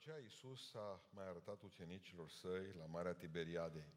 aceea 0.00 0.18
Iisus 0.22 0.74
a 0.74 1.00
mai 1.10 1.24
arătat 1.28 1.62
ucenicilor 1.62 2.30
săi 2.40 2.74
la 2.78 2.84
Marea 2.86 3.12
Tiberiadei. 3.12 3.88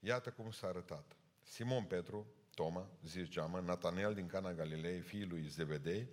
Iată 0.00 0.30
cum 0.30 0.50
s-a 0.50 0.66
arătat. 0.66 1.16
Simon 1.42 1.84
Petru, 1.84 2.26
Toma, 2.54 2.86
zis 3.04 3.28
geamă, 3.28 3.60
Natanel 3.60 4.14
din 4.14 4.26
Cana 4.26 4.52
Galilei, 4.52 5.00
fiul 5.00 5.28
lui 5.28 5.46
Zebedei, 5.48 6.08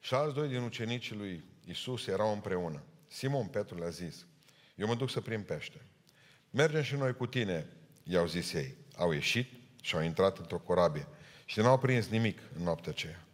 și 0.00 0.14
alți 0.14 0.34
doi 0.34 0.48
din 0.48 0.62
ucenicii 0.62 1.16
lui 1.16 1.44
Iisus 1.64 2.06
erau 2.06 2.32
împreună. 2.32 2.82
Simon 3.06 3.46
Petru 3.46 3.78
le-a 3.78 3.88
zis, 3.88 4.26
eu 4.74 4.86
mă 4.86 4.94
duc 4.94 5.10
să 5.10 5.20
prind 5.20 5.44
pește. 5.44 5.80
Mergem 6.50 6.82
și 6.82 6.94
noi 6.94 7.14
cu 7.14 7.26
tine, 7.26 7.66
i-au 8.02 8.26
zis 8.26 8.52
ei. 8.52 8.76
Au 8.96 9.12
ieșit 9.12 9.52
și 9.80 9.96
au 9.96 10.02
intrat 10.02 10.38
într-o 10.38 10.58
corabie 10.58 11.06
și 11.44 11.60
n-au 11.60 11.78
prins 11.78 12.08
nimic 12.08 12.40
în 12.56 12.62
noaptea 12.62 12.90
aceea. 12.90 13.24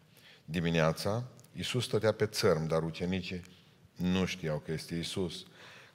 Dimineața, 0.44 1.24
Iisus 1.52 1.84
stătea 1.84 2.12
pe 2.12 2.26
țărm, 2.26 2.66
dar 2.66 2.82
ucenicii 2.82 3.59
nu 4.00 4.24
știau 4.24 4.58
că 4.58 4.72
este 4.72 4.94
Isus. 4.94 5.46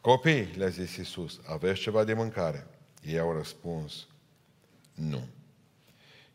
Copii, 0.02 0.54
le-a 0.58 0.68
zis 0.68 0.96
Isus, 0.96 1.40
aveți 1.46 1.80
ceva 1.80 2.04
de 2.04 2.14
mâncare? 2.14 2.68
Ei 3.02 3.20
au 3.20 3.34
răspuns, 3.34 4.08
nu. 4.94 5.28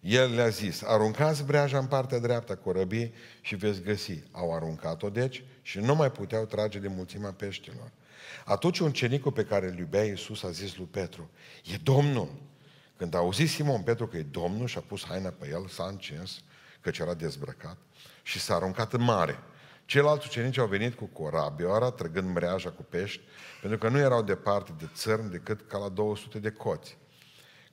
El 0.01 0.35
le-a 0.35 0.49
zis, 0.49 0.83
aruncați 0.83 1.45
breaja 1.45 1.79
în 1.79 1.87
partea 1.87 2.19
dreaptă 2.19 2.53
a 2.53 2.57
corăbiei 2.57 3.13
și 3.41 3.55
veți 3.55 3.83
găsi. 3.83 4.23
Au 4.31 4.55
aruncat-o 4.55 5.11
deci 5.11 5.45
și 5.63 5.79
nu 5.79 5.95
mai 5.95 6.11
puteau 6.11 6.45
trage 6.45 6.79
de 6.79 6.89
mulțimea 6.89 7.33
peștilor. 7.33 7.91
Atunci 8.45 8.79
un 8.79 8.93
cenicul 8.93 9.33
pe 9.33 9.45
care 9.45 9.69
îl 9.69 9.79
iubea 9.79 10.05
Iisus 10.05 10.43
a 10.43 10.51
zis 10.51 10.77
lui 10.77 10.87
Petru, 10.91 11.31
e 11.65 11.77
Domnul. 11.83 12.29
Când 12.97 13.15
a 13.15 13.19
auzit 13.19 13.49
Simon 13.49 13.83
Petru 13.83 14.07
că 14.07 14.17
e 14.17 14.23
Domnul 14.23 14.67
și 14.67 14.79
a 14.79 14.81
pus 14.81 15.05
haina 15.05 15.29
pe 15.29 15.49
el, 15.49 15.67
s-a 15.67 15.85
încins, 15.85 16.43
căci 16.81 16.99
era 16.99 17.15
dezbrăcat, 17.15 17.77
și 18.23 18.41
s-a 18.41 18.55
aruncat 18.55 18.93
în 18.93 19.03
mare. 19.03 19.39
Ceilalți 19.91 20.27
ucenici 20.27 20.59
au 20.59 20.67
venit 20.67 20.95
cu 20.95 21.05
corabioara, 21.05 21.91
trăgând 21.91 22.35
mreaja 22.35 22.71
cu 22.71 22.83
pești, 22.83 23.21
pentru 23.61 23.79
că 23.79 23.89
nu 23.89 23.99
erau 23.99 24.23
departe 24.23 24.73
de 24.79 24.89
țărm 24.95 25.31
decât 25.31 25.61
ca 25.69 25.79
la 25.79 25.89
200 25.89 26.39
de 26.39 26.51
coți. 26.51 26.97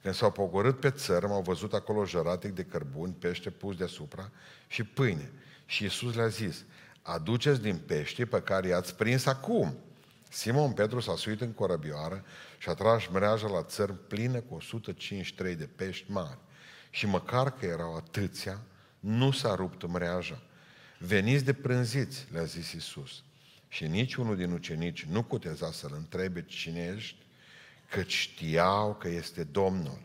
Când 0.02 0.14
s-au 0.14 0.32
pogorât 0.32 0.80
pe 0.80 0.90
țărm, 0.90 1.32
au 1.32 1.42
văzut 1.42 1.74
acolo 1.74 2.06
jăratic 2.06 2.52
de 2.52 2.64
cărbuni, 2.64 3.14
pește 3.14 3.50
pus 3.50 3.76
deasupra 3.76 4.32
și 4.68 4.84
pâine. 4.84 5.32
Și 5.66 5.84
Iisus 5.84 6.16
le-a 6.16 6.28
zis, 6.28 6.66
aduceți 7.02 7.62
din 7.62 7.78
pește 7.78 8.26
pe 8.26 8.42
care 8.42 8.68
i-ați 8.68 8.96
prins 8.96 9.26
acum. 9.26 9.78
Simon 10.30 10.72
Petru 10.72 11.00
s-a 11.00 11.16
suit 11.16 11.42
în 11.42 11.52
corăbioară 11.54 12.24
și 12.58 12.70
a 12.70 12.74
tras 12.74 13.08
mreaja 13.08 13.48
la 13.48 13.64
țărm 13.64 14.08
plină 14.08 14.40
cu 14.40 14.56
153 14.56 15.56
de 15.56 15.70
pești 15.76 16.12
mari. 16.12 16.40
Și 16.90 17.06
măcar 17.06 17.52
că 17.52 17.66
erau 17.66 17.96
atâția, 17.96 18.62
nu 19.00 19.32
s-a 19.32 19.56
rupt 19.56 19.88
mreaja. 19.88 20.42
Veniți 20.98 21.44
de 21.44 21.54
prânziți, 21.54 22.28
le-a 22.32 22.44
zis 22.44 22.72
Isus. 22.72 23.24
Și 23.68 23.88
niciunul 23.88 24.36
din 24.36 24.52
ucenici 24.52 25.06
nu 25.06 25.24
cuteza 25.24 25.72
să-l 25.72 25.94
întrebe 25.96 26.46
cine 26.46 26.94
ești, 26.96 27.26
că 27.90 28.02
știau 28.02 28.96
că 28.96 29.08
este 29.08 29.44
Domnul. 29.44 30.00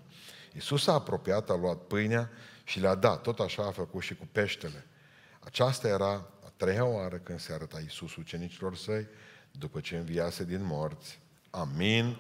Isus 0.57 0.87
a 0.87 0.93
apropiat, 0.93 1.51
a 1.51 1.55
luat 1.55 1.79
pâinea 1.79 2.31
și 2.65 2.81
le-a 2.81 2.95
dat. 2.95 3.23
Tot 3.23 3.39
așa 3.39 3.67
a 3.67 3.71
făcut 3.71 4.03
și 4.03 4.15
cu 4.15 4.29
peștele. 4.33 4.87
Aceasta 5.41 5.89
era 5.89 6.13
a 6.45 6.53
treia 6.57 6.85
oară 6.85 7.17
când 7.17 7.41
se 7.41 7.53
arăta 7.53 7.81
Isus 7.81 8.17
ucenicilor 8.17 8.77
săi, 8.77 9.07
după 9.51 9.81
ce 9.81 9.97
înviase 9.97 10.45
din 10.45 10.65
morți. 10.65 11.19
Amin. 11.51 12.17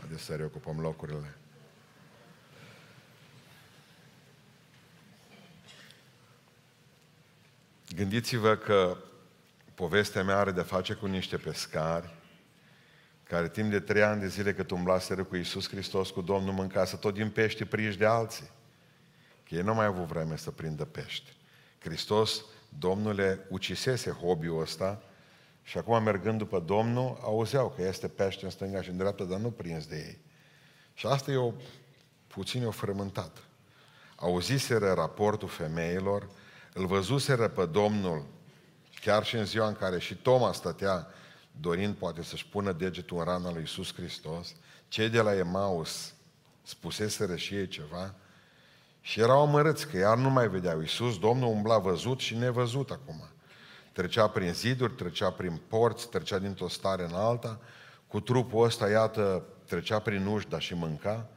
Haideți 0.00 0.22
să 0.22 0.34
reocupăm 0.34 0.80
locurile. 0.80 1.36
Gândiți-vă 7.96 8.56
că 8.56 8.96
povestea 9.74 10.24
mea 10.24 10.36
are 10.36 10.50
de 10.50 10.62
face 10.62 10.94
cu 10.94 11.06
niște 11.06 11.36
pescari 11.36 12.16
care 13.22 13.48
timp 13.48 13.70
de 13.70 13.80
trei 13.80 14.02
ani 14.02 14.20
de 14.20 14.28
zile 14.28 14.54
cât 14.54 14.70
umblaseră 14.70 15.24
cu 15.24 15.36
Iisus 15.36 15.68
Hristos, 15.68 16.10
cu 16.10 16.20
Domnul, 16.20 16.52
mâncase 16.52 16.96
tot 16.96 17.14
din 17.14 17.30
pește 17.30 17.64
prinși 17.64 17.98
de 17.98 18.06
alții. 18.06 18.50
Că 19.48 19.54
ei 19.54 19.62
nu 19.62 19.74
mai 19.74 19.86
au 19.86 19.92
avut 19.92 20.06
vreme 20.06 20.36
să 20.36 20.50
prindă 20.50 20.84
pește. 20.84 21.30
Hristos, 21.78 22.44
Domnule, 22.78 23.46
ucisese 23.48 24.10
hobby-ul 24.10 24.60
ăsta 24.60 25.02
și 25.62 25.78
acum 25.78 26.02
mergând 26.02 26.38
după 26.38 26.60
Domnul, 26.60 27.18
auzeau 27.22 27.72
că 27.76 27.82
este 27.82 28.08
pește 28.08 28.44
în 28.44 28.50
stânga 28.50 28.82
și 28.82 28.90
în 28.90 28.96
dreapta, 28.96 29.24
dar 29.24 29.38
nu 29.38 29.50
prins 29.50 29.86
de 29.86 29.96
ei. 29.96 30.18
Și 30.94 31.06
asta 31.06 31.30
e 31.30 31.36
o, 31.36 31.52
puțin 32.26 32.66
o 32.66 32.70
frământată. 32.70 33.40
Auziseră 34.16 34.92
raportul 34.92 35.48
femeilor, 35.48 36.28
îl 36.78 36.86
văzuseră 36.86 37.48
pe 37.48 37.66
Domnul, 37.66 38.26
chiar 39.00 39.24
și 39.24 39.36
în 39.36 39.44
ziua 39.44 39.66
în 39.66 39.74
care 39.74 39.98
și 39.98 40.14
Toma 40.14 40.52
stătea 40.52 41.06
dorind 41.60 41.94
poate 41.94 42.22
să-și 42.22 42.46
pună 42.46 42.72
degetul 42.72 43.18
în 43.18 43.24
rana 43.24 43.50
lui 43.50 43.60
Iisus 43.60 43.94
Hristos, 43.94 44.54
cei 44.88 45.08
de 45.08 45.20
la 45.20 45.36
Emaus 45.36 46.14
spuseseră 46.62 47.36
și 47.36 47.54
ei 47.54 47.68
ceva 47.68 48.14
și 49.00 49.20
erau 49.20 49.40
amărâți 49.40 49.88
că 49.88 49.96
iar 49.96 50.16
nu 50.16 50.30
mai 50.30 50.48
vedeau. 50.48 50.80
Iisus, 50.80 51.18
Domnul 51.18 51.48
umbla 51.48 51.78
văzut 51.78 52.18
și 52.18 52.36
nevăzut 52.36 52.90
acum. 52.90 53.22
Trecea 53.92 54.28
prin 54.28 54.52
ziduri, 54.52 54.92
trecea 54.92 55.30
prin 55.30 55.60
porți, 55.68 56.08
trecea 56.08 56.38
dintr-o 56.38 56.68
stare 56.68 57.04
în 57.04 57.14
alta, 57.14 57.58
cu 58.06 58.20
trupul 58.20 58.64
ăsta, 58.64 58.88
iată, 58.88 59.44
trecea 59.66 59.98
prin 59.98 60.26
uși, 60.26 60.48
dar 60.48 60.60
și 60.60 60.74
mânca. 60.74 61.28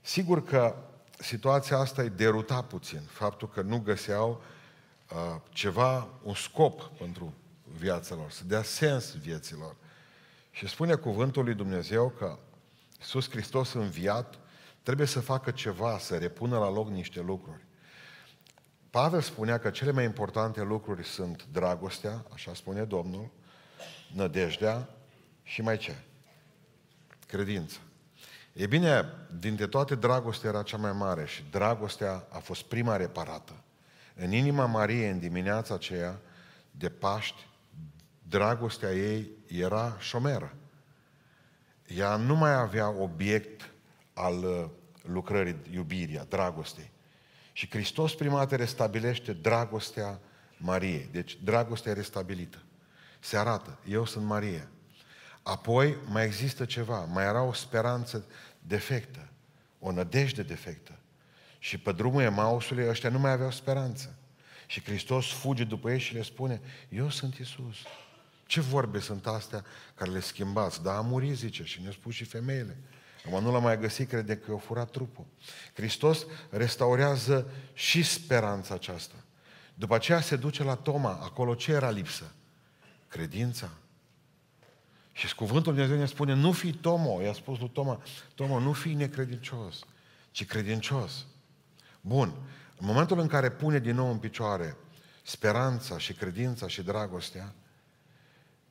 Sigur 0.00 0.44
că 0.44 0.76
situația 1.20 1.78
asta 1.78 2.02
îi 2.02 2.10
deruta 2.10 2.62
puțin, 2.62 3.00
faptul 3.00 3.48
că 3.48 3.62
nu 3.62 3.78
găseau 3.78 4.42
uh, 5.12 5.40
ceva, 5.48 6.08
un 6.22 6.34
scop 6.34 6.82
pentru 6.82 7.34
viața 7.78 8.14
lor, 8.14 8.30
să 8.30 8.44
dea 8.44 8.62
sens 8.62 9.16
vieților. 9.16 9.76
Și 10.50 10.68
spune 10.68 10.94
cuvântul 10.94 11.44
lui 11.44 11.54
Dumnezeu 11.54 12.08
că 12.08 12.38
Iisus 12.98 13.30
Hristos 13.30 13.72
înviat 13.72 14.38
trebuie 14.82 15.06
să 15.06 15.20
facă 15.20 15.50
ceva, 15.50 15.98
să 15.98 16.18
repună 16.18 16.58
la 16.58 16.70
loc 16.70 16.88
niște 16.88 17.20
lucruri. 17.20 17.64
Pavel 18.90 19.20
spunea 19.20 19.58
că 19.58 19.70
cele 19.70 19.90
mai 19.90 20.04
importante 20.04 20.62
lucruri 20.62 21.04
sunt 21.04 21.46
dragostea, 21.52 22.24
așa 22.32 22.54
spune 22.54 22.84
Domnul, 22.84 23.30
nădejdea 24.14 24.88
și 25.42 25.62
mai 25.62 25.76
ce? 25.76 25.96
Credință. 27.26 27.78
E 28.60 28.66
bine, 28.66 29.04
dintre 29.38 29.66
toate 29.66 29.94
dragostea 29.94 30.50
era 30.50 30.62
cea 30.62 30.76
mai 30.76 30.92
mare 30.92 31.26
și 31.26 31.44
dragostea 31.50 32.26
a 32.28 32.38
fost 32.38 32.62
prima 32.62 32.96
reparată. 32.96 33.52
În 34.14 34.32
inima 34.32 34.66
Mariei, 34.66 35.10
în 35.10 35.18
dimineața 35.18 35.74
aceea 35.74 36.20
de 36.70 36.88
Paști, 36.88 37.46
dragostea 38.22 38.92
ei 38.92 39.30
era 39.46 39.96
șomeră. 39.98 40.54
Ea 41.86 42.16
nu 42.16 42.34
mai 42.36 42.54
avea 42.54 42.88
obiect 42.88 43.70
al 44.14 44.44
uh, 44.44 44.64
lucrării, 45.02 45.56
iubirii, 45.70 46.18
a 46.18 46.24
dragostei. 46.24 46.90
Și 47.52 47.70
Hristos 47.70 48.14
prima 48.14 48.38
dată 48.38 48.56
restabilește 48.56 49.32
dragostea 49.32 50.20
Mariei. 50.56 51.08
Deci 51.12 51.38
dragostea 51.44 51.92
restabilită. 51.92 52.62
Se 53.20 53.36
arată, 53.36 53.78
eu 53.84 54.06
sunt 54.06 54.24
Maria. 54.24 54.68
Apoi 55.42 55.96
mai 56.08 56.24
există 56.24 56.64
ceva, 56.64 57.04
mai 57.04 57.24
era 57.24 57.42
o 57.42 57.52
speranță 57.52 58.24
defectă, 58.60 59.28
o 59.78 59.92
nădejde 59.92 60.42
defectă. 60.42 60.98
Și 61.58 61.78
pe 61.78 61.92
drumul 61.92 62.22
Emausului 62.22 62.88
ăștia 62.88 63.08
nu 63.10 63.18
mai 63.18 63.30
aveau 63.30 63.50
speranță. 63.50 64.18
Și 64.66 64.82
Hristos 64.82 65.26
fuge 65.26 65.64
după 65.64 65.90
ei 65.90 65.98
și 65.98 66.14
le 66.14 66.22
spune, 66.22 66.60
eu 66.88 67.10
sunt 67.10 67.34
Isus. 67.34 67.76
Ce 68.46 68.60
vorbe 68.60 68.98
sunt 68.98 69.26
astea 69.26 69.64
care 69.94 70.10
le 70.10 70.20
schimbați? 70.20 70.82
Da, 70.82 70.96
a 70.96 71.00
murit, 71.00 71.36
zice, 71.36 71.64
și 71.64 71.82
ne-a 71.82 71.90
spus 71.90 72.14
și 72.14 72.24
femeile. 72.24 72.76
Acum 73.26 73.42
nu 73.42 73.52
l-a 73.52 73.58
mai 73.58 73.78
găsit, 73.78 74.08
crede 74.08 74.36
că 74.36 74.50
i-a 74.50 74.58
furat 74.58 74.90
trupul. 74.90 75.26
Hristos 75.74 76.26
restaurează 76.50 77.50
și 77.72 78.02
speranța 78.02 78.74
aceasta. 78.74 79.14
După 79.74 79.94
aceea 79.94 80.20
se 80.20 80.36
duce 80.36 80.62
la 80.62 80.74
Toma, 80.74 81.12
acolo 81.22 81.54
ce 81.54 81.72
era 81.72 81.90
lipsă? 81.90 82.32
Credința. 83.08 83.70
Și 85.26 85.34
cuvântul 85.34 85.74
Dumnezeu 85.74 85.98
ne 85.98 86.06
spune, 86.06 86.34
nu 86.34 86.52
fi 86.52 86.72
Tomo, 86.72 87.22
i-a 87.22 87.32
spus 87.32 87.58
lui 87.58 87.70
Toma, 87.70 88.02
Tomo, 88.34 88.60
nu 88.60 88.72
fi 88.72 88.94
necredincios, 88.94 89.84
ci 90.30 90.46
credincios. 90.46 91.26
Bun, 92.00 92.34
în 92.76 92.86
momentul 92.86 93.18
în 93.18 93.26
care 93.26 93.50
pune 93.50 93.78
din 93.78 93.94
nou 93.94 94.10
în 94.10 94.18
picioare 94.18 94.76
speranța 95.22 95.98
și 95.98 96.12
credința 96.12 96.68
și 96.68 96.82
dragostea, 96.82 97.54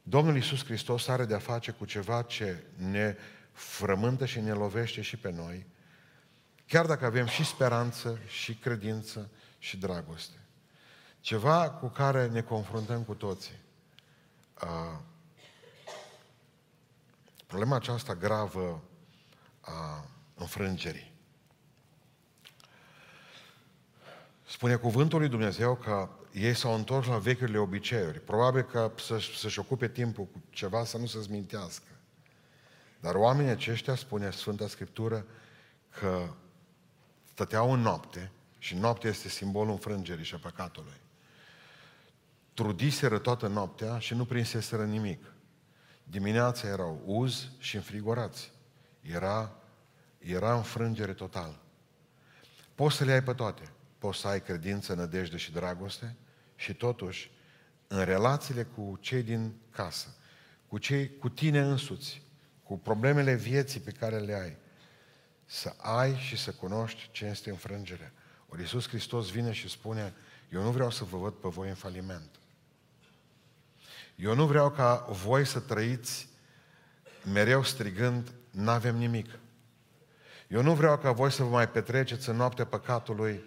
Domnul 0.04 0.36
Iisus 0.36 0.64
Hristos 0.64 1.08
are 1.08 1.26
de-a 1.26 1.40
face 1.40 1.72
cu 1.72 1.86
ceva 1.86 2.22
ce 2.22 2.64
ne 2.76 3.16
frământă 3.52 4.26
și 4.26 4.40
ne 4.40 4.52
lovește 4.52 5.02
și 5.02 5.18
pe 5.18 5.32
noi, 5.32 5.66
chiar 6.68 6.86
dacă 6.86 7.06
avem 7.06 7.26
și 7.26 7.46
speranță, 7.46 8.20
și 8.28 8.56
credință, 8.56 9.30
și 9.58 9.78
dragoste. 9.78 10.38
Ceva 11.20 11.70
cu 11.70 11.88
care 11.88 12.28
ne 12.28 12.42
confruntăm 12.42 13.04
cu 13.04 13.14
toții. 13.14 13.60
Uh, 14.64 15.00
problema 17.50 17.76
aceasta 17.76 18.16
gravă 18.16 18.84
a 19.62 20.06
înfrângerii. 20.36 21.14
Spune 24.46 24.76
cuvântul 24.76 25.20
lui 25.20 25.30
Dumnezeu 25.30 25.76
că 25.76 26.10
ei 26.34 26.54
s-au 26.54 26.74
întors 26.74 27.08
la 27.08 27.18
vechiurile 27.18 27.58
obiceiuri. 27.58 28.20
Probabil 28.20 28.62
că 28.62 28.92
să, 28.98 29.20
să-și 29.36 29.60
ocupe 29.60 29.90
timpul 29.90 30.26
cu 30.26 30.44
ceva 30.50 30.84
să 30.86 30.98
nu 30.98 31.06
se 31.06 31.20
zmintească. 31.20 31.92
Dar 33.00 33.16
oamenii 33.16 33.52
aceștia, 33.52 33.96
spune 33.96 34.32
Sfânta 34.32 34.68
Scriptură, 34.68 35.26
că 36.00 36.34
stăteau 37.32 37.72
în 37.72 37.80
noapte 37.80 38.32
și 38.58 38.76
noaptea 38.76 39.10
este 39.10 39.30
simbolul 39.30 39.72
înfrângerii 39.72 40.26
și 40.26 40.36
a 40.36 40.38
păcatului. 40.38 41.02
Trudiseră 42.54 43.20
toată 43.20 43.48
noaptea 43.48 44.00
și 44.00 44.14
nu 44.14 44.26
prinseseră 44.26 44.86
nimic. 44.86 45.34
Dimineața 46.10 46.68
erau 46.68 47.02
uz 47.06 47.48
și 47.58 47.76
înfrigorați. 47.76 48.52
Era, 49.02 49.56
era 50.18 50.56
înfrângere 50.56 51.14
totală. 51.14 51.60
Poți 52.76 52.96
să 52.96 53.04
le 53.04 53.12
ai 53.12 53.24
pe 53.24 53.34
toate. 53.34 53.72
Poți 53.98 54.20
să 54.20 54.28
ai 54.28 54.42
credință, 54.42 54.94
nădejde 54.94 55.38
și 55.38 55.52
dragoste 55.52 56.16
și 56.56 56.74
totuși, 56.74 57.32
în 57.88 58.04
relațiile 58.04 58.64
cu 58.64 58.98
cei 59.02 59.24
din 59.24 59.54
casă, 59.70 60.16
cu 60.68 60.78
cei 60.78 61.18
cu 61.18 61.30
tine 61.30 61.60
însuți, 61.60 62.22
cu 62.64 62.78
problemele 62.78 63.36
vieții 63.36 63.80
pe 63.80 63.92
care 63.92 64.18
le 64.18 64.34
ai, 64.34 64.58
să 65.46 65.74
ai 65.78 66.16
și 66.16 66.38
să 66.38 66.52
cunoști 66.52 67.10
ce 67.12 67.26
este 67.26 67.50
înfrângerea. 67.50 68.14
Ori 68.48 68.62
Iisus 68.62 68.88
Hristos 68.88 69.30
vine 69.30 69.52
și 69.52 69.70
spune, 69.70 70.14
eu 70.52 70.62
nu 70.62 70.72
vreau 70.72 70.92
să 70.92 71.04
vă 71.04 71.18
văd 71.18 71.34
pe 71.34 71.48
voi 71.48 71.70
în 71.70 71.76
faliment. 71.76 72.39
Eu 74.20 74.36
nu 74.36 74.46
vreau 74.46 74.70
ca 74.70 75.06
voi 75.10 75.46
să 75.46 75.60
trăiți 75.60 76.28
mereu 77.32 77.64
strigând, 77.64 78.34
n-avem 78.52 78.96
nimic. 78.96 79.40
Eu 80.48 80.62
nu 80.62 80.74
vreau 80.74 80.98
ca 80.98 81.12
voi 81.12 81.32
să 81.32 81.44
vă 81.44 81.50
mai 81.50 81.70
petreceți 81.70 82.30
în 82.30 82.36
noaptea 82.36 82.66
păcatului 82.66 83.44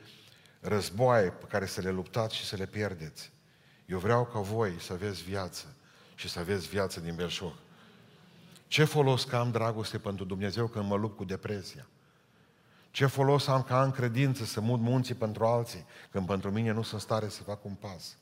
războaie 0.61 1.31
pe 1.31 1.45
care 1.49 1.67
să 1.67 1.81
le 1.81 1.91
luptați 1.91 2.37
și 2.37 2.45
să 2.45 2.57
le 2.57 2.67
pierdeți. 2.67 3.33
Eu 3.87 3.99
vreau 3.99 4.25
ca 4.25 4.39
voi 4.39 4.77
să 4.81 4.93
aveți 4.93 5.23
viață 5.23 5.67
și 6.15 6.29
să 6.29 6.39
aveți 6.39 6.69
viață 6.69 7.01
din 7.01 7.15
belșug. 7.15 7.53
Ce 8.67 8.85
folos 8.85 9.25
că 9.25 9.37
am 9.37 9.51
dragoste 9.51 9.99
pentru 9.99 10.25
Dumnezeu 10.25 10.67
când 10.67 10.85
mă 10.85 10.97
lupt 10.97 11.17
cu 11.17 11.25
depresia? 11.25 11.87
Ce 12.91 13.07
folos 13.07 13.47
am 13.47 13.63
că 13.63 13.75
am 13.75 13.91
credință 13.91 14.45
să 14.45 14.61
mut 14.61 14.81
munții 14.81 15.15
pentru 15.15 15.45
alții, 15.45 15.87
când 16.11 16.27
pentru 16.27 16.51
mine 16.51 16.73
nu 16.73 16.83
sunt 16.83 17.01
stare 17.01 17.29
să 17.29 17.43
fac 17.43 17.65
un 17.65 17.75
pas? 17.75 18.17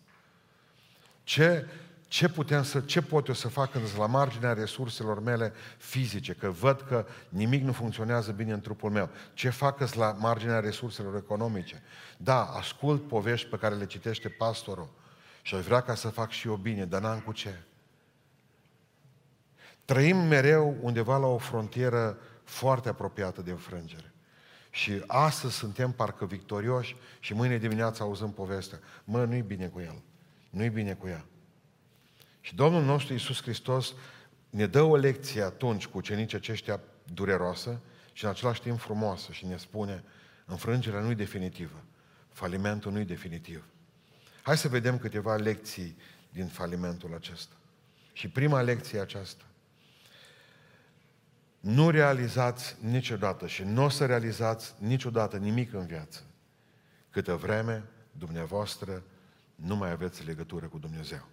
Ce, 1.22 1.66
ce, 2.10 2.28
putem 2.28 2.62
să, 2.62 2.80
ce 2.80 3.02
pot 3.02 3.26
eu 3.26 3.34
să 3.34 3.48
fac 3.48 3.70
când 3.70 3.86
sunt 3.86 3.98
la 3.98 4.06
marginea 4.06 4.52
resurselor 4.52 5.20
mele 5.20 5.52
fizice, 5.78 6.32
că 6.32 6.50
văd 6.50 6.80
că 6.80 7.06
nimic 7.28 7.62
nu 7.62 7.72
funcționează 7.72 8.32
bine 8.32 8.52
în 8.52 8.60
trupul 8.60 8.90
meu? 8.90 9.10
Ce 9.34 9.50
fac 9.50 9.76
când 9.76 9.94
la 9.94 10.12
marginea 10.12 10.60
resurselor 10.60 11.16
economice? 11.16 11.82
Da, 12.16 12.44
ascult 12.44 13.08
povești 13.08 13.48
pe 13.48 13.56
care 13.56 13.74
le 13.74 13.86
citește 13.86 14.28
pastorul 14.28 14.88
și 15.42 15.54
aș 15.54 15.64
vrea 15.64 15.80
ca 15.80 15.94
să 15.94 16.08
fac 16.08 16.30
și 16.30 16.48
eu 16.48 16.54
bine, 16.54 16.84
dar 16.84 17.00
n-am 17.00 17.20
cu 17.20 17.32
ce. 17.32 17.62
Trăim 19.84 20.16
mereu 20.16 20.76
undeva 20.80 21.16
la 21.16 21.26
o 21.26 21.38
frontieră 21.38 22.18
foarte 22.44 22.88
apropiată 22.88 23.42
de 23.42 23.50
înfrângere. 23.50 24.12
Și 24.70 25.02
astăzi 25.06 25.54
suntem 25.54 25.92
parcă 25.92 26.24
victorioși 26.24 26.96
și 27.20 27.34
mâine 27.34 27.58
dimineața 27.58 28.04
auzăm 28.04 28.32
povestea. 28.32 28.78
Mă, 29.04 29.24
nu-i 29.24 29.42
bine 29.42 29.66
cu 29.66 29.80
el. 29.80 30.02
Nu-i 30.50 30.68
bine 30.70 30.92
cu 30.92 31.08
ea. 31.08 31.24
Și 32.40 32.54
Domnul 32.54 32.84
nostru 32.84 33.12
Iisus 33.12 33.42
Hristos 33.42 33.94
ne 34.50 34.66
dă 34.66 34.82
o 34.82 34.96
lecție 34.96 35.42
atunci 35.42 35.86
cu 35.86 35.98
ucenicii 35.98 36.36
aceștia 36.36 36.80
dureroasă 37.04 37.80
și 38.12 38.24
în 38.24 38.30
același 38.30 38.60
timp 38.60 38.78
frumoasă 38.78 39.32
și 39.32 39.46
ne 39.46 39.56
spune 39.56 40.04
înfrângerea 40.44 41.00
nu-i 41.00 41.14
definitivă, 41.14 41.84
falimentul 42.28 42.92
nu-i 42.92 43.04
definitiv. 43.04 43.64
Hai 44.42 44.56
să 44.56 44.68
vedem 44.68 44.98
câteva 44.98 45.36
lecții 45.36 45.96
din 46.30 46.46
falimentul 46.46 47.14
acesta. 47.14 47.54
Și 48.12 48.28
prima 48.28 48.60
lecție 48.60 48.98
e 48.98 49.02
aceasta. 49.02 49.44
Nu 51.60 51.90
realizați 51.90 52.76
niciodată 52.80 53.46
și 53.46 53.62
nu 53.62 53.84
o 53.84 53.88
să 53.88 54.06
realizați 54.06 54.74
niciodată 54.78 55.36
nimic 55.36 55.72
în 55.72 55.86
viață 55.86 56.24
câtă 57.10 57.34
vreme 57.34 57.84
dumneavoastră 58.12 59.02
nu 59.54 59.76
mai 59.76 59.90
aveți 59.90 60.24
legătură 60.24 60.66
cu 60.66 60.78
Dumnezeu. 60.78 61.28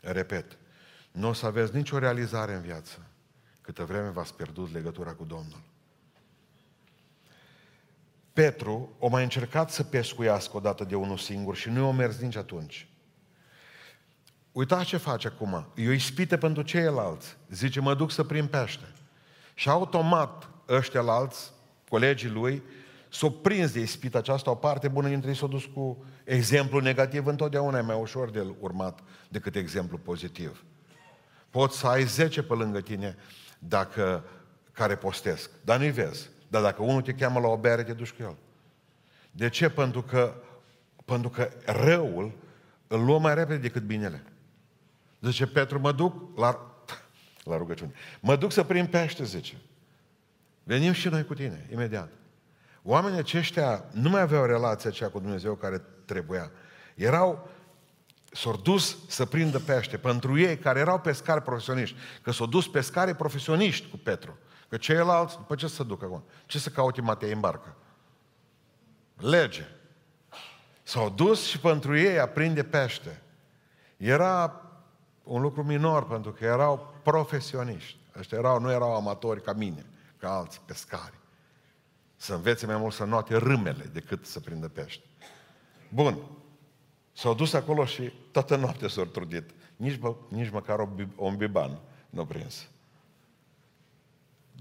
Repet, 0.00 0.58
nu 1.12 1.28
o 1.28 1.32
să 1.32 1.46
aveți 1.46 1.74
nicio 1.74 1.98
realizare 1.98 2.54
în 2.54 2.60
viață 2.60 3.06
câtă 3.66 3.84
vreme 3.84 4.08
v-ați 4.08 4.34
pierdut 4.34 4.72
legătura 4.72 5.12
cu 5.12 5.24
Domnul. 5.24 5.60
Petru 8.32 8.96
o 8.98 9.08
mai 9.08 9.22
încercat 9.22 9.70
să 9.70 9.82
pescuiască 9.82 10.56
odată 10.56 10.84
de 10.84 10.94
unul 10.94 11.16
singur 11.16 11.56
și 11.56 11.68
nu 11.68 11.84
i-a 11.84 11.92
mers 11.92 12.18
nici 12.18 12.36
atunci. 12.36 12.88
Uitați 14.52 14.84
ce 14.84 14.96
face 14.96 15.26
acum. 15.26 15.66
E 15.74 15.88
o 15.88 15.92
ispită 15.92 16.36
pentru 16.36 16.62
ceilalți. 16.62 17.36
Zice, 17.50 17.80
mă 17.80 17.94
duc 17.94 18.10
să 18.10 18.24
prind 18.24 18.48
pește. 18.48 18.92
Și 19.54 19.68
automat 19.68 20.50
ăștia 20.68 21.00
alți, 21.00 21.52
colegii 21.88 22.30
lui, 22.30 22.62
s-au 23.16 23.30
prins 23.30 23.72
de 23.72 23.80
ispită 23.80 24.18
aceasta, 24.18 24.50
o 24.50 24.54
parte 24.54 24.88
bună 24.88 25.08
dintre 25.08 25.28
ei 25.28 25.36
s-au 25.36 25.48
dus 25.48 25.64
cu 25.64 26.04
exemplu 26.24 26.78
negativ, 26.78 27.26
întotdeauna 27.26 27.78
e 27.78 27.80
mai 27.80 28.00
ușor 28.00 28.30
de 28.30 28.54
urmat 28.60 29.00
decât 29.28 29.56
exemplu 29.56 29.98
pozitiv. 29.98 30.64
Poți 31.50 31.78
să 31.78 31.86
ai 31.86 32.04
10 32.04 32.42
pe 32.42 32.54
lângă 32.54 32.80
tine 32.80 33.16
dacă, 33.58 34.24
care 34.72 34.96
postesc, 34.96 35.50
dar 35.64 35.78
nu-i 35.78 35.90
vezi. 35.90 36.28
Dar 36.48 36.62
dacă 36.62 36.82
unul 36.82 37.02
te 37.02 37.12
cheamă 37.12 37.40
la 37.40 37.46
o 37.46 37.56
bere, 37.56 37.82
te 37.82 37.92
duci 37.92 38.12
cu 38.12 38.22
el. 38.22 38.36
De 39.30 39.48
ce? 39.48 39.70
Pentru 39.70 40.02
că, 40.02 40.34
pentru 41.04 41.28
că 41.28 41.50
răul 41.64 42.32
îl 42.86 43.04
luă 43.04 43.18
mai 43.18 43.34
repede 43.34 43.58
decât 43.58 43.82
binele. 43.82 44.22
Zice 45.20 45.46
Petru, 45.46 45.80
mă 45.80 45.92
duc 45.92 46.38
la, 46.38 46.76
la 47.44 47.56
rugăciune. 47.56 47.92
Mă 48.20 48.36
duc 48.36 48.52
să 48.52 48.62
prind 48.62 48.88
pește, 48.88 49.24
zice. 49.24 49.56
Venim 50.62 50.92
și 50.92 51.08
noi 51.08 51.24
cu 51.24 51.34
tine, 51.34 51.66
imediat. 51.72 52.10
Oamenii 52.88 53.18
aceștia 53.18 53.84
nu 53.90 54.08
mai 54.08 54.20
aveau 54.20 54.44
relația 54.44 54.90
aceea 54.90 55.10
cu 55.10 55.18
Dumnezeu 55.18 55.54
care 55.54 55.82
trebuia. 56.04 56.50
Erau, 56.94 57.48
s-au 58.32 58.56
dus 58.56 58.96
să 59.08 59.24
prindă 59.24 59.58
pește. 59.58 59.96
Pentru 59.96 60.38
ei, 60.38 60.58
care 60.58 60.78
erau 60.78 61.00
pescari 61.00 61.42
profesioniști, 61.42 61.96
că 62.22 62.30
s-au 62.30 62.46
dus 62.46 62.68
pescari 62.68 63.14
profesioniști 63.14 63.90
cu 63.90 63.96
Petru. 63.96 64.38
Că 64.68 64.76
ceilalți, 64.76 65.36
după 65.36 65.54
ce 65.54 65.66
să 65.66 65.82
ducă 65.82 66.04
acum? 66.04 66.24
Ce 66.46 66.58
să 66.58 66.68
caute 66.68 67.00
Matei 67.00 67.32
în 67.32 67.40
barcă? 67.40 67.76
Lege. 69.16 69.66
S-au 70.82 71.10
dus 71.10 71.44
și 71.46 71.60
pentru 71.60 71.96
ei 71.96 72.20
a 72.20 72.28
prinde 72.28 72.62
pește. 72.62 73.22
Era 73.96 74.62
un 75.22 75.40
lucru 75.40 75.64
minor, 75.64 76.06
pentru 76.06 76.32
că 76.32 76.44
erau 76.44 76.94
profesioniști. 77.02 77.98
Ăștia 78.18 78.38
erau, 78.38 78.60
nu 78.60 78.70
erau 78.70 78.94
amatori 78.94 79.42
ca 79.42 79.52
mine, 79.52 79.86
ca 80.16 80.36
alți 80.36 80.60
pescari. 80.66 81.24
Să 82.16 82.34
învețe 82.34 82.66
mai 82.66 82.76
mult 82.76 82.94
să 82.94 83.04
noate 83.04 83.36
râmele 83.36 83.84
decât 83.92 84.26
să 84.26 84.40
prindă 84.40 84.68
pește. 84.68 85.04
Bun. 85.88 86.18
S-au 87.12 87.34
dus 87.34 87.52
acolo 87.52 87.84
și 87.84 88.12
toată 88.30 88.56
noaptea 88.56 88.88
s-au 88.88 89.04
trudit. 89.04 89.50
Nici, 89.76 89.98
bă, 89.98 90.14
nici 90.28 90.50
măcar 90.50 90.78
o, 90.78 90.88
un 91.16 91.36
biban 91.36 91.78
nu 92.10 92.26
prins. 92.26 92.68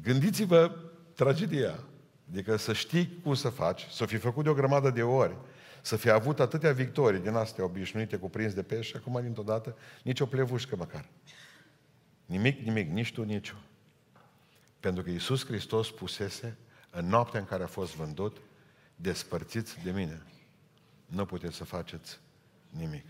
Gândiți-vă 0.01 0.71
tragedia. 1.13 1.79
Adică 2.29 2.55
să 2.55 2.73
știi 2.73 3.19
cum 3.23 3.33
să 3.33 3.49
faci, 3.49 3.87
să 3.91 4.05
fi 4.05 4.17
făcut 4.17 4.43
de 4.43 4.49
o 4.49 4.53
grămadă 4.53 4.89
de 4.89 5.03
ori, 5.03 5.35
să 5.81 5.95
fi 5.95 6.09
avut 6.09 6.39
atâtea 6.39 6.71
victorii 6.71 7.19
din 7.19 7.33
astea 7.33 7.63
obișnuite 7.63 8.17
cu 8.17 8.29
prins 8.29 8.53
de 8.53 8.63
pește 8.63 8.83
și 8.83 8.95
acum 8.95 9.21
dintr-o 9.21 9.43
dată 9.43 9.77
nici 10.03 10.19
o 10.19 10.25
plevușcă 10.25 10.75
măcar. 10.75 11.05
Nimic, 12.25 12.59
nimic, 12.59 12.89
nici 12.89 13.13
tu, 13.13 13.23
nici 13.23 13.49
eu. 13.49 13.57
Pentru 14.79 15.03
că 15.03 15.09
Iisus 15.09 15.45
Hristos 15.45 15.91
pusese 15.91 16.57
în 16.95 17.07
noaptea 17.07 17.39
în 17.39 17.45
care 17.45 17.63
a 17.63 17.67
fost 17.67 17.95
vândut, 17.95 18.37
despărțiți 18.95 19.79
de 19.83 19.91
mine. 19.91 20.21
Nu 21.05 21.25
puteți 21.25 21.55
să 21.55 21.63
faceți 21.63 22.19
nimic. 22.69 23.05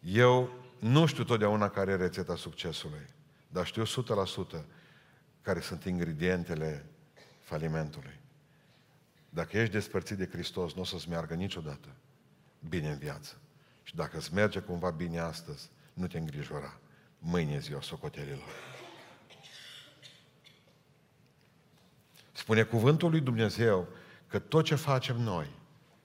Eu 0.00 0.50
nu 0.78 1.06
știu 1.06 1.24
totdeauna 1.24 1.68
care 1.68 1.90
e 1.90 1.96
rețeta 1.96 2.36
succesului, 2.36 3.06
dar 3.48 3.66
știu 3.66 3.84
100% 3.84 4.64
care 5.42 5.60
sunt 5.60 5.84
ingredientele 5.84 6.86
falimentului. 7.40 8.20
Dacă 9.30 9.58
ești 9.58 9.72
despărțit 9.72 10.16
de 10.16 10.28
Hristos, 10.28 10.74
nu 10.74 10.80
o 10.80 10.84
să-ți 10.84 11.08
meargă 11.08 11.34
niciodată 11.34 11.88
bine 12.68 12.90
în 12.90 12.98
viață. 12.98 13.36
Și 13.82 13.94
dacă 13.96 14.16
îți 14.16 14.34
merge 14.34 14.60
cumva 14.60 14.90
bine 14.90 15.18
astăzi, 15.18 15.70
nu 15.92 16.06
te 16.06 16.18
îngrijora. 16.18 16.80
Mâine 17.18 17.52
e 17.52 17.58
ziua 17.58 17.80
socotelilor. 17.80 18.77
Spune 22.48 22.62
cuvântul 22.62 23.10
lui 23.10 23.20
Dumnezeu 23.20 23.88
că 24.26 24.38
tot 24.38 24.64
ce 24.64 24.74
facem 24.74 25.16
noi, 25.16 25.46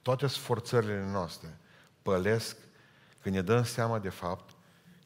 toate 0.02 0.26
sforțările 0.26 1.08
noastre, 1.10 1.58
pălesc 2.02 2.56
când 3.20 3.34
ne 3.34 3.42
dăm 3.42 3.64
seama 3.64 3.98
de 3.98 4.08
fapt 4.08 4.54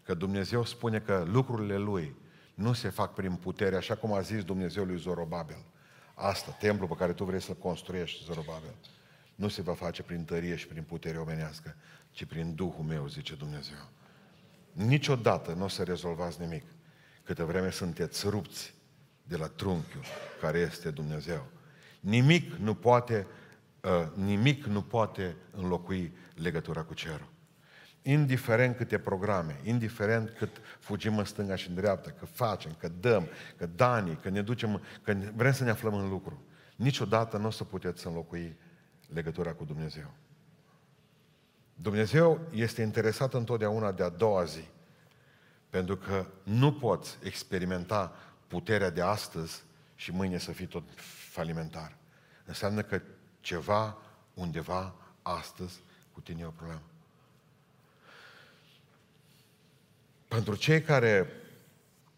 că 0.03 0.15
Dumnezeu 0.15 0.65
spune 0.65 1.01
că 1.01 1.25
lucrurile 1.27 1.77
Lui 1.77 2.17
nu 2.55 2.73
se 2.73 2.89
fac 2.89 3.15
prin 3.15 3.35
putere, 3.35 3.77
așa 3.77 3.95
cum 3.95 4.13
a 4.13 4.21
zis 4.21 4.45
Dumnezeu 4.45 4.85
lui 4.85 4.97
Zorobabel. 4.97 5.65
Asta, 6.15 6.51
templul 6.51 6.89
pe 6.89 6.95
care 6.95 7.13
tu 7.13 7.25
vrei 7.25 7.41
să-l 7.41 7.57
construiești, 7.57 8.25
Zorobabel, 8.25 8.75
nu 9.35 9.49
se 9.49 9.63
va 9.63 9.75
face 9.75 10.03
prin 10.03 10.25
tărie 10.25 10.57
și 10.57 10.67
prin 10.67 10.83
putere 10.83 11.19
omenească, 11.19 11.77
ci 12.11 12.25
prin 12.25 12.55
Duhul 12.55 12.85
meu, 12.85 13.07
zice 13.07 13.35
Dumnezeu. 13.35 13.89
Niciodată 14.73 15.53
nu 15.53 15.65
o 15.65 15.69
să 15.69 15.83
rezolvați 15.83 16.41
nimic 16.41 16.65
câtă 17.25 17.45
vreme 17.45 17.71
sunteți 17.71 18.29
rupți 18.29 18.77
de 19.29 19.37
la 19.37 19.47
trunchiul 19.47 20.05
care 20.41 20.59
este 20.59 20.91
Dumnezeu. 20.91 21.47
Nimic 22.01 22.55
nu 22.55 22.75
poate, 22.75 23.27
uh, 23.83 24.07
nimic 24.15 24.65
nu 24.65 24.83
poate 24.83 25.37
înlocui 25.51 26.13
legătura 26.35 26.83
cu 26.83 26.95
cerul. 26.95 27.29
Indiferent 28.03 28.77
câte 28.77 28.99
programe, 28.99 29.61
indiferent 29.65 30.31
cât 30.39 30.51
fugim 30.79 31.19
în 31.19 31.25
stânga 31.25 31.57
și 31.57 31.69
în 31.69 31.75
dreapta, 31.75 32.11
că 32.11 32.27
facem, 32.27 32.75
că 32.79 32.89
dăm, 33.01 33.29
că 33.57 33.67
dani, 33.67 34.19
că 34.23 34.29
ne 34.29 34.43
ducem, 34.43 34.83
că 35.03 35.17
vrem 35.35 35.53
să 35.53 35.65
ne 35.65 35.71
aflăm 35.71 35.95
în 35.95 36.09
lucru, 36.09 36.43
niciodată 36.77 37.37
nu 37.37 37.47
o 37.47 37.51
să 37.51 37.65
puteți 37.65 38.07
înlocui 38.07 38.57
legătura 39.13 39.53
cu 39.53 39.65
Dumnezeu. 39.65 40.15
Dumnezeu 41.75 42.41
este 42.51 42.83
interesat 42.83 43.35
întotdeauna 43.35 43.93
de 43.93 44.03
a 44.03 44.09
doua 44.09 44.45
zi, 44.45 44.65
pentru 45.71 45.97
că 45.97 46.27
nu 46.43 46.73
poți 46.73 47.19
experimenta 47.23 48.13
puterea 48.49 48.91
de 48.91 49.03
astăzi 49.03 49.63
și 49.95 50.13
mâine 50.13 50.39
să 50.39 50.53
fii 50.53 50.67
tot 50.67 50.83
falimentar. 51.31 51.97
Înseamnă 52.45 52.83
că 52.83 53.03
ceva, 53.41 53.97
undeva, 54.35 54.95
astăzi, 55.23 55.81
cu 56.13 56.21
tine 56.21 56.41
e 56.41 56.47
o 56.47 56.51
problemă. 56.51 56.83
Pentru 60.29 60.55
cei 60.55 60.83
care 60.83 61.31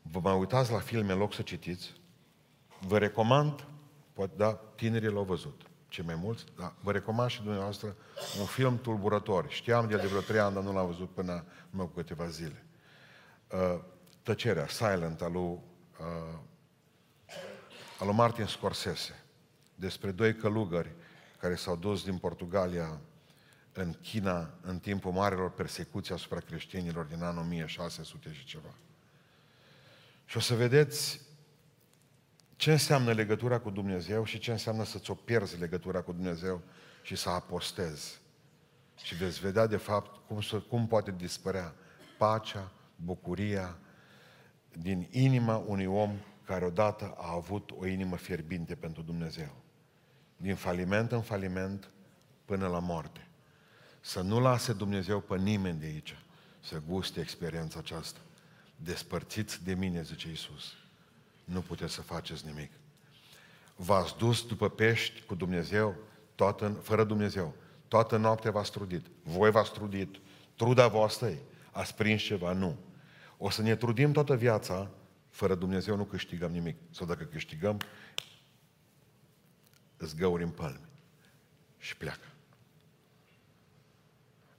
vă 0.03 0.21
mai 0.21 0.39
uitați 0.39 0.73
la 0.73 0.79
filme 0.79 1.13
în 1.13 1.19
loc 1.19 1.35
să 1.35 1.43
citiți, 1.43 1.93
vă 2.81 2.99
recomand, 2.99 3.67
poate 4.13 4.33
da, 4.37 4.61
tinerii 4.75 5.09
l-au 5.09 5.25
văzut, 5.25 5.61
cei 5.89 6.05
mai 6.05 6.15
mulți, 6.15 6.45
dar 6.57 6.73
vă 6.81 6.93
recomand 6.93 7.31
și 7.31 7.43
dumneavoastră 7.43 7.97
un 8.41 8.47
film 8.47 8.79
tulburător. 8.79 9.51
Știam 9.51 9.87
de 9.87 9.95
el 9.95 10.01
de 10.01 10.07
vreo 10.07 10.21
trei 10.21 10.41
ani, 10.41 10.55
dar 10.55 10.63
nu 10.63 10.73
l-am 10.73 10.87
văzut 10.87 11.11
până 11.11 11.45
în 11.71 11.79
cu 11.79 11.87
câteva 11.87 12.27
zile. 12.27 12.65
Uh, 13.53 13.81
tăcerea, 14.23 14.69
Silent, 14.69 15.23
al 15.23 15.33
lui, 15.33 15.59
uh, 16.01 16.39
al 17.99 18.07
lui 18.07 18.15
Martin 18.15 18.47
Scorsese, 18.47 19.25
despre 19.75 20.11
doi 20.11 20.35
călugări 20.35 20.91
care 21.39 21.55
s-au 21.55 21.77
dus 21.77 22.05
din 22.05 22.19
Portugalia 22.19 23.01
în 23.73 23.93
China 24.03 24.51
în 24.61 24.79
timpul 24.79 25.13
marilor 25.13 25.51
persecuții 25.51 26.15
asupra 26.15 26.41
creștinilor 26.41 27.05
din 27.05 27.23
anul 27.23 27.43
1600 27.43 28.33
și 28.33 28.45
ceva. 28.45 28.75
Și 30.25 30.37
o 30.37 30.41
să 30.41 30.55
vedeți 30.55 31.21
ce 32.57 32.71
înseamnă 32.71 33.13
legătura 33.13 33.59
cu 33.59 33.71
Dumnezeu 33.71 34.25
și 34.25 34.39
ce 34.39 34.51
înseamnă 34.51 34.85
să-ți 34.85 35.11
o 35.11 35.15
pierzi 35.15 35.59
legătura 35.59 36.01
cu 36.01 36.13
Dumnezeu 36.13 36.63
și 37.03 37.17
să 37.17 37.29
apostezi. 37.29 38.21
Și 39.03 39.15
veți 39.15 39.41
vedea 39.41 39.67
de 39.67 39.77
fapt 39.77 40.27
cum, 40.27 40.41
să, 40.41 40.59
cum 40.59 40.87
poate 40.87 41.15
dispărea 41.17 41.75
pacea, 42.19 42.73
bucuria 42.97 43.79
din 44.73 45.07
inima 45.11 45.57
unui 45.57 45.87
om 45.87 46.17
care 46.45 46.65
odată 46.65 47.15
a 47.17 47.33
avut 47.33 47.71
o 47.79 47.87
inimă 47.87 48.17
fierbinte 48.17 48.75
pentru 48.75 49.03
Dumnezeu. 49.03 49.57
Din 50.37 50.55
faliment 50.55 51.13
în 51.13 51.23
faliment 51.23 51.91
până 52.45 52.67
la 52.67 52.79
moarte. 52.79 53.29
Să 54.01 54.21
nu 54.21 54.41
lase 54.41 54.73
Dumnezeu 54.73 55.21
pe 55.21 55.37
nimeni 55.37 55.79
de 55.79 55.87
aici 55.87 56.17
să 56.61 56.83
guste 56.89 57.21
experiența 57.21 57.79
aceasta. 57.79 58.21
Despărțiți 58.77 59.65
de 59.65 59.75
mine, 59.75 60.03
zice 60.03 60.29
Iisus. 60.29 60.75
Nu 61.45 61.61
puteți 61.61 61.95
să 61.95 62.03
faceți 62.03 62.47
nimic. 62.47 62.71
V-ați 63.77 64.17
dus 64.17 64.47
după 64.47 64.69
pești 64.69 65.23
cu 65.23 65.35
Dumnezeu, 65.35 65.97
toată, 66.35 66.69
fără 66.69 67.05
Dumnezeu. 67.05 67.55
Toată 67.89 68.17
noaptea 68.17 68.51
v-ați 68.51 68.71
trudit. 68.71 69.07
Voi 69.23 69.51
v-ați 69.51 69.73
trudit. 69.73 70.17
Truda 70.55 70.89
voastră 70.89 71.33
Ați 71.71 71.95
prins 71.95 72.23
ceva? 72.23 72.53
Nu. 72.53 72.77
O 73.43 73.51
să 73.51 73.63
ne 73.63 73.77
trudim 73.77 74.13
toată 74.13 74.37
viața, 74.37 74.91
fără 75.29 75.55
Dumnezeu 75.55 75.97
nu 75.97 76.05
câștigăm 76.05 76.51
nimic. 76.51 76.77
Sau 76.91 77.07
dacă 77.07 77.25
câștigăm, 77.25 77.81
îți 79.97 80.17
găuri 80.17 80.43
în 80.43 80.51
palme 80.51 80.89
și 81.79 81.97
pleacă. 81.97 82.27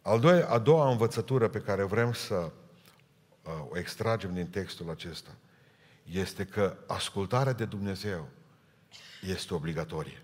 Al 0.02 0.20
doilea, 0.20 0.50
a 0.50 0.60
doua 0.60 0.90
învățătură 0.90 1.48
pe 1.48 1.60
care 1.60 1.84
vrem 1.84 2.14
să 2.14 2.36
uh, 2.36 3.52
o 3.70 3.78
extragem 3.78 4.34
din 4.34 4.48
textul 4.48 4.90
acesta 4.90 5.32
este 6.04 6.46
că 6.46 6.78
ascultarea 6.88 7.54
de 7.54 7.66
Dumnezeu 7.66 8.28
este 9.22 9.54
obligatorie. 9.54 10.22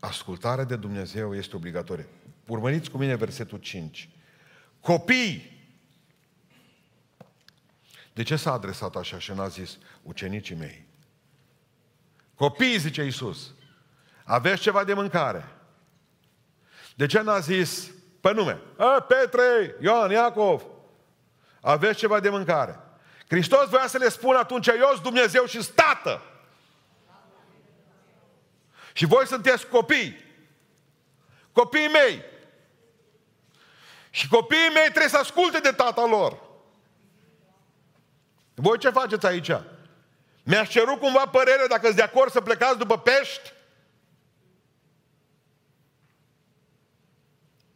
Ascultarea 0.00 0.64
de 0.64 0.76
Dumnezeu 0.76 1.34
este 1.34 1.56
obligatorie. 1.56 2.08
Urmăriți 2.46 2.90
cu 2.90 2.98
mine 2.98 3.14
versetul 3.14 3.58
5. 3.58 4.10
Copii, 4.80 5.55
de 8.16 8.22
ce 8.22 8.36
s-a 8.36 8.52
adresat 8.52 8.96
așa 8.96 9.18
și 9.18 9.32
n-a 9.32 9.48
zis 9.48 9.78
ucenicii 10.02 10.54
mei? 10.54 10.86
Copii, 12.34 12.78
zice 12.78 13.02
Iisus, 13.02 13.54
aveți 14.24 14.62
ceva 14.62 14.84
de 14.84 14.94
mâncare. 14.94 15.48
De 16.94 17.06
ce 17.06 17.20
n-a 17.20 17.38
zis 17.38 17.90
pe 18.20 18.32
nume? 18.32 18.60
A, 18.76 19.00
Petre, 19.00 19.76
Ioan, 19.80 20.10
Iacov, 20.10 20.62
aveți 21.60 21.98
ceva 21.98 22.20
de 22.20 22.28
mâncare. 22.28 22.80
Hristos 23.28 23.68
voia 23.68 23.86
să 23.86 23.98
le 23.98 24.08
spună 24.08 24.38
atunci, 24.38 24.66
eu 24.66 24.88
sunt 24.90 25.02
Dumnezeu 25.02 25.44
și 25.44 25.70
Tată. 25.74 26.22
Și 28.92 29.06
voi 29.06 29.26
sunteți 29.26 29.66
copii. 29.66 30.24
Copiii 31.52 31.88
mei. 31.88 32.22
Și 34.10 34.28
copiii 34.28 34.70
mei 34.74 34.88
trebuie 34.88 35.08
să 35.08 35.18
asculte 35.18 35.58
de 35.58 35.70
tata 35.70 36.06
lor. 36.06 36.45
Voi 38.58 38.78
ce 38.78 38.90
faceți 38.90 39.26
aici? 39.26 39.50
Mi-aș 40.42 40.68
cerut 40.68 41.00
cumva 41.00 41.26
părere 41.26 41.66
dacă 41.68 41.84
sunt 41.84 41.96
de 41.96 42.02
acord 42.02 42.30
să 42.32 42.40
plecați 42.40 42.78
după 42.78 42.98
pești? 42.98 43.52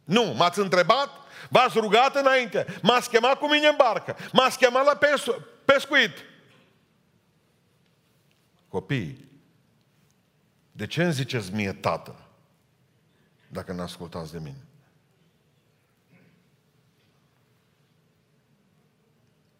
Nu, 0.03 0.23
m-ați 0.23 0.59
întrebat, 0.59 1.09
v-ați 1.49 1.79
rugat 1.79 2.15
înainte, 2.15 2.79
m-ați 2.81 3.09
chemat 3.09 3.37
cu 3.37 3.47
mine 3.47 3.67
în 3.67 3.75
barcă, 3.77 4.15
m-ați 4.33 4.57
chemat 4.57 4.85
la 4.85 4.95
pes- 4.95 5.41
pescuit. 5.65 6.13
Copii, 8.67 9.29
de 10.71 10.87
ce 10.87 11.03
îmi 11.03 11.13
ziceți 11.13 11.53
mie 11.53 11.73
tată 11.73 12.15
dacă 13.47 13.71
nu 13.71 13.81
ascultați 13.81 14.31
de 14.31 14.39
mine? 14.39 14.65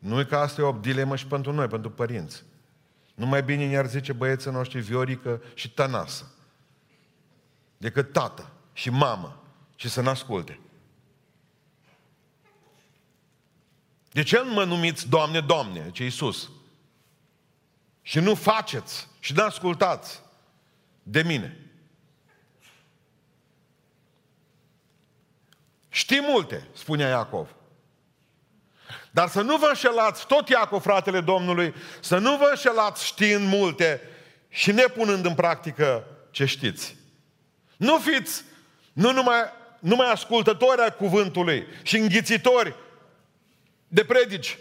Nu 0.02 0.20
e 0.20 0.24
că 0.24 0.38
asta 0.38 0.62
e 0.62 0.64
o 0.64 0.72
dilemă 0.72 1.16
și 1.16 1.26
pentru 1.26 1.52
noi, 1.52 1.68
pentru 1.68 1.92
părinți. 1.92 2.44
Nu 3.16 3.26
mai 3.26 3.44
bine 3.44 3.68
ne-ar 3.68 3.88
zice 3.88 4.14
băieții 4.14 4.52
noștri 4.52 4.80
Viorică 4.80 5.42
și 5.54 5.72
Tănasă 5.72 6.26
decât 7.78 8.12
tată 8.12 8.52
și 8.74 8.90
mamă 8.90 9.44
și 9.76 9.90
să 9.90 10.02
n-asculte. 10.02 10.60
De 14.12 14.24
ce 14.24 14.44
nu 14.44 14.54
mă 14.54 14.64
numiți 14.64 15.10
Doamne, 15.10 15.40
Doamne, 15.40 15.92
ce 15.92 16.04
Iisus? 16.04 16.50
Și 18.02 18.20
nu 18.20 18.36
faceți 18.36 19.08
și 19.20 19.34
nu 19.34 19.44
ascultați 19.44 20.22
de 21.04 21.24
mine. 21.24 21.66
Știi 25.90 26.22
multe, 26.22 26.68
spunea 26.74 27.08
Iacov. 27.08 27.56
Dar 29.12 29.28
să 29.28 29.42
nu 29.42 29.58
vă 29.58 29.66
înșelați, 29.68 30.28
tot 30.28 30.50
Iacov, 30.50 30.82
fratele 30.82 31.22
Domnului, 31.22 31.74
să 32.00 32.18
nu 32.18 32.38
vă 32.38 32.48
înșelați 32.50 33.06
știind 33.06 33.48
multe 33.48 34.02
și 34.50 34.72
nepunând 34.72 35.26
în 35.26 35.36
practică 35.36 36.04
ce 36.32 36.46
știți. 36.46 36.96
Nu 37.78 37.98
fiți 37.98 38.44
nu 38.94 39.12
numai, 39.12 39.40
numai 39.80 40.12
ascultători 40.12 40.82
ai 40.82 40.96
cuvântului 40.96 41.66
și 41.84 41.98
înghițitori 41.98 42.76
de 43.88 44.04
predici, 44.04 44.58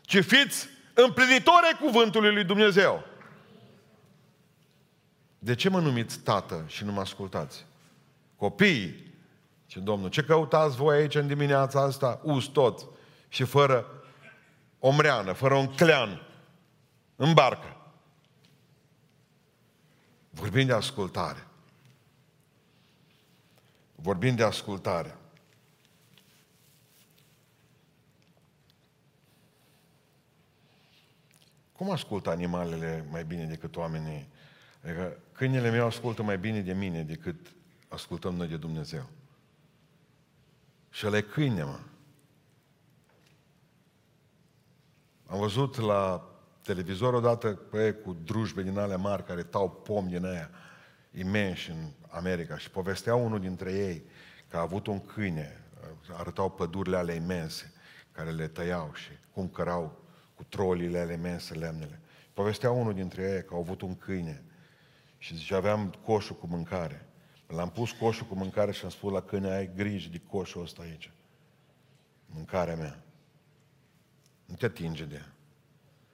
ci 0.00 0.24
fiți 0.24 0.68
împlinitori 0.94 1.66
ai 1.66 1.78
cuvântului 1.80 2.32
lui 2.32 2.44
Dumnezeu. 2.44 3.04
De 5.38 5.54
ce 5.54 5.68
mă 5.68 5.80
numiți 5.80 6.18
tată 6.18 6.64
și 6.66 6.84
nu 6.84 6.92
mă 6.92 7.00
ascultați? 7.00 7.64
Copiii, 8.36 9.14
ce 9.66 9.78
Domnul, 9.78 10.08
ce 10.08 10.22
căutați 10.22 10.76
voi 10.76 10.96
aici 10.96 11.14
în 11.14 11.26
dimineața 11.26 11.80
asta? 11.80 12.20
Us 12.22 12.44
toți 12.44 12.86
și 13.32 13.44
fără 13.44 13.86
o 14.78 14.90
mreană, 14.90 15.32
fără 15.32 15.54
un 15.54 15.66
clean 15.66 16.26
în 17.16 17.32
barcă. 17.34 17.76
Vorbim 20.30 20.66
de 20.66 20.72
ascultare. 20.72 21.46
Vorbim 23.94 24.34
de 24.34 24.42
ascultare. 24.42 25.16
Cum 31.72 31.90
ascultă 31.90 32.30
animalele 32.30 33.06
mai 33.10 33.24
bine 33.24 33.44
decât 33.44 33.76
oamenii? 33.76 34.28
Adică 34.84 35.18
câinele 35.32 35.70
meu 35.70 35.86
ascultă 35.86 36.22
mai 36.22 36.38
bine 36.38 36.60
de 36.60 36.72
mine 36.72 37.02
decât 37.02 37.54
ascultăm 37.88 38.34
noi 38.34 38.48
de 38.48 38.56
Dumnezeu. 38.56 39.08
Și 40.90 41.06
ăla 41.06 41.16
e 41.16 41.20
câine, 41.20 41.62
mă. 41.62 41.78
Am 45.32 45.38
văzut 45.38 45.76
la 45.76 46.28
televizor 46.62 47.14
odată 47.14 47.48
pe 47.48 47.92
cu 47.92 48.16
drujbe 48.24 48.62
din 48.62 48.78
alea 48.78 48.96
mari 48.96 49.24
care 49.24 49.42
tau 49.42 49.70
pom 49.70 50.08
din 50.08 50.24
aia 50.24 50.50
imensi 51.10 51.70
în 51.70 51.90
America 52.08 52.58
și 52.58 52.70
povestea 52.70 53.14
unul 53.14 53.40
dintre 53.40 53.72
ei 53.72 54.02
că 54.48 54.56
a 54.56 54.60
avut 54.60 54.86
un 54.86 55.00
câine, 55.00 55.60
arătau 56.16 56.50
pădurile 56.50 56.96
alea 56.96 57.14
imense 57.14 57.72
care 58.12 58.30
le 58.30 58.48
tăiau 58.48 58.90
și 58.94 59.10
cum 59.34 59.48
cărau 59.48 59.98
cu 60.34 60.44
trolile 60.44 60.98
alea 60.98 61.14
imense 61.14 61.54
lemnele. 61.54 62.00
Povestea 62.34 62.70
unul 62.70 62.94
dintre 62.94 63.22
ei 63.22 63.44
că 63.44 63.54
au 63.54 63.60
avut 63.60 63.82
un 63.82 63.96
câine 63.96 64.44
și 65.18 65.36
zice, 65.36 65.54
aveam 65.54 65.94
coșul 66.04 66.36
cu 66.36 66.46
mâncare. 66.46 67.06
L-am 67.46 67.70
pus 67.70 67.90
coșul 67.90 68.26
cu 68.26 68.34
mâncare 68.34 68.72
și 68.72 68.84
am 68.84 68.90
spus 68.90 69.12
la 69.12 69.20
câine, 69.20 69.54
ai 69.54 69.70
grijă 69.74 70.08
de 70.10 70.20
coșul 70.30 70.62
ăsta 70.62 70.82
aici. 70.82 71.12
Mâncarea 72.26 72.76
mea. 72.76 73.02
Nu 74.52 74.58
te 74.58 74.66
atinge 74.66 75.04
de 75.04 75.14
ea. 75.14 75.32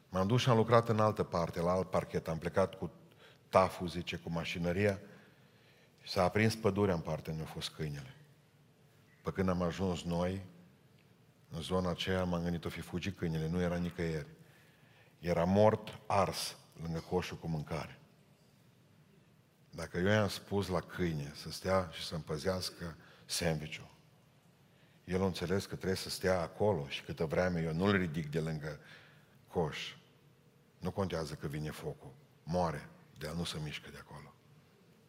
M-am 0.08 0.26
dus 0.26 0.40
și 0.40 0.48
am 0.48 0.56
lucrat 0.56 0.88
în 0.88 1.00
altă 1.00 1.22
parte, 1.22 1.60
la 1.60 1.70
alt 1.70 1.90
parchet. 1.90 2.28
Am 2.28 2.38
plecat 2.38 2.74
cu 2.74 2.90
tafu, 3.48 3.86
zice, 3.86 4.16
cu 4.16 4.30
mașinăria 4.30 5.00
și 6.02 6.10
s-a 6.10 6.22
aprins 6.22 6.54
pădurea 6.54 6.94
în 6.94 7.00
partea 7.00 7.32
unde 7.32 7.44
au 7.44 7.52
fost 7.52 7.70
câinele. 7.70 8.14
Pe 9.22 9.30
când 9.30 9.48
am 9.48 9.62
ajuns 9.62 10.02
noi, 10.02 10.44
în 11.50 11.60
zona 11.60 11.90
aceea 11.90 12.24
m-am 12.24 12.42
gândit 12.42 12.64
o 12.64 12.68
fi 12.68 12.80
fugit 12.80 13.16
câinele, 13.16 13.48
nu 13.48 13.60
era 13.60 13.76
nicăieri. 13.76 14.28
Era 15.18 15.44
mort, 15.44 15.98
ars, 16.06 16.56
lângă 16.82 16.98
coșul 16.98 17.36
cu 17.36 17.48
mâncare. 17.48 17.98
Dacă 19.70 19.98
eu 19.98 20.06
i-am 20.06 20.28
spus 20.28 20.68
la 20.68 20.80
câine 20.80 21.32
să 21.34 21.50
stea 21.50 21.88
și 21.92 22.04
să 22.04 22.14
împăzească 22.14 22.96
sandwich-ul, 23.24 23.96
el 25.08 25.22
a 25.22 25.26
înțeles 25.26 25.66
că 25.66 25.74
trebuie 25.74 25.96
să 25.96 26.10
stea 26.10 26.40
acolo 26.40 26.88
și 26.88 27.02
câtă 27.02 27.24
vreme 27.24 27.60
eu 27.60 27.72
nu-l 27.72 27.96
ridic 27.96 28.30
de 28.30 28.40
lângă 28.40 28.80
coș. 29.46 29.94
Nu 30.78 30.90
contează 30.90 31.34
că 31.34 31.46
vine 31.46 31.70
focul. 31.70 32.12
Moare, 32.42 32.88
de 33.18 33.26
el 33.26 33.34
nu 33.34 33.44
se 33.44 33.58
mișcă 33.62 33.90
de 33.90 33.98
acolo. 34.00 34.34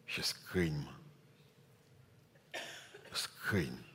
Și 0.04 0.22
scâini, 0.22 0.76
mă. 0.84 0.92
Scâini. 3.12 3.88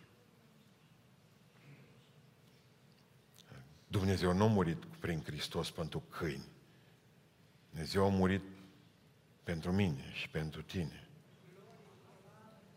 Dumnezeu 3.88 4.34
nu 4.34 4.44
a 4.44 4.48
murit 4.48 4.86
prin 4.86 5.24
Hristos 5.24 5.72
pentru 5.72 6.00
câini. 6.00 6.48
Dumnezeu 7.70 8.06
a 8.06 8.10
murit 8.10 8.44
pentru 9.44 9.72
mine 9.72 10.12
și 10.14 10.30
pentru 10.30 10.62
tine. 10.62 11.08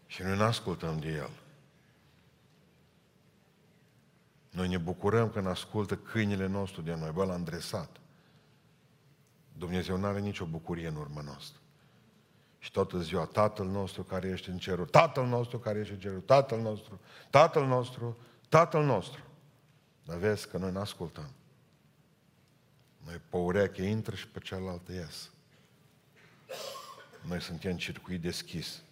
Și 0.07 0.23
noi 0.23 0.37
nu 0.37 0.43
ascultăm 0.43 0.99
de 0.99 1.09
El. 1.09 1.31
Noi 4.51 4.69
ne 4.69 4.79
bucurăm 4.79 5.31
când 5.31 5.47
ascultă 5.47 5.97
câinile 5.97 6.47
nostru 6.47 6.83
de 6.83 6.95
noi. 6.95 7.11
Bă, 7.11 7.25
l-am 7.25 7.45
dresat. 7.45 7.97
Dumnezeu 9.53 9.97
nu 9.97 10.07
are 10.07 10.19
nicio 10.19 10.45
bucurie 10.45 10.87
în 10.87 10.97
urmă 10.97 11.21
noastră. 11.25 11.61
Și 12.59 12.71
toată 12.71 13.01
ziua, 13.01 13.25
Tatăl 13.25 13.67
nostru 13.67 14.03
care 14.03 14.29
ești 14.29 14.49
în 14.49 14.59
cerul, 14.59 14.87
Tatăl 14.87 15.27
nostru 15.27 15.59
care 15.59 15.79
ești 15.79 15.93
în 15.93 15.99
cerul, 15.99 16.21
Tatăl 16.21 16.61
nostru, 16.61 17.01
Tatăl 17.31 17.67
nostru, 17.67 18.17
Tatăl 18.49 18.85
nostru. 18.85 19.23
Dar 20.05 20.17
vezi 20.17 20.49
că 20.49 20.59
noi 20.59 20.71
nu 20.71 20.81
ascultăm. 20.81 21.31
Noi 23.05 23.21
pe 23.31 23.37
ureche 23.37 23.83
intră 23.83 24.15
și 24.15 24.29
pe 24.29 24.39
cealaltă 24.39 24.93
ies. 24.93 25.31
Noi 27.23 27.41
suntem 27.41 27.77
circuit 27.77 28.21
deschis. 28.21 28.83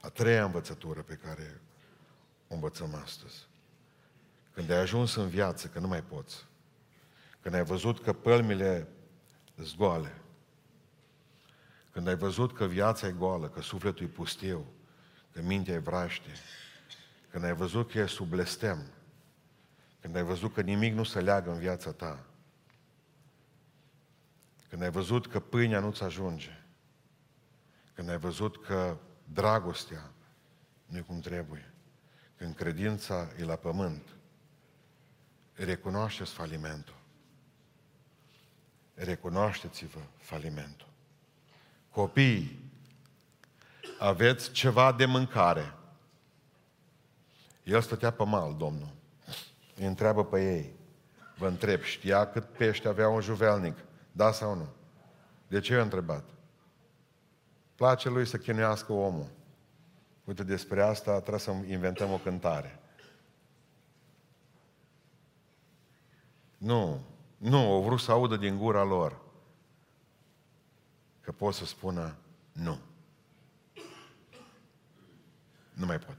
A 0.00 0.08
treia 0.08 0.44
învățătură 0.44 1.02
pe 1.02 1.14
care 1.14 1.60
o 1.73 1.73
învățăm 2.54 2.94
astăzi. 2.94 3.46
Când 4.52 4.70
ai 4.70 4.76
ajuns 4.76 5.14
în 5.14 5.28
viață, 5.28 5.66
că 5.66 5.78
nu 5.78 5.86
mai 5.86 6.02
poți, 6.02 6.46
când 7.40 7.54
ai 7.54 7.64
văzut 7.64 8.02
că 8.02 8.12
pălmile 8.12 8.88
zgoale, 9.56 10.12
când 11.90 12.08
ai 12.08 12.16
văzut 12.16 12.54
că 12.54 12.66
viața 12.66 13.06
e 13.06 13.12
goală, 13.12 13.48
că 13.48 13.60
sufletul 13.60 14.06
e 14.06 14.08
pustiu, 14.08 14.66
că 15.32 15.42
mintea 15.42 15.74
e 15.74 15.78
vraște, 15.78 16.30
când 17.30 17.44
ai 17.44 17.54
văzut 17.54 17.90
că 17.90 17.98
e 17.98 18.06
sub 18.06 18.28
blestem, 18.28 18.86
când 20.00 20.16
ai 20.16 20.22
văzut 20.22 20.54
că 20.54 20.60
nimic 20.60 20.94
nu 20.94 21.04
se 21.04 21.20
leagă 21.20 21.50
în 21.50 21.58
viața 21.58 21.92
ta, 21.92 22.24
când 24.68 24.82
ai 24.82 24.90
văzut 24.90 25.26
că 25.26 25.40
pâinea 25.40 25.80
nu-ți 25.80 26.02
ajunge, 26.02 26.62
când 27.94 28.08
ai 28.08 28.18
văzut 28.18 28.64
că 28.64 28.96
dragostea 29.24 30.10
nu 30.86 30.96
e 30.98 31.00
cum 31.00 31.20
trebuie, 31.20 31.73
când 32.44 32.56
credința 32.56 33.28
e 33.38 33.44
la 33.44 33.56
pământ, 33.56 34.02
recunoașteți 35.52 36.32
falimentul. 36.32 36.94
Recunoașteți-vă 38.94 39.98
falimentul. 40.16 40.86
Copiii, 41.90 42.70
aveți 43.98 44.50
ceva 44.50 44.92
de 44.92 45.04
mâncare. 45.04 45.74
El 47.62 47.80
stătea 47.80 48.10
pe 48.10 48.24
mal, 48.24 48.54
Domnul. 48.56 48.94
Îi 49.76 49.86
întreabă 49.86 50.24
pe 50.24 50.54
ei. 50.54 50.72
Vă 51.36 51.46
întreb, 51.46 51.82
știa 51.82 52.30
cât 52.30 52.44
pește 52.44 52.88
avea 52.88 53.08
un 53.08 53.20
juvelnic? 53.20 53.76
Da 54.12 54.32
sau 54.32 54.54
nu? 54.54 54.68
De 55.48 55.60
ce 55.60 55.72
i-a 55.72 55.82
întrebat? 55.82 56.24
Place 57.74 58.08
lui 58.08 58.26
să 58.26 58.36
chinuiască 58.36 58.92
omul. 58.92 59.30
Uite, 60.24 60.42
despre 60.42 60.82
asta 60.82 61.18
trebuie 61.18 61.38
să 61.38 61.50
inventăm 61.50 62.12
o 62.12 62.18
cântare. 62.18 62.78
Nu, 66.58 67.04
nu, 67.36 67.56
au 67.56 67.82
vrut 67.82 68.00
să 68.00 68.10
audă 68.10 68.36
din 68.36 68.58
gura 68.58 68.82
lor 68.82 69.20
că 71.20 71.32
pot 71.32 71.54
să 71.54 71.64
spună 71.64 72.16
nu. 72.52 72.78
Nu 75.72 75.86
mai 75.86 75.98
pot. 75.98 76.16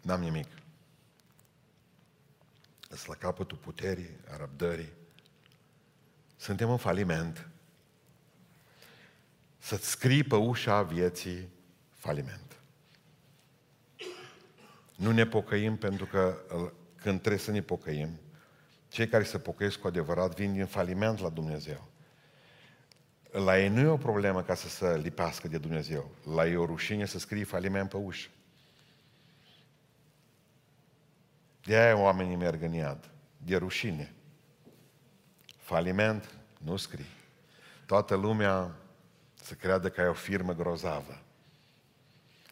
N-am 0.00 0.20
nimic. 0.20 0.48
Sunt 2.80 3.06
la 3.06 3.14
capătul 3.14 3.58
puterii, 3.58 4.10
a 4.30 4.36
răbdării. 4.36 4.92
Suntem 6.36 6.70
în 6.70 6.76
faliment. 6.76 7.48
Să-ți 9.66 9.90
scrii 9.90 10.24
pe 10.24 10.36
ușa 10.36 10.82
vieții 10.82 11.48
faliment. 11.90 12.60
Nu 14.96 15.12
ne 15.12 15.26
pocăim 15.26 15.76
pentru 15.76 16.06
că 16.06 16.38
când 16.96 17.18
trebuie 17.18 17.40
să 17.40 17.50
ne 17.50 17.62
pocăim, 17.62 18.20
cei 18.88 19.08
care 19.08 19.24
se 19.24 19.38
pocăiesc 19.38 19.78
cu 19.78 19.86
adevărat 19.86 20.34
vin 20.34 20.52
din 20.52 20.66
faliment 20.66 21.18
la 21.18 21.28
Dumnezeu. 21.28 21.88
La 23.30 23.60
ei 23.60 23.68
nu 23.68 23.80
e 23.80 23.86
o 23.86 23.96
problemă 23.96 24.42
ca 24.42 24.54
să 24.54 24.68
se 24.68 24.98
lipească 24.98 25.48
de 25.48 25.58
Dumnezeu. 25.58 26.10
La 26.34 26.46
ei 26.46 26.52
e 26.52 26.56
o 26.56 26.66
rușine 26.66 27.06
să 27.06 27.18
scrie 27.18 27.44
faliment 27.44 27.88
pe 27.88 27.96
ușă. 27.96 28.28
De 31.62 31.76
aia 31.76 31.96
oamenii 31.96 32.36
merg 32.36 32.62
în 32.62 32.72
iad. 32.72 33.10
De 33.36 33.56
rușine. 33.56 34.14
Faliment, 35.56 36.34
nu 36.58 36.76
scrii. 36.76 37.10
Toată 37.86 38.14
lumea 38.14 38.76
să 39.46 39.54
creadă 39.54 39.90
că 39.90 40.00
ai 40.00 40.08
o 40.08 40.12
firmă 40.12 40.54
grozavă. 40.54 41.22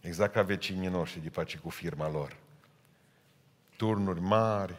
Exact 0.01 0.33
ca 0.33 0.43
vecinii 0.43 0.89
noștri 0.89 1.21
de 1.21 1.29
face 1.29 1.59
cu 1.59 1.69
firma 1.69 2.11
lor. 2.11 2.37
Turnuri 3.77 4.21
mari, 4.21 4.75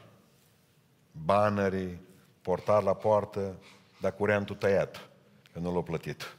banări, 1.12 1.98
portar 2.42 2.84
la 2.84 2.94
poartă, 2.94 3.56
dar 4.02 4.14
curentul 4.14 4.56
tăiat, 4.56 5.10
că 5.54 5.60
nu 5.60 5.72
l-au 5.72 5.84
plătit. 5.84 6.36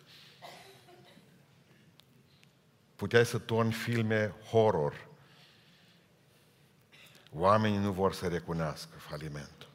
Puteai 2.94 3.26
să 3.26 3.38
torni 3.38 3.72
filme 3.72 4.34
horror 4.50 5.06
Oamenii 7.38 7.78
nu 7.78 7.92
vor 7.92 8.12
să 8.12 8.28
recunoască 8.28 8.98
falimentul. 8.98 9.68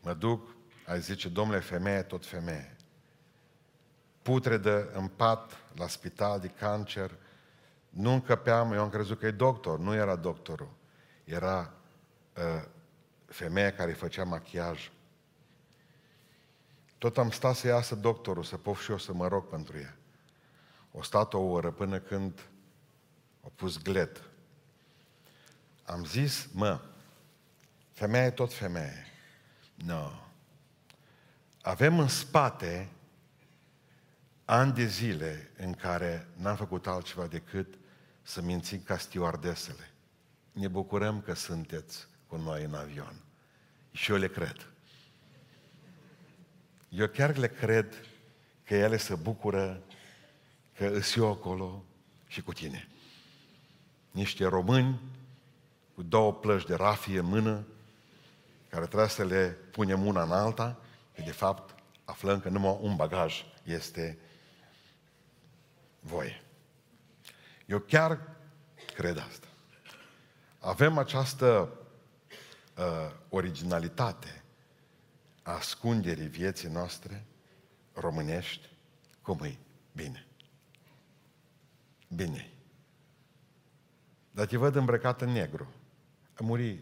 Mă 0.00 0.14
duc, 0.14 0.54
ai 0.86 1.00
zice, 1.00 1.28
domnule, 1.28 1.60
femeie, 1.60 2.02
tot 2.02 2.26
femeie. 2.26 2.71
Putredă 4.22 4.90
în 4.92 5.08
pat, 5.08 5.56
la 5.74 5.88
spital 5.88 6.40
de 6.40 6.48
cancer, 6.48 7.10
nu 7.88 8.12
încăpeam, 8.12 8.72
eu 8.72 8.82
am 8.82 8.90
crezut 8.90 9.18
că 9.18 9.26
e 9.26 9.30
doctor, 9.30 9.78
nu 9.78 9.94
era 9.94 10.16
doctorul. 10.16 10.70
Era 11.24 11.72
uh, 12.36 12.64
femeia 13.26 13.72
care 13.72 13.90
îi 13.90 13.96
făcea 13.96 14.24
machiaj. 14.24 14.90
Tot 16.98 17.18
am 17.18 17.30
stat 17.30 17.54
să 17.54 17.66
iasă 17.66 17.94
doctorul, 17.94 18.42
să 18.42 18.56
pof 18.56 18.82
și 18.82 18.90
eu 18.90 18.98
să 18.98 19.12
mă 19.12 19.28
rog 19.28 19.48
pentru 19.48 19.78
ea. 19.78 19.96
O 20.92 21.02
stat 21.02 21.34
o 21.34 21.40
oră 21.40 21.70
până 21.70 21.98
când 21.98 22.40
a 23.44 23.48
pus 23.56 23.82
glet 23.82 24.22
am 25.84 26.04
zis, 26.04 26.48
mă, 26.52 26.80
femeia 27.92 28.24
e 28.24 28.30
tot 28.30 28.52
femeie. 28.54 29.06
Nu. 29.74 29.94
No. 29.94 30.10
Avem 31.62 31.98
în 31.98 32.08
spate 32.08 32.88
ani 34.52 34.72
de 34.72 34.86
zile 34.86 35.50
în 35.56 35.74
care 35.74 36.28
n-am 36.36 36.56
făcut 36.56 36.86
altceva 36.86 37.26
decât 37.26 37.74
să 38.22 38.40
mințim 38.40 38.82
ca 38.84 38.98
stewardesele. 38.98 39.90
Ne 40.52 40.68
bucurăm 40.68 41.20
că 41.20 41.34
sunteți 41.34 42.06
cu 42.26 42.36
noi 42.36 42.64
în 42.64 42.74
avion. 42.74 43.14
Și 43.92 44.10
eu 44.10 44.16
le 44.16 44.28
cred. 44.28 44.72
Eu 46.88 47.06
chiar 47.06 47.36
le 47.36 47.48
cred 47.48 47.94
că 48.64 48.74
ele 48.74 48.96
se 48.96 49.14
bucură 49.14 49.82
că 50.76 50.86
îs 50.86 51.14
eu 51.14 51.30
acolo 51.30 51.84
și 52.26 52.42
cu 52.42 52.52
tine. 52.52 52.88
Niște 54.10 54.46
români 54.46 55.00
cu 55.94 56.02
două 56.02 56.32
plăci 56.34 56.66
de 56.66 56.74
rafie 56.74 57.18
în 57.18 57.26
mână, 57.26 57.64
care 58.68 58.86
trebuie 58.86 59.08
să 59.08 59.24
le 59.24 59.56
punem 59.70 60.06
una 60.06 60.22
în 60.22 60.32
alta, 60.32 60.80
că 61.14 61.22
de 61.22 61.32
fapt 61.32 61.74
aflăm 62.04 62.40
că 62.40 62.48
numai 62.48 62.78
un 62.80 62.96
bagaj 62.96 63.44
este 63.64 64.18
voie. 66.02 66.42
Eu 67.66 67.78
chiar 67.78 68.36
cred 68.94 69.18
asta. 69.18 69.46
Avem 70.58 70.98
această 70.98 71.78
uh, 72.76 72.84
originalitate 73.28 74.42
a 75.42 75.52
ascunderii 75.52 76.26
vieții 76.26 76.68
noastre 76.68 77.24
românești, 77.92 78.68
cum 79.22 79.40
e 79.42 79.58
bine. 79.92 80.26
Bine. 82.08 82.50
Dar 84.30 84.46
te 84.46 84.56
văd 84.56 84.74
îmbrăcat 84.74 85.20
în 85.20 85.30
negru. 85.30 85.72
A 86.34 86.42
muri 86.42 86.70
uh, 86.70 86.78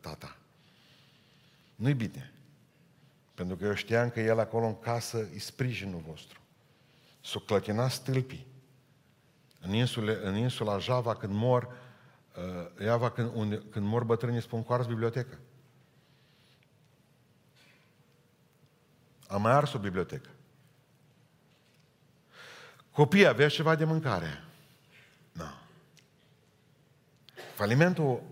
tata. 0.00 0.36
Nu-i 1.74 1.94
bine. 1.94 2.32
Pentru 3.34 3.56
că 3.56 3.64
eu 3.64 3.74
știam 3.74 4.10
că 4.10 4.20
el 4.20 4.38
acolo 4.38 4.66
în 4.66 4.78
casă 4.78 5.28
e 5.34 5.38
sprijinul 5.38 6.00
vostru. 6.00 6.40
S-o 7.20 7.38
clătina 7.38 7.88
stâlpii. 7.88 8.46
În, 9.64 9.72
insule, 9.72 10.18
în 10.22 10.36
insula 10.36 10.78
Java, 10.78 11.14
când 11.14 11.34
mor, 11.34 11.76
uh, 12.36 12.84
Java, 12.84 13.10
când, 13.10 13.30
unde, 13.34 13.62
când 13.70 13.86
mor 13.86 14.04
bătrânii, 14.04 14.40
spun 14.40 14.62
cu 14.62 14.72
ars 14.72 14.86
bibliotecă. 14.86 15.38
Am 19.28 19.42
mai 19.42 19.52
ars 19.52 19.72
o 19.72 19.78
bibliotecă. 19.78 20.28
Copii, 22.90 23.26
aveți 23.26 23.54
ceva 23.54 23.74
de 23.74 23.84
mâncare? 23.84 24.44
Nu. 25.32 25.44
No. 25.44 25.50
Falimentul 27.54 28.22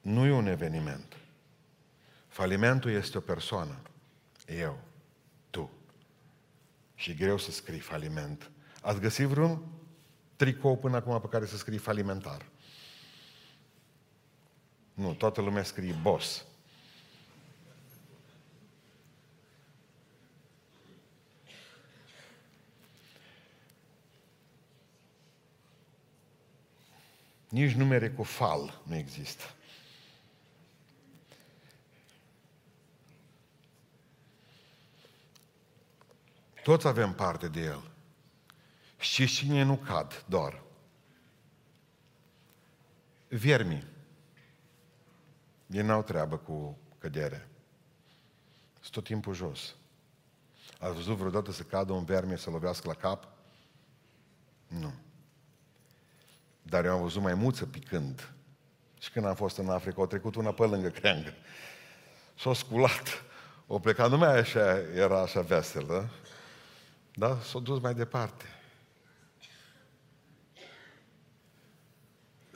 nu 0.00 0.24
e 0.24 0.32
un 0.32 0.46
eveniment. 0.46 1.16
Falimentul 2.28 2.90
este 2.90 3.18
o 3.18 3.20
persoană. 3.20 3.78
Eu. 4.46 4.78
Tu. 5.50 5.70
Și 6.94 7.10
e 7.10 7.14
greu 7.14 7.38
să 7.38 7.50
scrii 7.50 7.78
faliment. 7.78 8.50
Ați 8.82 9.00
găsit 9.00 9.26
vreun 9.26 9.62
tricou 10.38 10.76
până 10.76 10.96
acum 10.96 11.20
pe 11.20 11.28
care 11.28 11.46
să 11.46 11.56
scrii 11.56 11.78
falimentar? 11.78 12.46
Nu, 14.94 15.14
toată 15.14 15.40
lumea 15.40 15.62
scrie 15.62 15.98
boss. 16.02 16.44
Nici 27.48 27.72
numere 27.72 28.10
cu 28.10 28.22
fal 28.22 28.80
nu 28.82 28.94
există. 28.94 29.44
Toți 36.62 36.86
avem 36.86 37.12
parte 37.14 37.48
de 37.48 37.60
el. 37.60 37.97
Și 38.98 39.26
cine 39.26 39.62
nu 39.62 39.76
cad 39.76 40.24
doar? 40.26 40.62
Viermii. 43.28 43.86
Ei 45.66 45.82
n-au 45.82 46.02
treabă 46.02 46.36
cu 46.36 46.78
cădere. 46.98 47.48
Sunt 48.80 48.92
tot 48.92 49.04
timpul 49.04 49.34
jos. 49.34 49.74
Ați 50.78 50.94
văzut 50.94 51.16
vreodată 51.16 51.52
să 51.52 51.62
cadă 51.62 51.92
un 51.92 52.04
verme 52.04 52.36
să 52.36 52.50
lovească 52.50 52.88
la 52.88 52.94
cap? 52.94 53.28
Nu. 54.66 54.94
Dar 56.62 56.84
eu 56.84 56.92
am 56.92 57.02
văzut 57.02 57.22
mai 57.22 57.34
muță 57.34 57.66
picând. 57.66 58.32
Și 58.98 59.10
când 59.10 59.26
am 59.26 59.34
fost 59.34 59.56
în 59.56 59.68
Africa, 59.68 60.00
au 60.00 60.06
trecut 60.06 60.34
una 60.34 60.52
pe 60.52 60.64
lângă 60.64 60.88
creangă. 60.88 61.32
S-a 62.38 62.54
sculat. 62.54 63.24
O 63.66 63.78
plecat, 63.78 64.10
numai 64.10 64.38
așa 64.38 64.78
era 64.78 65.20
așa 65.20 65.40
veselă. 65.40 66.10
Da? 67.14 67.38
S-a 67.40 67.58
dus 67.58 67.80
mai 67.80 67.94
departe. 67.94 68.44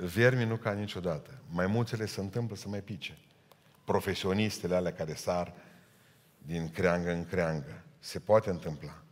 Vermii 0.07 0.47
nu 0.47 0.57
ca 0.57 0.73
niciodată. 0.73 1.39
Mai 1.49 1.67
mulțele 1.67 2.07
se 2.07 2.21
întâmplă 2.21 2.57
să 2.57 2.69
mai 2.69 2.81
pice. 2.81 3.19
Profesionistele 3.85 4.75
alea 4.75 4.93
care 4.93 5.15
sar 5.15 5.55
din 6.39 6.71
creangă 6.71 7.11
în 7.11 7.27
creangă. 7.27 7.83
Se 7.99 8.19
poate 8.19 8.51
întâmpla. 8.51 9.03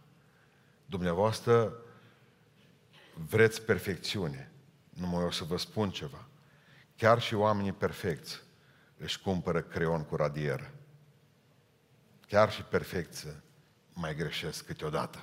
Dumneavoastră 0.87 1.73
vreți 3.29 3.63
perfecțiune. 3.63 4.51
Numai 4.91 5.25
o 5.25 5.31
să 5.31 5.45
vă 5.45 5.57
spun 5.57 5.91
ceva. 5.91 6.27
Chiar 6.97 7.21
și 7.21 7.35
oamenii 7.35 7.73
perfecți 7.73 8.43
își 8.97 9.21
cumpără 9.21 9.61
creion 9.63 10.05
cu 10.05 10.17
radieră. 10.17 10.71
Chiar 12.27 12.53
și 12.53 12.63
perfecță 12.63 13.43
mai 13.93 14.15
greșesc 14.15 14.65
câteodată. 14.65 15.19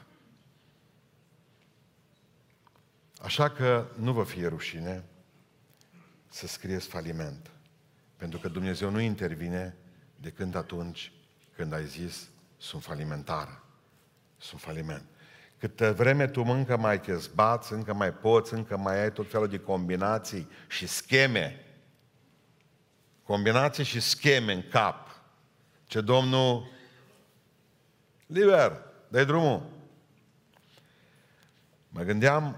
Așa 3.21 3.49
că 3.49 3.87
nu 3.95 4.13
vă 4.13 4.23
fie 4.23 4.47
rușine 4.47 5.03
să 6.29 6.47
scrieți 6.47 6.87
faliment. 6.87 7.51
Pentru 8.15 8.39
că 8.39 8.47
Dumnezeu 8.47 8.89
nu 8.89 8.99
intervine 8.99 9.75
decât 10.15 10.55
atunci 10.55 11.11
când 11.55 11.73
ai 11.73 11.85
zis 11.85 12.29
sunt 12.57 12.83
falimentară. 12.83 13.63
Sunt 14.37 14.61
faliment. 14.61 15.05
Câtă 15.59 15.93
vreme 15.93 16.27
tu 16.27 16.41
încă 16.41 16.77
mai 16.77 17.01
te 17.01 17.15
zbați, 17.15 17.73
încă 17.73 17.93
mai 17.93 18.13
poți, 18.13 18.53
încă 18.53 18.77
mai 18.77 19.01
ai 19.01 19.11
tot 19.11 19.29
felul 19.29 19.47
de 19.47 19.59
combinații 19.59 20.49
și 20.67 20.87
scheme. 20.87 21.65
Combinații 23.23 23.83
și 23.83 23.99
scheme 23.99 24.53
în 24.53 24.63
cap. 24.69 25.21
Ce 25.85 26.01
Domnul, 26.01 26.71
liber, 28.25 28.81
dai 29.07 29.25
drumul. 29.25 29.69
Mă 31.89 32.01
gândeam 32.01 32.57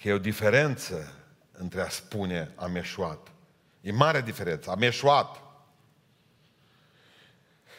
că 0.00 0.08
e 0.08 0.12
o 0.12 0.18
diferență 0.18 1.19
între 1.60 1.80
a 1.80 1.88
spune 1.88 2.52
am 2.56 2.76
eșuat. 2.76 3.28
E 3.80 3.92
mare 3.92 4.20
diferență, 4.20 4.70
am 4.70 4.82
eșuat. 4.82 5.42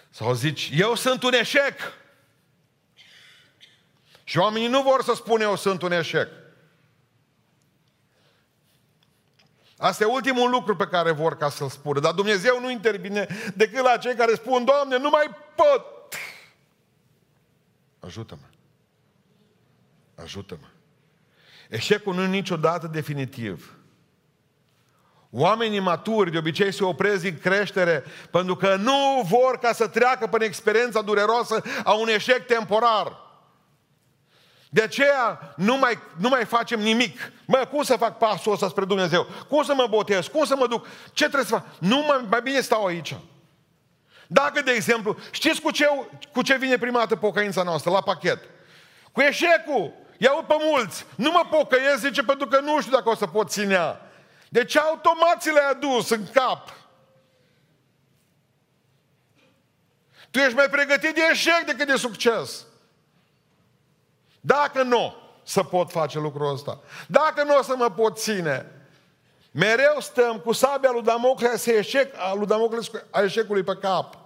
Sau 0.09 0.33
zici, 0.33 0.69
eu 0.73 0.95
sunt 0.95 1.23
un 1.23 1.33
eșec. 1.33 1.79
Și 4.23 4.37
oamenii 4.37 4.67
nu 4.67 4.81
vor 4.81 5.03
să 5.03 5.13
spună 5.13 5.43
eu 5.43 5.55
sunt 5.55 5.81
un 5.81 5.91
eșec. 5.91 6.27
Asta 9.77 10.03
e 10.03 10.07
ultimul 10.07 10.49
lucru 10.49 10.75
pe 10.75 10.87
care 10.87 11.11
vor 11.11 11.37
ca 11.37 11.49
să-l 11.49 11.69
spună. 11.69 11.99
Dar 11.99 12.13
Dumnezeu 12.13 12.59
nu 12.59 12.69
intervine 12.69 13.27
decât 13.55 13.83
la 13.83 13.97
cei 13.97 14.15
care 14.15 14.35
spun, 14.35 14.65
Doamne, 14.65 14.97
nu 14.97 15.09
mai 15.09 15.29
pot. 15.55 16.15
Ajută-mă. 17.99 18.45
Ajută-mă. 20.23 20.70
Eșecul 21.71 22.13
nu 22.13 22.21
e 22.21 22.27
niciodată 22.27 22.87
definitiv. 22.87 23.73
Oamenii 25.29 25.79
maturi 25.79 26.31
de 26.31 26.37
obicei 26.37 26.73
se 26.73 26.83
opresc 26.83 27.21
din 27.21 27.37
creștere 27.41 28.03
pentru 28.31 28.55
că 28.55 28.75
nu 28.75 29.27
vor 29.29 29.57
ca 29.61 29.73
să 29.73 29.87
treacă 29.87 30.27
prin 30.27 30.47
experiența 30.47 31.01
dureroasă 31.01 31.61
a 31.83 31.93
un 31.93 32.07
eșec 32.07 32.45
temporar. 32.45 33.17
De 34.69 34.81
aceea 34.81 35.53
nu 35.55 35.77
mai, 35.77 35.99
nu 36.17 36.29
mai 36.29 36.45
facem 36.45 36.79
nimic. 36.79 37.31
Mă, 37.45 37.67
cum 37.71 37.83
să 37.83 37.95
fac 37.95 38.17
pasul 38.17 38.51
ăsta 38.51 38.67
spre 38.67 38.85
Dumnezeu? 38.85 39.27
Cum 39.47 39.63
să 39.63 39.73
mă 39.73 39.87
botez? 39.89 40.27
Cum 40.27 40.45
să 40.45 40.55
mă 40.55 40.67
duc? 40.67 40.87
Ce 41.13 41.23
trebuie 41.23 41.45
să 41.45 41.55
fac? 41.55 41.65
Nu 41.79 41.97
mai, 41.97 42.25
mai 42.29 42.41
bine 42.41 42.61
stau 42.61 42.85
aici. 42.85 43.15
Dacă, 44.27 44.61
de 44.61 44.71
exemplu, 44.71 45.17
știți 45.31 45.61
cu 45.61 45.71
ce, 45.71 45.85
cu 46.33 46.41
ce 46.41 46.57
vine 46.57 46.77
prima 46.77 46.99
dată 46.99 47.15
pocăința 47.15 47.63
noastră? 47.63 47.91
La 47.91 48.01
pachet. 48.01 48.39
Cu 49.11 49.21
eșecul. 49.21 49.93
Iau 50.21 50.43
pe 50.47 50.55
mulți. 50.59 51.05
Nu 51.15 51.31
mă 51.31 51.47
pocăiesc, 51.49 51.99
zice, 51.99 52.23
pentru 52.23 52.47
că 52.47 52.59
nu 52.59 52.81
știu 52.81 52.91
dacă 52.91 53.09
o 53.09 53.15
să 53.15 53.27
pot 53.27 53.49
ținea. 53.49 54.01
Deci 54.49 54.77
automat 54.77 55.41
ți 55.41 55.51
le-ai 55.51 55.69
adus 55.69 56.09
în 56.09 56.27
cap. 56.33 56.73
Tu 60.31 60.39
ești 60.39 60.55
mai 60.55 60.69
pregătit 60.69 61.15
de 61.15 61.21
eșec 61.31 61.63
decât 61.65 61.87
de 61.87 61.95
succes. 61.95 62.65
Dacă 64.41 64.83
nu 64.83 65.15
să 65.43 65.63
pot 65.63 65.91
face 65.91 66.19
lucrul 66.19 66.53
ăsta, 66.53 66.79
dacă 67.07 67.43
nu 67.43 67.57
o 67.57 67.61
să 67.61 67.75
mă 67.75 67.91
pot 67.91 68.17
ține, 68.17 68.71
mereu 69.51 69.99
stăm 69.99 70.39
cu 70.39 70.51
sabia 70.51 70.91
lui 70.91 71.03
Damocles, 71.03 71.65
eșec, 71.65 72.13
a 72.17 72.33
lui 72.33 72.47
Damocles 72.47 72.91
a 73.09 73.21
eșecului 73.21 73.63
pe 73.63 73.77
cap. 73.77 74.17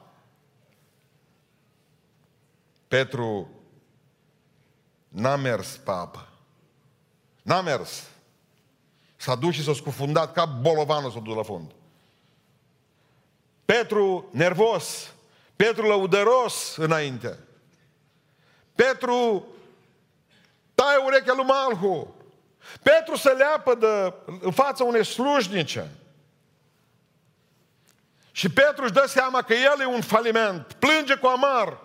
Petru 2.87 3.54
N-a 5.15 5.35
mers 5.35 5.67
pe 5.67 5.91
apă. 5.91 6.27
N-a 7.41 7.61
mers. 7.61 8.03
S-a 9.15 9.35
dus 9.35 9.53
și 9.53 9.63
s-a 9.63 9.73
scufundat 9.73 10.33
ca 10.33 10.45
bolovanul 10.45 11.11
s-a 11.11 11.19
dus 11.19 11.35
la 11.35 11.43
fund. 11.43 11.71
Petru 13.65 14.29
nervos, 14.31 15.13
Petru 15.55 15.87
lăudăros 15.87 16.75
înainte. 16.75 17.39
Petru 18.75 19.47
taie 20.75 20.97
urechea 20.97 21.33
lui 21.33 21.45
Malhu. 21.45 22.15
Petru 22.81 23.15
se 23.15 23.29
leapă 23.29 23.75
de, 23.75 24.13
în 24.41 24.51
fața 24.51 24.83
unei 24.83 25.05
slujnice. 25.05 25.91
Și 28.31 28.49
Petru 28.49 28.83
își 28.83 28.93
dă 28.93 29.05
seama 29.07 29.41
că 29.41 29.53
el 29.53 29.81
e 29.81 29.85
un 29.85 30.01
faliment. 30.01 30.73
Plânge 30.73 31.15
cu 31.15 31.27
amar. 31.27 31.77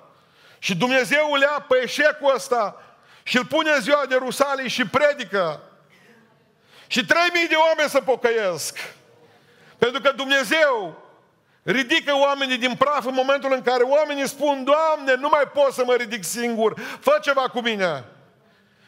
Și 0.59 0.77
Dumnezeu 0.77 1.33
îl 1.33 1.41
ia 1.41 1.65
pe 1.69 1.81
eșecul 1.83 2.35
ăsta 2.35 2.90
și 3.31 3.37
îl 3.37 3.45
pune 3.45 3.71
în 3.71 3.81
ziua 3.81 4.05
de 4.09 4.15
Rusalii 4.15 4.69
și 4.69 4.87
predică. 4.87 5.61
Și 6.87 7.05
3000 7.05 7.47
de 7.49 7.55
oameni 7.55 7.89
să 7.89 8.01
pocăiesc. 8.01 8.79
Pentru 9.79 10.01
că 10.01 10.13
Dumnezeu 10.13 11.03
ridică 11.63 12.17
oamenii 12.17 12.57
din 12.59 12.75
praf 12.75 13.07
în 13.07 13.15
momentul 13.15 13.53
în 13.53 13.63
care 13.63 13.83
oamenii 13.83 14.29
spun, 14.29 14.65
Doamne, 14.65 15.15
nu 15.15 15.29
mai 15.29 15.45
pot 15.55 15.73
să 15.73 15.85
mă 15.85 15.95
ridic 15.95 16.25
singur, 16.25 16.81
fă 17.01 17.19
ceva 17.23 17.41
cu 17.41 17.61
mine. 17.61 18.05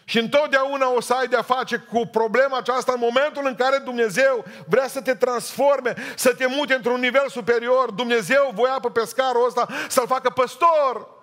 Și 0.04 0.18
întotdeauna 0.18 0.92
o 0.92 1.00
să 1.00 1.12
ai 1.12 1.26
de-a 1.26 1.42
face 1.42 1.76
cu 1.76 2.06
problema 2.06 2.56
aceasta 2.56 2.92
în 2.92 3.00
momentul 3.00 3.46
în 3.46 3.54
care 3.54 3.78
Dumnezeu 3.78 4.44
vrea 4.68 4.88
să 4.88 5.00
te 5.00 5.14
transforme, 5.14 5.94
să 6.14 6.34
te 6.34 6.46
mute 6.46 6.74
într-un 6.74 7.00
nivel 7.00 7.28
superior. 7.28 7.90
Dumnezeu 7.90 8.50
voia 8.54 8.78
pe 8.82 8.88
pescarul 8.88 9.46
ăsta 9.46 9.68
să-l 9.88 10.06
facă 10.06 10.30
păstor. 10.30 11.20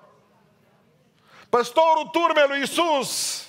Păstorul 1.49 2.09
turmei 2.11 2.45
lui 2.47 2.61
Isus. 2.61 3.43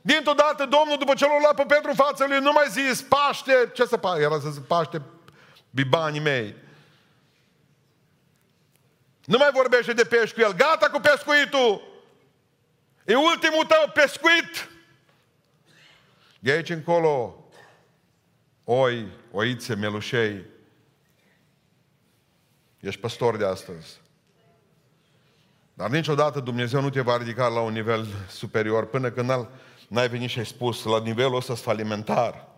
Dintr-o 0.00 0.32
dată 0.32 0.66
Domnul, 0.66 0.98
după 0.98 1.14
ce 1.14 1.26
l-a 1.26 1.38
luat 1.40 1.54
pe 1.54 1.64
Petru 1.66 1.88
în 1.88 1.94
fața 1.94 2.26
lui, 2.26 2.38
nu 2.38 2.52
mai 2.52 2.66
zis, 2.68 3.02
Paște, 3.02 3.70
ce 3.72 3.84
să 3.84 3.96
Paște? 3.96 4.22
Era 4.22 4.40
să 4.40 4.50
zic, 4.50 4.62
Paște, 4.62 5.02
bibanii 5.70 6.20
mei. 6.20 6.54
Nu 9.24 9.38
mai 9.38 9.50
vorbește 9.52 9.92
de 9.92 10.04
pești 10.04 10.34
cu 10.34 10.40
el. 10.40 10.52
Gata 10.52 10.90
cu 10.90 11.00
pescuitul! 11.00 11.82
E 13.04 13.14
ultimul 13.14 13.64
tău 13.64 13.90
pescuit! 13.94 14.70
De 16.38 16.50
aici 16.50 16.68
încolo, 16.68 17.44
oi, 18.64 19.08
oițe, 19.32 19.74
melușei, 19.74 20.44
ești 22.80 23.00
păstor 23.00 23.36
de 23.36 23.44
astăzi. 23.44 23.99
Dar 25.80 25.90
niciodată 25.90 26.40
Dumnezeu 26.40 26.80
nu 26.80 26.90
te 26.90 27.00
va 27.00 27.16
ridica 27.16 27.46
la 27.46 27.60
un 27.60 27.72
nivel 27.72 28.06
superior 28.28 28.86
până 28.86 29.10
când 29.10 29.48
n-ai 29.88 30.08
venit 30.08 30.30
și 30.30 30.38
ai 30.38 30.46
spus 30.46 30.84
la 30.84 31.00
nivelul 31.00 31.36
ăsta 31.36 31.54
falimentar. 31.54 32.48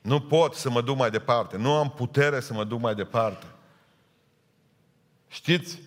Nu 0.00 0.20
pot 0.20 0.54
să 0.54 0.70
mă 0.70 0.80
duc 0.80 0.96
mai 0.96 1.10
departe. 1.10 1.56
Nu 1.56 1.72
am 1.72 1.90
putere 1.90 2.40
să 2.40 2.52
mă 2.52 2.64
duc 2.64 2.80
mai 2.80 2.94
departe. 2.94 3.46
Știți? 5.28 5.78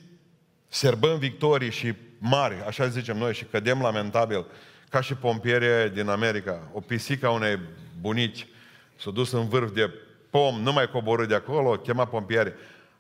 Serbăm 0.68 1.18
victorii 1.18 1.72
și 1.72 1.94
mari, 2.18 2.63
așa 2.68 2.88
zicem 2.88 3.18
noi, 3.18 3.34
și 3.34 3.46
cădem 3.46 3.82
lamentabil, 3.82 4.46
ca 4.89 5.02
și 5.02 5.13
pompierii 5.13 5.89
din 5.89 6.08
America. 6.08 6.70
O 6.74 6.80
pisică 6.80 7.26
a 7.26 7.32
unei 7.32 7.60
bunici 8.02 8.48
s-a 8.96 9.12
dus 9.12 9.32
în 9.32 9.48
vârf 9.48 9.72
de 9.72 9.94
pom, 10.30 10.60
nu 10.60 10.74
mai 10.74 10.89
coborât 10.89 11.28
de 11.28 11.36
acolo, 11.36 11.78
chema 11.78 12.06
pompieri. 12.06 12.54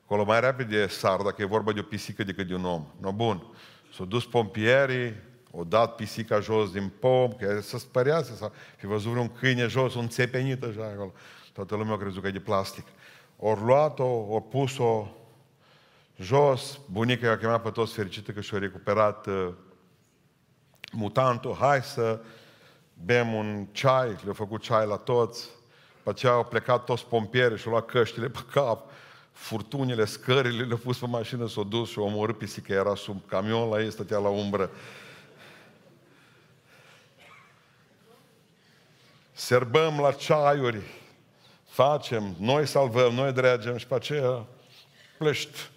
Acolo 0.05 0.23
mai 0.23 0.39
repede 0.39 0.87
sar, 0.87 1.21
dacă 1.21 1.41
e 1.41 1.45
vorba 1.45 1.71
de 1.71 1.79
o 1.79 1.83
pisică 1.83 2.23
decât 2.23 2.47
de 2.47 2.53
un 2.55 2.65
om. 2.65 2.85
No, 3.01 3.11
bun. 3.11 3.43
S-au 3.93 4.05
dus 4.05 4.25
pompierii, 4.25 5.13
au 5.53 5.63
dat 5.63 5.95
pisica 5.95 6.39
jos 6.39 6.71
din 6.71 6.91
pom, 6.99 7.31
că 7.31 7.61
să 7.61 7.77
spărease, 7.77 8.35
să 8.35 8.51
fi 8.77 8.85
văzut 8.85 9.15
un 9.15 9.29
câine 9.29 9.67
jos, 9.67 9.95
un 9.95 10.07
țepenit 10.07 10.63
așa 10.63 10.83
acolo. 10.93 11.13
Toată 11.53 11.75
lumea 11.75 11.93
a 11.93 11.97
crezut 11.97 12.21
că 12.21 12.27
e 12.27 12.31
de 12.31 12.39
plastic. 12.39 12.85
Ori 13.37 13.61
luat-o, 13.61 14.05
ori 14.05 14.43
pus-o 14.43 15.07
jos, 16.17 16.79
bunica 16.91 17.27
i-a 17.27 17.37
chemat 17.37 17.61
pe 17.61 17.69
toți 17.69 17.93
fericită 17.93 18.31
că 18.31 18.41
și-a 18.41 18.57
recuperat 18.57 19.25
uh, 19.25 19.49
mutantul, 20.91 21.55
hai 21.59 21.81
să 21.81 22.19
bem 23.05 23.33
un 23.33 23.67
ceai, 23.71 24.07
le-au 24.07 24.33
făcut 24.33 24.61
ceai 24.61 24.87
la 24.87 24.97
toți, 24.97 25.49
după 25.97 26.09
aceea 26.09 26.31
au 26.31 26.43
plecat 26.43 26.83
toți 26.83 27.05
pompieri 27.05 27.57
și 27.57 27.65
au 27.65 27.71
luat 27.71 27.85
căștile 27.85 28.29
pe 28.29 28.39
cap, 28.51 28.91
furtunile, 29.35 30.05
scările, 30.05 30.63
le-au 30.63 30.77
pus 30.77 30.99
pe 30.99 31.07
mașină, 31.07 31.47
s-au 31.47 31.63
dus 31.63 31.89
și 31.89 31.97
au 31.97 32.05
omorât 32.05 32.37
pisica, 32.37 32.73
era 32.73 32.95
sub 32.95 33.21
camion 33.27 33.69
la 33.69 33.81
ei, 33.81 33.91
stătea 33.91 34.17
la 34.17 34.29
umbră. 34.29 34.69
Serbăm 39.31 39.99
la 39.99 40.11
ceaiuri, 40.11 40.81
facem, 41.67 42.35
noi 42.39 42.65
salvăm, 42.67 43.13
noi 43.13 43.31
dregem 43.31 43.77
și 43.77 43.87
pe 43.87 43.95
aceea 43.95 44.45
plăști. 45.17 45.69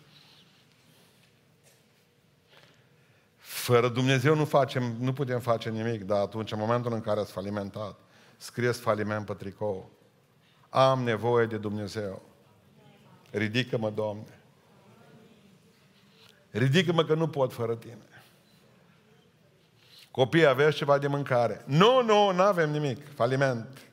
Fără 3.37 3.89
Dumnezeu 3.89 4.35
nu, 4.35 4.45
facem, 4.45 4.97
nu 4.99 5.13
putem 5.13 5.41
face 5.41 5.71
nimic, 5.71 6.03
dar 6.03 6.21
atunci, 6.21 6.53
în 6.53 6.59
momentul 6.59 6.93
în 6.93 7.01
care 7.01 7.21
ați 7.21 7.33
falimentat, 7.33 7.95
scrieți 8.37 8.81
faliment 8.81 9.27
pe 9.27 9.35
tricou. 9.35 9.91
Am 10.69 11.03
nevoie 11.03 11.47
de 11.47 11.57
Dumnezeu. 11.57 12.28
Ridică-mă, 13.31 13.91
Doamne. 13.91 14.39
Ridică-mă 16.51 17.05
că 17.05 17.15
nu 17.15 17.29
pot 17.29 17.53
fără 17.53 17.77
Tine. 17.77 17.99
Copii, 20.11 20.47
aveți 20.47 20.77
ceva 20.77 20.99
de 20.99 21.07
mâncare? 21.07 21.63
Nu, 21.67 22.03
nu, 22.03 22.33
nu 22.33 22.43
avem 22.43 22.71
nimic. 22.71 23.15
Faliment. 23.15 23.89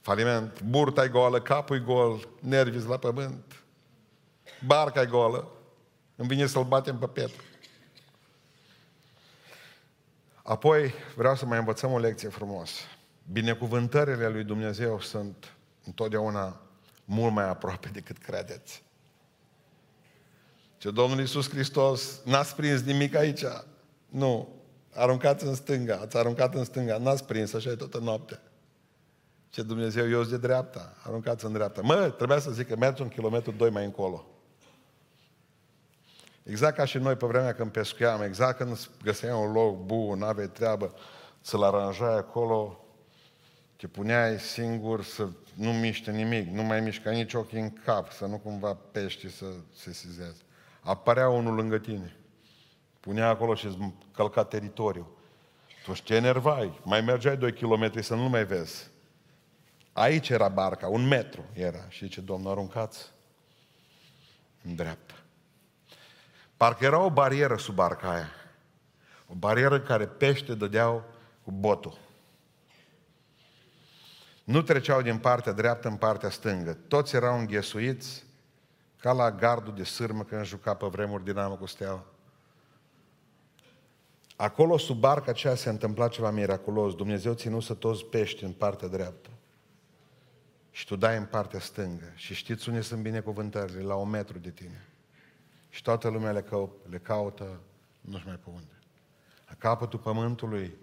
Faliment. 0.00 0.62
Burta 0.62 1.04
e 1.04 1.08
goală, 1.08 1.40
capul 1.40 1.76
e 1.76 1.80
gol, 1.80 2.28
nervii 2.40 2.86
la 2.88 2.96
pământ. 2.96 3.62
Barca 4.66 5.00
e 5.00 5.06
goală. 5.06 5.48
Îmi 6.16 6.28
vine 6.28 6.46
să-l 6.46 6.64
batem 6.64 6.98
pe 6.98 7.06
Petru. 7.06 7.42
Apoi 10.42 10.92
vreau 11.16 11.36
să 11.36 11.46
mai 11.46 11.58
învățăm 11.58 11.92
o 11.92 11.98
lecție 11.98 12.28
frumos. 12.28 12.70
Binecuvântările 13.32 14.28
lui 14.28 14.44
Dumnezeu 14.44 15.00
sunt 15.00 15.54
întotdeauna 15.84 16.60
mult 17.10 17.32
mai 17.32 17.48
aproape 17.48 17.88
decât 17.92 18.18
credeți. 18.18 18.82
Ce 20.78 20.90
Domnul 20.90 21.18
Iisus 21.18 21.48
Hristos 21.48 22.20
n-ați 22.24 22.54
prins 22.54 22.82
nimic 22.82 23.14
aici. 23.14 23.44
Nu. 24.08 24.48
Aruncați 24.94 25.44
în 25.44 25.54
stânga. 25.54 25.98
Ați 26.02 26.16
aruncat 26.16 26.54
în 26.54 26.64
stânga. 26.64 26.98
N-ați 26.98 27.24
prins 27.24 27.52
așa 27.52 27.70
e 27.70 27.74
toată 27.74 27.98
noaptea. 27.98 28.42
Ce 29.50 29.62
Dumnezeu, 29.62 30.10
eu 30.10 30.22
de 30.22 30.38
dreapta. 30.38 30.96
Aruncați 31.04 31.44
în 31.44 31.52
dreapta. 31.52 31.80
Mă, 31.80 32.14
trebuia 32.16 32.38
să 32.38 32.50
zic 32.50 32.68
că 32.68 32.76
mergi 32.76 33.02
un 33.02 33.08
kilometru, 33.08 33.50
doi 33.50 33.70
mai 33.70 33.84
încolo. 33.84 34.26
Exact 36.42 36.76
ca 36.76 36.84
și 36.84 36.98
noi 36.98 37.16
pe 37.16 37.26
vremea 37.26 37.54
când 37.54 37.70
pescuiam, 37.70 38.22
exact 38.22 38.56
când 38.56 38.88
găseai 39.02 39.32
un 39.32 39.52
loc 39.52 39.84
bun, 39.84 40.22
aveai 40.22 40.48
treabă, 40.48 40.94
să-l 41.40 41.62
aranjai 41.62 42.16
acolo, 42.16 42.84
te 43.78 43.86
puneai 43.86 44.38
singur 44.38 45.04
să 45.04 45.28
nu 45.54 45.72
miște 45.72 46.10
nimic, 46.10 46.48
nu 46.48 46.62
mai 46.62 46.80
mișca 46.80 47.10
nici 47.10 47.34
ochii 47.34 47.60
în 47.60 47.70
cap, 47.70 48.12
să 48.12 48.26
nu 48.26 48.38
cumva 48.38 48.74
pești 48.74 49.30
să 49.30 49.46
se 49.74 49.92
sizeze. 49.92 50.42
Apărea 50.80 51.28
unul 51.28 51.54
lângă 51.54 51.78
tine. 51.78 52.16
Punea 53.00 53.28
acolo 53.28 53.54
și 53.54 53.66
îți 53.66 53.78
călca 54.12 54.44
teritoriu. 54.44 55.08
Tu 55.84 55.92
te 55.92 56.14
enervai, 56.14 56.80
mai 56.84 57.00
mergeai 57.00 57.36
2 57.36 57.52
km 57.52 58.00
să 58.02 58.14
nu 58.14 58.28
mai 58.28 58.44
vezi. 58.44 58.90
Aici 59.92 60.28
era 60.28 60.48
barca, 60.48 60.88
un 60.88 61.06
metru 61.06 61.44
era. 61.52 61.88
Și 61.88 62.08
ce 62.08 62.20
Domnul, 62.20 62.50
aruncați 62.50 63.10
în 64.62 64.74
dreapta. 64.74 65.14
Parcă 66.56 66.84
era 66.84 67.00
o 67.00 67.10
barieră 67.10 67.56
sub 67.56 67.74
barca 67.74 68.10
aia. 68.10 68.30
O 69.26 69.34
barieră 69.34 69.74
în 69.74 69.82
care 69.82 70.06
pește 70.06 70.54
dădeau 70.54 71.04
cu 71.42 71.50
botul. 71.50 72.06
Nu 74.48 74.62
treceau 74.62 75.02
din 75.02 75.18
partea 75.18 75.52
dreaptă 75.52 75.88
în 75.88 75.96
partea 75.96 76.30
stângă. 76.30 76.72
Toți 76.72 77.16
erau 77.16 77.38
înghesuiți 77.38 78.24
ca 79.00 79.12
la 79.12 79.30
gardul 79.30 79.74
de 79.74 79.84
sârmă 79.84 80.24
când 80.24 80.44
juca 80.44 80.74
pe 80.74 80.86
vremuri 80.86 81.24
dinamă 81.24 81.56
cu 81.56 81.66
steaua. 81.66 82.04
Acolo, 84.36 84.78
sub 84.78 84.98
barca 84.98 85.30
aceea, 85.30 85.54
se 85.54 85.68
întâmpla 85.68 86.08
ceva 86.08 86.30
miraculos. 86.30 86.94
Dumnezeu 86.94 87.34
ținuse 87.34 87.74
toți 87.74 88.04
pești 88.04 88.44
în 88.44 88.52
partea 88.52 88.88
dreaptă. 88.88 89.28
Și 90.70 90.86
tu 90.86 90.96
dai 90.96 91.16
în 91.16 91.24
partea 91.24 91.60
stângă. 91.60 92.12
Și 92.14 92.34
știți 92.34 92.68
unde 92.68 92.80
sunt 92.80 93.02
binecuvântările? 93.02 93.82
La 93.82 93.94
un 93.94 94.08
metru 94.08 94.38
de 94.38 94.50
tine. 94.50 94.86
Și 95.68 95.82
toată 95.82 96.08
lumea 96.08 96.32
le, 96.32 96.42
cău, 96.42 96.76
le 96.90 96.98
caută, 96.98 97.60
nu 98.00 98.16
știu 98.16 98.28
mai 98.28 98.38
pe 98.44 98.50
unde. 98.50 98.78
La 99.48 99.54
capătul 99.58 99.98
pământului, 99.98 100.76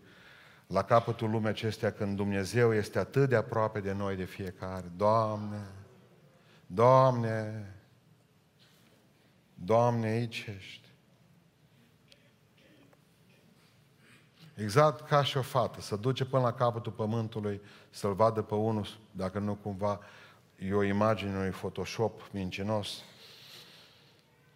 la 0.76 0.84
capătul 0.84 1.30
lumii 1.30 1.48
acestea, 1.48 1.92
când 1.92 2.16
Dumnezeu 2.16 2.74
este 2.74 3.00
atât 3.00 3.30
de 3.30 3.36
aproape 3.36 3.80
de 3.80 3.92
noi, 3.92 4.16
de 4.16 4.24
fiecare. 4.24 4.92
Doamne, 4.96 5.68
Doamne, 6.66 7.74
Doamne, 9.54 10.08
aici 10.08 10.46
ești. 10.58 10.90
Exact 14.56 15.08
ca 15.08 15.24
și 15.24 15.38
o 15.38 15.42
fată, 15.42 15.82
să 15.82 15.96
duce 15.96 16.26
până 16.26 16.44
la 16.44 16.54
capătul 16.54 16.92
pământului, 16.92 17.62
să-l 17.90 18.14
vadă 18.14 18.42
pe 18.42 18.56
unul, 18.56 18.88
dacă 19.12 19.40
nu 19.40 19.56
cumva 19.56 20.00
e 20.56 20.74
o 20.74 20.84
imagine 20.84 21.36
unui 21.36 21.50
Photoshop 21.50 22.22
mincinos, 22.32 23.04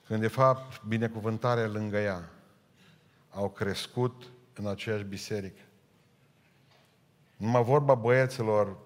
când 0.05 0.21
de 0.21 0.27
fapt 0.27 0.83
binecuvântarea 0.83 1.67
lângă 1.67 1.97
ea 1.97 2.29
au 3.29 3.49
crescut 3.49 4.23
în 4.53 4.67
aceeași 4.67 5.03
biserică. 5.03 5.61
Numai 7.39 7.63
vorba 7.63 7.95
băieților 7.95 8.77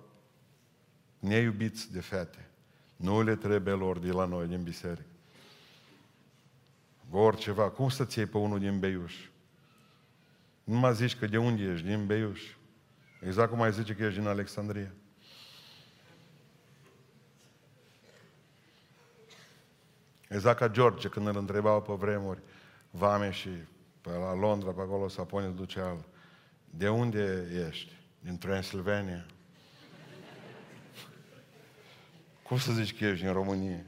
neiubiți 1.20 1.92
de 1.92 2.00
fete. 2.00 2.50
Nu 2.96 3.22
le 3.22 3.36
trebuie 3.36 3.74
lor 3.74 4.00
de 4.00 4.12
la 4.12 4.26
noi 4.26 4.48
din 4.48 4.64
biserică. 4.64 5.08
Oriceva. 7.12 7.70
Cum 7.70 7.90
să-ți 7.90 8.18
iei 8.18 8.28
pe 8.28 8.38
unul 8.38 8.60
din 8.60 8.80
Beiuș? 8.80 9.16
Nu 10.64 10.78
mă 10.78 10.92
zici 10.92 11.16
că 11.16 11.26
de 11.26 11.38
unde 11.38 11.64
ești, 11.64 11.86
din 11.86 12.06
Beiuș. 12.06 12.42
Exact 13.22 13.50
cum 13.50 13.62
ai 13.62 13.72
zice 13.72 13.94
că 13.94 14.04
ești 14.04 14.20
din 14.20 14.28
Alexandria. 14.28 14.94
Exact 20.30 20.58
ca 20.58 20.68
George, 20.68 21.08
când 21.08 21.28
îl 21.28 21.38
întrebau 21.38 21.82
pe 21.82 21.94
vremuri, 21.94 22.40
vame 22.90 23.32
și 23.32 23.50
pe 24.02 24.10
la 24.10 24.36
Londra, 24.36 24.72
pe 24.72 24.82
acolo, 24.82 25.08
să 25.08 25.22
pune 25.22 25.48
duceal. 25.48 26.06
De 26.70 26.90
unde 26.90 27.48
ești? 27.68 28.02
Din 28.24 28.38
Transilvania. 28.38 29.26
Cum 32.44 32.58
să 32.58 32.72
zici 32.72 32.98
că 32.98 33.06
ești 33.06 33.26
în 33.26 33.34
România? 33.34 33.80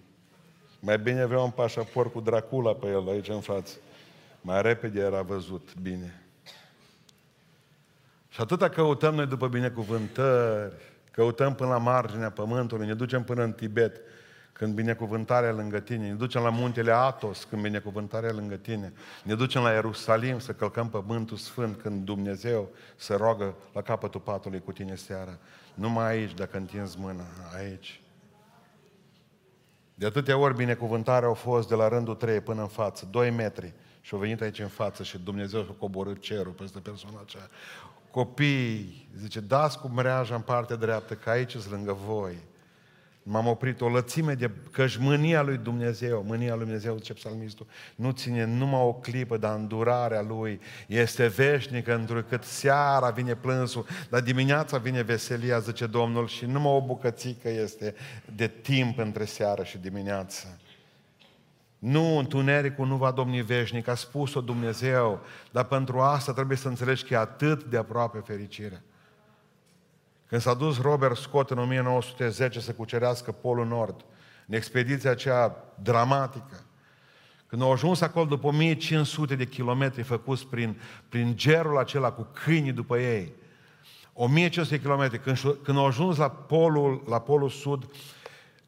Mai 0.79 0.99
bine 0.99 1.25
vreau 1.25 1.43
un 1.43 1.51
pașaport 1.51 2.11
cu 2.11 2.19
Dracula 2.19 2.73
pe 2.73 2.87
el 2.87 3.09
aici 3.09 3.27
în 3.27 3.41
față. 3.41 3.77
Mai 4.41 4.61
repede 4.61 4.99
era 4.99 5.21
văzut 5.21 5.75
bine. 5.81 6.21
Și 8.29 8.41
atâta 8.41 8.69
căutăm 8.69 9.15
noi 9.15 9.25
după 9.25 9.47
binecuvântări, 9.47 10.73
căutăm 11.11 11.55
până 11.55 11.69
la 11.69 11.77
marginea 11.77 12.31
pământului, 12.31 12.85
ne 12.87 12.93
ducem 12.93 13.23
până 13.23 13.43
în 13.43 13.53
Tibet, 13.53 14.01
când 14.57 14.73
binecuvântarea 14.73 15.51
lângă 15.51 15.79
tine, 15.79 16.07
ne 16.07 16.13
ducem 16.13 16.41
la 16.41 16.49
muntele 16.49 16.91
Atos, 16.91 17.43
când 17.43 17.61
binecuvântarea 17.61 18.31
lângă 18.31 18.55
tine, 18.55 18.93
ne 19.23 19.35
ducem 19.35 19.61
la 19.61 19.71
Ierusalim 19.71 20.39
să 20.39 20.51
călcăm 20.51 20.89
pământul 20.89 21.37
sfânt, 21.37 21.81
când 21.81 22.05
Dumnezeu 22.05 22.69
se 22.95 23.15
roagă 23.15 23.55
la 23.73 23.81
capătul 23.81 24.19
patului 24.19 24.61
cu 24.61 24.71
tine 24.71 24.95
seara. 24.95 25.37
Numai 25.73 26.05
aici, 26.05 26.33
dacă 26.33 26.57
întinzi 26.57 26.99
mâna, 26.99 27.23
aici. 27.57 28.01
De 29.95 30.05
atâtea 30.05 30.37
ori 30.37 30.55
binecuvântarea 30.55 31.27
au 31.27 31.33
fost 31.33 31.67
de 31.67 31.75
la 31.75 31.87
rândul 31.87 32.15
3 32.15 32.41
până 32.41 32.61
în 32.61 32.67
față, 32.67 33.07
2 33.11 33.29
metri. 33.29 33.73
Și 34.01 34.13
au 34.13 34.19
venit 34.19 34.41
aici 34.41 34.59
în 34.59 34.67
față 34.67 35.03
și 35.03 35.17
Dumnezeu 35.17 35.59
a 35.59 35.75
coborât 35.79 36.19
cerul 36.19 36.51
peste 36.51 36.79
persoana 36.79 37.19
aceea. 37.21 37.49
Copii, 38.11 39.09
zice, 39.17 39.39
dați 39.39 39.79
cu 39.79 39.87
mreaja 39.87 40.35
în 40.35 40.41
partea 40.41 40.75
dreaptă, 40.75 41.13
că 41.13 41.29
aici 41.29 41.51
sunt 41.51 41.71
lângă 41.71 41.97
voi. 42.05 42.35
M-am 43.27 43.47
oprit 43.47 43.81
o 43.81 43.89
lățime 43.89 44.33
de 44.33 44.51
căci 44.71 44.97
mânia 44.97 45.41
lui 45.41 45.57
Dumnezeu, 45.57 46.23
mânia 46.27 46.55
lui 46.55 46.63
Dumnezeu, 46.63 46.95
zice 46.97 47.13
psalmistul, 47.13 47.67
nu 47.95 48.11
ține 48.11 48.45
numai 48.45 48.81
o 48.81 48.93
clipă, 48.93 49.38
dar 49.38 49.55
îndurarea 49.55 50.21
lui 50.21 50.61
este 50.88 51.27
veșnică, 51.27 51.95
întrucât 51.95 52.43
seara 52.43 53.09
vine 53.09 53.35
plânsul, 53.35 53.85
dar 54.09 54.21
dimineața 54.21 54.77
vine 54.77 55.01
veselia, 55.01 55.59
zice 55.59 55.85
Domnul, 55.85 56.27
și 56.27 56.45
numai 56.45 56.73
o 56.73 56.81
bucățică 56.81 57.49
este 57.49 57.95
de 58.35 58.47
timp 58.47 58.97
între 58.97 59.25
seară 59.25 59.63
și 59.63 59.77
dimineață. 59.77 60.59
Nu, 61.79 62.17
întunericul 62.17 62.88
nu 62.88 62.95
va 62.95 63.11
domni 63.11 63.41
veșnic, 63.41 63.88
a 63.88 63.95
spus-o 63.95 64.41
Dumnezeu, 64.41 65.21
dar 65.51 65.63
pentru 65.63 65.99
asta 65.99 66.33
trebuie 66.33 66.57
să 66.57 66.67
înțelegi 66.67 67.03
că 67.03 67.13
e 67.13 67.17
atât 67.17 67.63
de 67.63 67.77
aproape 67.77 68.21
fericirea. 68.25 68.81
Când 70.27 70.41
s-a 70.41 70.53
dus 70.53 70.81
Robert 70.81 71.17
Scott 71.17 71.49
în 71.49 71.57
1910 71.57 72.59
să 72.59 72.71
cucerească 72.71 73.31
Polul 73.31 73.65
Nord, 73.65 74.05
în 74.47 74.55
expediția 74.55 75.11
aceea 75.11 75.55
dramatică, 75.81 76.65
când 77.47 77.61
au 77.61 77.71
ajuns 77.71 78.01
acolo 78.01 78.25
după 78.25 78.47
1500 78.47 79.35
de 79.35 79.45
kilometri 79.45 80.03
făcuți 80.03 80.47
prin, 80.47 80.81
prin 81.09 81.35
gerul 81.35 81.77
acela 81.77 82.11
cu 82.11 82.27
câinii 82.43 82.71
după 82.71 82.99
ei, 82.99 83.33
1500 84.13 84.75
de 84.75 84.81
kilometri, 84.81 85.19
când, 85.19 85.38
când 85.63 85.77
au 85.77 85.85
ajuns 85.85 86.17
la 86.17 86.29
polul, 86.29 87.03
la 87.07 87.19
polul 87.19 87.49
sud, 87.49 87.89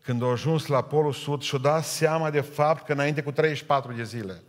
când 0.02 0.22
au 0.22 0.32
ajuns 0.32 0.68
la 0.68 0.82
polul 0.82 1.14
sud 1.14 1.42
și-au 1.42 1.62
dat 1.62 1.84
seama 1.84 2.30
de 2.30 2.42
fapt 2.42 2.86
că 2.86 2.92
înainte 2.92 3.24
cu 3.24 3.32
34 3.32 3.94
de 3.94 4.04
zile 4.04 4.42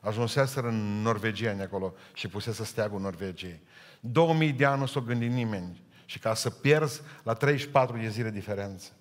ajunseseră 0.00 0.68
în 0.68 1.02
Norvegia 1.02 1.56
acolo 1.62 1.94
și 2.14 2.28
pusese 2.28 2.64
steagul 2.64 3.00
Norvegiei. 3.00 3.60
2000 4.00 4.52
de 4.52 4.64
ani 4.64 4.80
nu 4.80 4.86
s-o 4.86 5.00
gândit 5.00 5.30
nimeni 5.30 5.85
și 6.06 6.18
ca 6.18 6.34
să 6.34 6.50
pierzi 6.50 7.00
la 7.22 7.32
34 7.32 7.96
de 7.96 8.08
zile 8.08 8.30
diferență. 8.30 8.92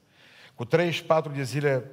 Cu 0.55 0.65
34 0.65 1.31
de 1.31 1.43
zile 1.43 1.91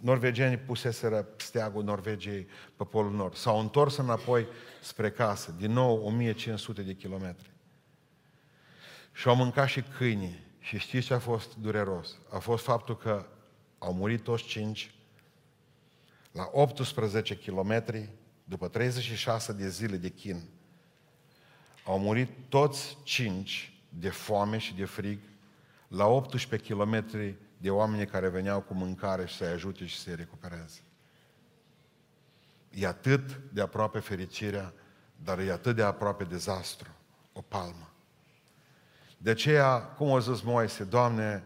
norvegienii 0.00 0.56
puseseră 0.56 1.28
steagul 1.36 1.84
Norvegiei 1.84 2.46
pe 2.76 2.84
Polul 2.84 3.12
Nord. 3.12 3.34
S-au 3.34 3.60
întors 3.60 3.96
înapoi 3.96 4.46
spre 4.80 5.10
casă, 5.10 5.54
din 5.58 5.72
nou 5.72 6.04
1500 6.04 6.82
de 6.82 6.94
kilometri. 6.94 7.50
Și 9.12 9.28
au 9.28 9.36
mâncat 9.36 9.68
și 9.68 9.82
câinii. 9.82 10.46
Și 10.58 10.78
știți 10.78 11.06
ce 11.06 11.14
a 11.14 11.18
fost 11.18 11.56
dureros? 11.56 12.18
A 12.30 12.38
fost 12.38 12.64
faptul 12.64 12.96
că 12.96 13.26
au 13.78 13.92
murit 13.92 14.22
toți 14.22 14.44
cinci 14.44 14.94
la 16.32 16.48
18 16.52 17.36
kilometri, 17.36 18.08
după 18.44 18.68
36 18.68 19.52
de 19.52 19.68
zile 19.68 19.96
de 19.96 20.08
chin. 20.08 20.42
Au 21.84 21.98
murit 21.98 22.30
toți 22.48 22.96
cinci 23.02 23.77
de 23.88 24.08
foame 24.10 24.58
și 24.58 24.74
de 24.74 24.84
frig, 24.84 25.18
la 25.88 26.06
18 26.06 26.74
km 26.74 27.04
de 27.58 27.70
oameni 27.70 28.06
care 28.06 28.28
veneau 28.28 28.60
cu 28.60 28.74
mâncare 28.74 29.26
și 29.26 29.36
să-i 29.36 29.48
ajute 29.48 29.86
și 29.86 29.98
să-i 29.98 30.14
recupereze. 30.14 30.80
E 32.70 32.86
atât 32.86 33.40
de 33.52 33.60
aproape 33.60 33.98
fericirea, 33.98 34.72
dar 35.16 35.38
e 35.38 35.52
atât 35.52 35.76
de 35.76 35.82
aproape 35.82 36.24
dezastru, 36.24 36.88
o 37.32 37.40
palmă. 37.40 37.92
De 39.18 39.30
aceea, 39.30 39.78
cum 39.78 40.12
a 40.12 40.18
zis 40.18 40.40
Moise, 40.40 40.84
Doamne, 40.84 41.44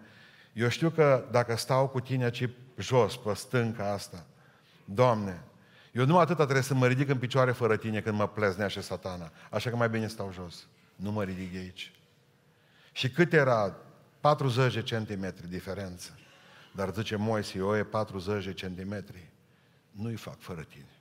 eu 0.52 0.68
știu 0.68 0.90
că 0.90 1.28
dacă 1.30 1.56
stau 1.56 1.88
cu 1.88 2.00
tine 2.00 2.24
aici 2.24 2.48
jos, 2.78 3.16
pe 3.16 3.34
stânca 3.34 3.92
asta, 3.92 4.26
Doamne, 4.84 5.42
eu 5.92 6.06
nu 6.06 6.18
atâta 6.18 6.42
trebuie 6.42 6.62
să 6.62 6.74
mă 6.74 6.86
ridic 6.86 7.08
în 7.08 7.18
picioare 7.18 7.52
fără 7.52 7.76
tine 7.76 8.00
când 8.00 8.16
mă 8.16 8.28
pleznește 8.28 8.80
satana. 8.80 9.32
Așa 9.50 9.70
că 9.70 9.76
mai 9.76 9.88
bine 9.88 10.06
stau 10.06 10.32
jos. 10.32 10.66
Nu 10.96 11.10
mă 11.10 11.22
ridic 11.22 11.52
de 11.52 11.58
aici. 11.58 11.92
Și 12.92 13.10
cât 13.10 13.32
era? 13.32 13.76
40 14.20 14.74
de 14.74 14.82
centimetri 14.82 15.48
diferență. 15.48 16.18
Dar 16.74 16.92
zice 16.94 17.16
Moise, 17.16 17.58
eu 17.58 17.76
e 17.76 17.84
40 17.84 18.44
de 18.44 18.52
centimetri. 18.52 19.30
Nu-i 19.90 20.16
fac 20.16 20.38
fără 20.38 20.62
tine. 20.62 20.96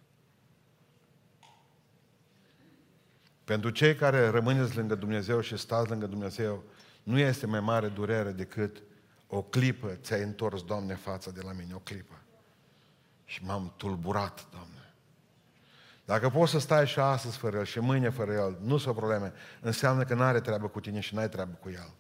Pentru 3.43 3.69
cei 3.69 3.95
care 3.95 4.27
rămâneți 4.27 4.75
lângă 4.75 4.95
Dumnezeu 4.95 5.41
și 5.41 5.57
stați 5.57 5.89
lângă 5.89 6.05
Dumnezeu, 6.05 6.63
nu 7.03 7.19
este 7.19 7.45
mai 7.45 7.59
mare 7.59 7.87
durere 7.87 8.31
decât 8.31 8.81
o 9.27 9.41
clipă 9.41 9.97
ți-ai 10.01 10.21
întors, 10.21 10.63
Doamne, 10.63 10.95
fața 10.95 11.31
de 11.31 11.41
la 11.41 11.51
mine, 11.51 11.73
o 11.73 11.79
clipă. 11.79 12.21
Și 13.25 13.43
m-am 13.43 13.73
tulburat, 13.77 14.47
Doamne. 14.51 14.80
Dacă 16.11 16.29
poți 16.29 16.51
să 16.51 16.59
stai 16.59 16.87
și 16.87 16.99
astăzi 16.99 17.37
fără 17.37 17.57
El 17.57 17.65
și 17.65 17.79
mâine 17.79 18.09
fără 18.09 18.31
El, 18.31 18.57
nu 18.61 18.77
sunt 18.77 18.95
probleme. 18.95 19.33
Înseamnă 19.61 20.03
că 20.03 20.13
nu 20.13 20.21
are 20.23 20.39
treabă 20.39 20.67
cu 20.67 20.79
tine 20.79 20.99
și 20.99 21.15
n-ai 21.15 21.29
treabă 21.29 21.57
cu 21.61 21.69
El. 21.69 21.93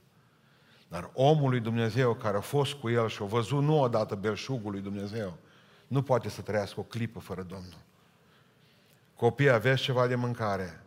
Dar 0.87 1.09
omul 1.13 1.49
lui 1.49 1.59
Dumnezeu 1.59 2.13
care 2.13 2.37
a 2.37 2.41
fost 2.41 2.73
cu 2.73 2.89
El 2.89 3.07
și 3.07 3.21
a 3.21 3.25
văzut 3.25 3.63
nu 3.63 3.79
odată 3.79 4.15
belșugul 4.15 4.71
lui 4.71 4.81
Dumnezeu, 4.81 5.37
nu 5.87 6.01
poate 6.01 6.29
să 6.29 6.41
trăiască 6.41 6.79
o 6.79 6.83
clipă 6.83 7.19
fără 7.19 7.41
Domnul. 7.41 7.77
Copii, 9.15 9.49
aveți 9.49 9.81
ceva 9.81 10.07
de 10.07 10.15
mâncare. 10.15 10.83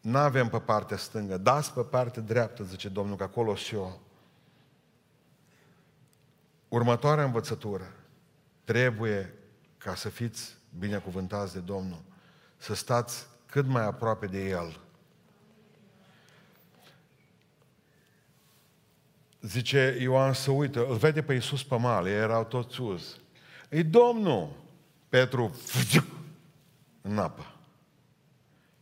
Nu 0.00 0.18
avem 0.18 0.48
pe 0.48 0.58
partea 0.58 0.96
stângă, 0.96 1.38
dați 1.38 1.72
pe 1.72 1.82
partea 1.82 2.22
dreaptă, 2.22 2.62
zice 2.62 2.88
Domnul, 2.88 3.16
că 3.16 3.22
acolo 3.22 3.54
și 3.54 3.74
eu. 3.74 4.00
Următoarea 6.68 7.24
învățătură 7.24 7.92
trebuie 8.64 9.34
ca 9.78 9.94
să 9.94 10.08
fiți 10.08 10.57
binecuvântați 10.78 11.52
de 11.52 11.60
Domnul, 11.60 12.00
să 12.56 12.74
stați 12.74 13.26
cât 13.46 13.66
mai 13.66 13.84
aproape 13.84 14.26
de 14.26 14.48
El. 14.48 14.80
Zice 19.40 19.96
Ioan 20.00 20.32
să 20.32 20.50
uită, 20.50 20.86
îl 20.86 20.96
vede 20.96 21.22
pe 21.22 21.34
Iisus 21.34 21.64
pe 21.64 21.76
mal, 21.76 22.06
ei 22.06 22.12
erau 22.12 22.44
toți 22.44 22.80
uz. 22.80 23.16
E 23.68 23.82
Domnul! 23.82 24.66
Petru, 25.08 25.54
în 27.00 27.18
apă. 27.18 27.54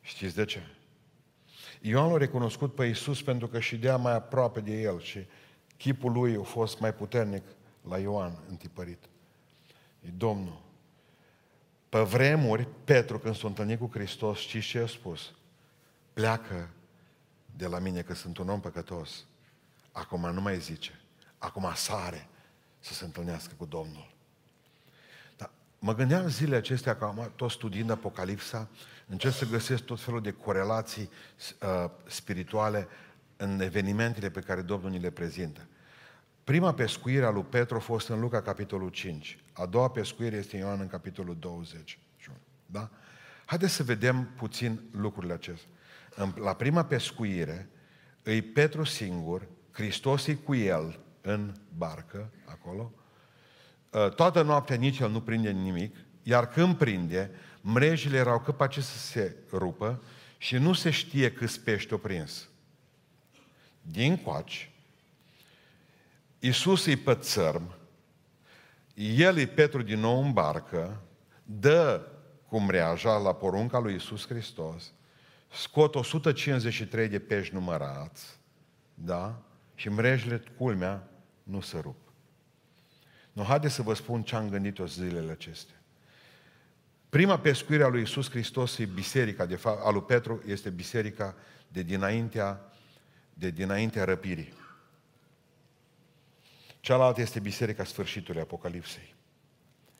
Știți 0.00 0.34
de 0.34 0.44
ce? 0.44 0.62
Ioan 1.80 2.12
a 2.12 2.16
recunoscut 2.16 2.74
pe 2.74 2.84
Iisus 2.84 3.22
pentru 3.22 3.48
că 3.48 3.60
și 3.60 3.76
dea 3.76 3.96
mai 3.96 4.14
aproape 4.14 4.60
de 4.60 4.80
el 4.80 5.00
și 5.00 5.18
chipul 5.76 6.12
lui 6.12 6.36
a 6.40 6.42
fost 6.42 6.80
mai 6.80 6.94
puternic 6.94 7.42
la 7.88 7.98
Ioan 7.98 8.38
întipărit. 8.48 9.04
E 10.00 10.08
Domnul. 10.16 10.65
Pe 11.88 11.98
vremuri, 11.98 12.68
Petru, 12.84 13.18
când 13.18 13.36
s-a 13.36 13.46
întâlnit 13.46 13.78
cu 13.78 13.90
Hristos, 13.92 14.38
știți 14.38 14.66
ce 14.66 14.78
a 14.78 14.86
spus? 14.86 15.32
Pleacă 16.12 16.70
de 17.56 17.66
la 17.66 17.78
mine 17.78 18.02
că 18.02 18.14
sunt 18.14 18.38
un 18.38 18.48
om 18.48 18.60
păcătos, 18.60 19.24
acum 19.92 20.30
nu 20.32 20.40
mai 20.40 20.58
zice, 20.58 21.00
acum 21.38 21.70
sare 21.74 22.28
să 22.78 22.94
se 22.94 23.04
întâlnească 23.04 23.54
cu 23.56 23.64
Domnul. 23.64 24.14
Dar 25.36 25.50
mă 25.78 25.94
gândeam 25.94 26.28
zilele 26.28 26.56
acestea 26.56 26.96
că 26.96 27.04
am 27.04 27.32
tot 27.36 27.50
studiind 27.50 27.90
Apocalipsa, 27.90 28.68
încerc 29.06 29.34
să 29.34 29.46
găsesc 29.46 29.82
tot 29.82 30.00
felul 30.00 30.20
de 30.20 30.32
corelații 30.32 31.10
uh, 31.62 31.90
spirituale 32.06 32.88
în 33.36 33.60
evenimentele 33.60 34.30
pe 34.30 34.40
care 34.40 34.62
Domnul 34.62 34.90
ni 34.90 34.98
le 34.98 35.10
prezintă. 35.10 35.66
Prima 36.44 36.74
pescuire 36.74 37.24
a 37.24 37.30
lui 37.30 37.42
Petru 37.42 37.76
a 37.76 37.80
fost 37.80 38.08
în 38.08 38.20
Luca, 38.20 38.42
capitolul 38.42 38.88
5. 38.88 39.38
A 39.56 39.66
doua 39.66 39.90
pescuire 39.90 40.36
este 40.36 40.56
în 40.56 40.62
Ioan, 40.62 40.80
în 40.80 40.88
capitolul 40.88 41.36
20. 41.38 41.98
Da? 42.66 42.90
Haideți 43.44 43.72
să 43.72 43.82
vedem 43.82 44.28
puțin 44.36 44.80
lucrurile 44.90 45.32
acestea. 45.32 45.68
La 46.34 46.54
prima 46.54 46.84
pescuire, 46.84 47.68
îi 48.22 48.42
Petru 48.42 48.84
singur, 48.84 49.48
Hristos 49.70 50.26
e 50.26 50.34
cu 50.34 50.54
el 50.54 51.00
în 51.20 51.54
barcă, 51.76 52.30
acolo. 52.44 52.92
Ă, 53.92 54.08
toată 54.08 54.42
noaptea 54.42 54.76
nici 54.76 54.98
el 54.98 55.10
nu 55.10 55.20
prinde 55.20 55.50
nimic, 55.50 55.96
iar 56.22 56.48
când 56.48 56.76
prinde, 56.76 57.30
mrejile 57.60 58.16
erau 58.16 58.40
capace 58.40 58.80
să 58.80 58.98
se 58.98 59.36
rupă 59.52 60.02
și 60.38 60.56
nu 60.56 60.72
se 60.72 60.90
știe 60.90 61.32
câți 61.32 61.60
pești 61.60 61.92
o 61.92 61.96
prins. 61.96 62.48
Din 63.82 64.16
coaci, 64.16 64.70
Iisus 66.38 66.86
îi 66.86 66.96
pe 66.96 67.14
țărm, 67.14 67.75
el 68.96 69.36
e 69.36 69.46
Petru 69.46 69.82
din 69.82 70.00
nou 70.00 70.22
în 70.22 70.32
barcă, 70.32 71.00
dă 71.42 72.06
cu 72.48 72.60
mreaja 72.60 73.16
la 73.16 73.34
porunca 73.34 73.78
lui 73.78 73.92
Iisus 73.92 74.26
Hristos, 74.26 74.92
scot 75.52 75.94
153 75.94 77.08
de 77.08 77.18
pești 77.18 77.54
numărați, 77.54 78.38
da? 78.94 79.42
Și 79.74 79.88
mrejile, 79.88 80.42
culmea, 80.56 81.08
nu 81.42 81.60
se 81.60 81.78
rup. 81.78 81.96
Nu, 83.32 83.42
haideți 83.42 83.74
să 83.74 83.82
vă 83.82 83.94
spun 83.94 84.22
ce 84.22 84.36
am 84.36 84.48
gândit 84.48 84.78
eu 84.78 84.86
zilele 84.86 85.30
acestea. 85.30 85.76
Prima 87.08 87.38
pescuire 87.38 87.82
a 87.82 87.88
lui 87.88 88.00
Iisus 88.00 88.30
Hristos 88.30 88.78
e 88.78 88.84
biserica, 88.84 89.46
de 89.46 89.56
fapt, 89.56 89.86
a 89.86 89.90
lui 89.90 90.02
Petru 90.02 90.42
este 90.46 90.70
biserica 90.70 91.34
de 91.68 91.82
dinaintea, 91.82 92.72
de 93.34 93.50
dinaintea 93.50 94.04
răpirii. 94.04 94.52
Cealaltă 96.86 97.20
este 97.20 97.40
biserica 97.40 97.84
sfârșitului 97.84 98.40
Apocalipsei, 98.40 99.14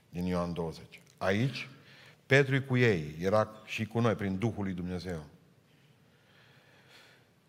din 0.09 0.25
Ioan 0.25 0.53
20. 0.53 1.01
Aici, 1.19 1.69
Petru 2.27 2.55
e 2.55 2.59
cu 2.59 2.77
ei, 2.77 3.17
era 3.21 3.49
și 3.65 3.87
cu 3.87 4.01
noi, 4.01 4.15
prin 4.15 4.39
Duhul 4.39 4.65
lui 4.65 4.73
Dumnezeu. 4.73 5.25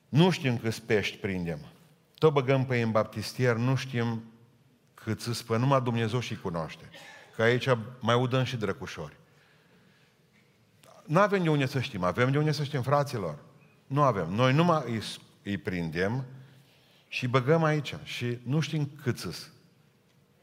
Nu 0.10 0.30
știm 0.30 0.58
câți 0.58 0.82
pești 0.82 1.18
prindem. 1.18 1.60
Tot 2.18 2.34
băgăm 2.34 2.66
pe 2.66 2.82
în 2.82 2.92
baptistier, 2.92 3.56
nu 3.56 3.76
știm 3.76 4.24
cât 4.94 5.22
să 5.22 5.34
spă, 5.34 5.58
numai 5.58 5.82
Dumnezeu 5.82 6.20
și 6.20 6.38
cunoaște. 6.38 6.90
Că 7.36 7.42
aici 7.42 7.68
mai 8.00 8.16
udăm 8.16 8.44
și 8.44 8.56
drăcușori. 8.56 9.16
Nu 11.06 11.20
avem 11.20 11.44
de 11.44 11.50
unde 11.50 11.66
să 11.66 11.80
știm, 11.80 12.04
avem 12.04 12.32
de 12.32 12.38
unde 12.38 12.52
să 12.52 12.64
știm, 12.64 12.82
fraților. 12.82 13.40
Nu 13.88 14.02
avem. 14.02 14.34
Noi 14.34 14.54
numai 14.54 14.84
îi, 14.86 15.02
îi 15.44 15.58
prindem 15.58 16.26
și 17.08 17.28
băgăm 17.28 17.64
aici 17.64 17.96
și 18.04 18.40
nu 18.44 18.60
știm 18.60 18.90
cât 19.04 19.18
sunt. 19.18 19.52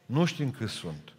Nu 0.06 0.24
știm 0.24 0.50
cât 0.50 0.68
sunt. 0.68 1.12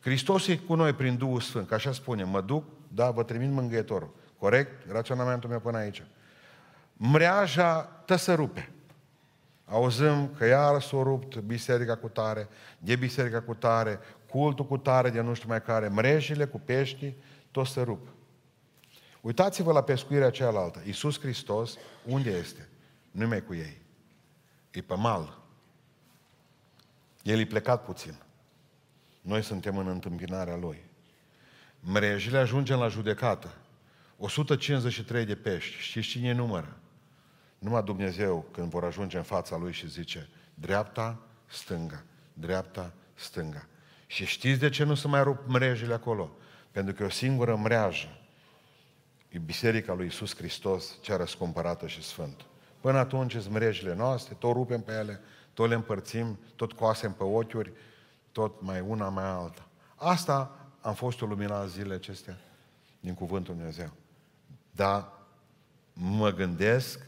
Hristos 0.00 0.46
e 0.46 0.56
cu 0.56 0.74
noi 0.74 0.92
prin 0.92 1.16
Duhul 1.16 1.40
Sfânt, 1.40 1.68
că 1.68 1.74
așa 1.74 1.92
spune, 1.92 2.24
mă 2.24 2.40
duc, 2.40 2.64
da, 2.88 3.10
vă 3.10 3.22
trimit 3.22 3.50
mângâietorul. 3.50 4.14
Corect? 4.38 4.90
Raționamentul 4.90 5.50
meu 5.50 5.60
până 5.60 5.78
aici. 5.78 6.02
Mreaja 6.96 7.82
tă 7.82 8.16
să 8.16 8.34
rupe. 8.34 8.70
Auzim 9.64 10.30
că 10.38 10.46
iar 10.46 10.80
s-a 10.80 11.02
rupt 11.02 11.38
biserica 11.38 11.96
cu 11.96 12.08
tare, 12.08 12.48
de 12.78 12.96
biserica 12.96 13.42
cu 13.42 13.54
tare, 13.54 13.98
cultul 14.28 14.66
cu 14.66 14.78
tare 14.78 15.10
de 15.10 15.20
nu 15.20 15.34
știu 15.34 15.48
mai 15.48 15.62
care, 15.62 15.88
mrejile 15.88 16.44
cu 16.44 16.58
pești, 16.58 17.14
tot 17.50 17.66
să 17.66 17.82
rup. 17.82 18.08
Uitați-vă 19.20 19.72
la 19.72 19.82
pescuirea 19.82 20.30
cealaltă. 20.30 20.82
Iisus 20.86 21.20
Hristos, 21.20 21.76
unde 22.06 22.30
este? 22.30 22.68
Nu 23.10 23.26
mai 23.26 23.44
cu 23.44 23.54
ei. 23.54 23.79
E 24.70 24.80
pe 24.80 24.94
mal. 24.94 25.38
El 27.22 27.38
e 27.38 27.44
plecat 27.44 27.84
puțin. 27.84 28.14
Noi 29.20 29.42
suntem 29.42 29.76
în 29.76 29.86
întâmpinarea 29.86 30.56
Lui. 30.56 30.84
Mrejile 31.80 32.38
ajungem 32.38 32.78
la 32.78 32.88
judecată. 32.88 33.54
153 34.16 35.24
de 35.24 35.34
pești. 35.34 35.76
Știți 35.76 36.06
cine 36.06 36.32
numără? 36.32 36.76
Numai 37.58 37.82
Dumnezeu 37.82 38.46
când 38.50 38.70
vor 38.70 38.84
ajunge 38.84 39.16
în 39.16 39.22
fața 39.22 39.56
Lui 39.56 39.72
și 39.72 39.88
zice 39.88 40.28
dreapta, 40.54 41.18
stânga, 41.46 42.02
dreapta, 42.32 42.92
stânga. 43.14 43.66
Și 44.06 44.24
știți 44.26 44.60
de 44.60 44.68
ce 44.68 44.84
nu 44.84 44.94
se 44.94 45.08
mai 45.08 45.22
rup 45.22 45.38
mrejile 45.46 45.94
acolo? 45.94 46.30
Pentru 46.70 46.94
că 46.94 47.02
e 47.02 47.06
o 47.06 47.10
singură 47.10 47.56
mreajă. 47.56 48.18
E 49.28 49.38
Biserica 49.38 49.92
lui 49.92 50.06
Isus 50.06 50.36
Hristos, 50.36 50.98
cea 51.00 51.16
răscumpărată 51.16 51.86
și 51.86 52.02
sfântă. 52.02 52.44
Până 52.80 52.98
atunci 52.98 53.32
sunt 53.32 53.52
mrejile 53.52 53.94
noastre, 53.94 54.34
tot 54.38 54.52
rupem 54.52 54.80
pe 54.80 54.92
ele, 54.92 55.20
tot 55.54 55.68
le 55.68 55.74
împărțim, 55.74 56.38
tot 56.56 56.72
coasem 56.72 57.12
pe 57.12 57.22
ochiuri, 57.22 57.72
tot 58.32 58.62
mai 58.62 58.80
una, 58.80 59.08
mai 59.08 59.24
alta. 59.24 59.66
Asta 59.94 60.68
am 60.80 60.94
fost 60.94 61.20
luminat 61.20 61.68
zilele 61.68 61.94
acestea 61.94 62.36
din 63.00 63.14
Cuvântul 63.14 63.54
Dumnezeu. 63.54 63.90
Dar 64.70 65.12
mă 65.92 66.30
gândesc 66.30 67.06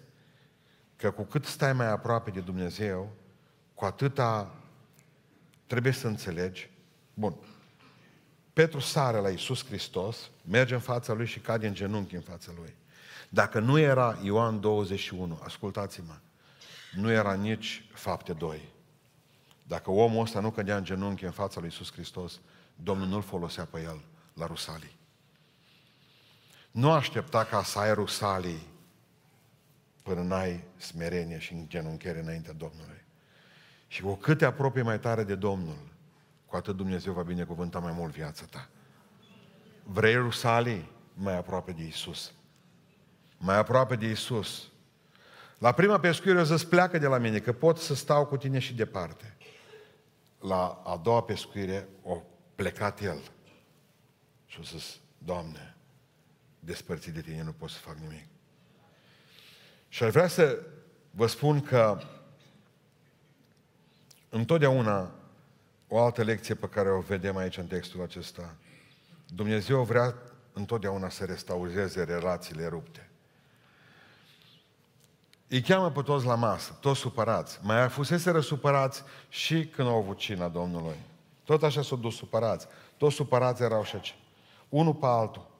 că 0.96 1.10
cu 1.10 1.22
cât 1.22 1.44
stai 1.44 1.72
mai 1.72 1.90
aproape 1.90 2.30
de 2.30 2.40
Dumnezeu, 2.40 3.12
cu 3.74 3.84
atâta 3.84 4.54
trebuie 5.66 5.92
să 5.92 6.06
înțelegi. 6.06 6.70
Bun. 7.14 7.34
Petru 8.52 8.78
sare 8.78 9.18
la 9.18 9.30
Iisus 9.30 9.64
Hristos, 9.64 10.30
merge 10.48 10.74
în 10.74 10.80
fața 10.80 11.12
Lui 11.12 11.26
și 11.26 11.40
cade 11.40 11.66
în 11.66 11.74
genunchi 11.74 12.14
în 12.14 12.20
fața 12.20 12.52
Lui. 12.56 12.74
Dacă 13.34 13.60
nu 13.60 13.78
era 13.78 14.18
Ioan 14.22 14.60
21, 14.60 15.40
ascultați-mă, 15.44 16.14
nu 16.94 17.10
era 17.10 17.34
nici 17.34 17.84
fapte 17.92 18.32
2. 18.32 18.68
Dacă 19.66 19.90
omul 19.90 20.22
ăsta 20.22 20.40
nu 20.40 20.50
cădea 20.50 20.76
în 20.76 20.84
genunchi 20.84 21.24
în 21.24 21.30
fața 21.30 21.60
lui 21.60 21.68
Iisus 21.68 21.92
Hristos, 21.92 22.40
Domnul 22.74 23.06
nu-l 23.06 23.22
folosea 23.22 23.64
pe 23.64 23.80
el 23.80 24.00
la 24.34 24.46
Rusalii. 24.46 24.96
Nu 26.70 26.90
aștepta 26.90 27.44
ca 27.44 27.62
să 27.62 27.78
ai 27.78 27.94
Rusalii 27.94 28.66
până 30.02 30.22
n-ai 30.22 30.64
smerenie 30.76 31.38
și 31.38 31.64
genunchiere 31.68 32.20
înaintea 32.20 32.52
Domnului. 32.52 33.04
Și 33.88 34.02
cu 34.02 34.14
cât 34.14 34.38
te 34.38 34.44
apropii 34.44 34.82
mai 34.82 35.00
tare 35.00 35.24
de 35.24 35.34
Domnul, 35.34 35.78
cu 36.46 36.56
atât 36.56 36.76
Dumnezeu 36.76 37.12
va 37.12 37.22
binecuvânta 37.22 37.78
mai 37.78 37.92
mult 37.92 38.12
viața 38.12 38.44
ta. 38.50 38.68
Vrei 39.82 40.14
Rusalii? 40.14 40.90
Mai 41.14 41.36
aproape 41.36 41.72
de 41.72 41.82
Isus. 41.82 42.32
Mai 43.44 43.56
aproape 43.56 43.96
de 43.96 44.06
Isus. 44.06 44.70
La 45.58 45.72
prima 45.72 46.00
pescuire 46.00 46.40
o 46.40 46.44
să-ți 46.44 46.68
pleacă 46.68 46.98
de 46.98 47.06
la 47.06 47.18
mine, 47.18 47.38
că 47.38 47.52
pot 47.52 47.78
să 47.78 47.94
stau 47.94 48.26
cu 48.26 48.36
tine 48.36 48.58
și 48.58 48.74
departe. 48.74 49.36
La 50.40 50.82
a 50.84 50.96
doua 50.96 51.22
pescuire 51.22 51.88
o 52.02 52.22
plecat 52.54 53.00
el. 53.00 53.22
Și 54.46 54.58
o 54.60 54.62
să 54.62 54.76
Doamne, 55.18 55.76
despărțit 56.60 57.14
de 57.14 57.20
tine 57.20 57.42
nu 57.42 57.52
pot 57.52 57.70
să 57.70 57.78
fac 57.78 57.96
nimic. 57.96 58.26
Și 59.88 60.02
aș 60.02 60.10
vrea 60.10 60.28
să 60.28 60.66
vă 61.10 61.26
spun 61.26 61.60
că 61.60 61.98
întotdeauna 64.28 65.14
o 65.88 65.98
altă 65.98 66.22
lecție 66.22 66.54
pe 66.54 66.68
care 66.68 66.90
o 66.90 67.00
vedem 67.00 67.36
aici 67.36 67.56
în 67.56 67.66
textul 67.66 68.02
acesta, 68.02 68.56
Dumnezeu 69.34 69.82
vrea 69.82 70.14
întotdeauna 70.52 71.08
să 71.08 71.24
restaureze 71.24 72.02
relațiile 72.02 72.66
rupte. 72.66 73.11
Îi 75.52 75.60
cheamă 75.60 75.90
pe 75.90 76.02
toți 76.02 76.26
la 76.26 76.34
masă, 76.34 76.78
toți 76.80 77.00
supărați. 77.00 77.58
Mai 77.62 77.88
fusese 77.88 78.40
supărați 78.40 79.02
și 79.28 79.66
când 79.66 79.88
au 79.88 79.96
avut 79.96 80.18
cina 80.18 80.48
Domnului. 80.48 80.96
Tot 81.44 81.62
așa 81.62 81.82
s-au 81.82 81.96
dus 81.96 82.16
supărați. 82.16 82.66
Toți 82.96 83.14
supărați 83.14 83.62
erau 83.62 83.84
și 83.84 83.94
aici. 83.94 84.14
Unul 84.68 84.94
pe 84.94 85.06
altul. 85.06 85.50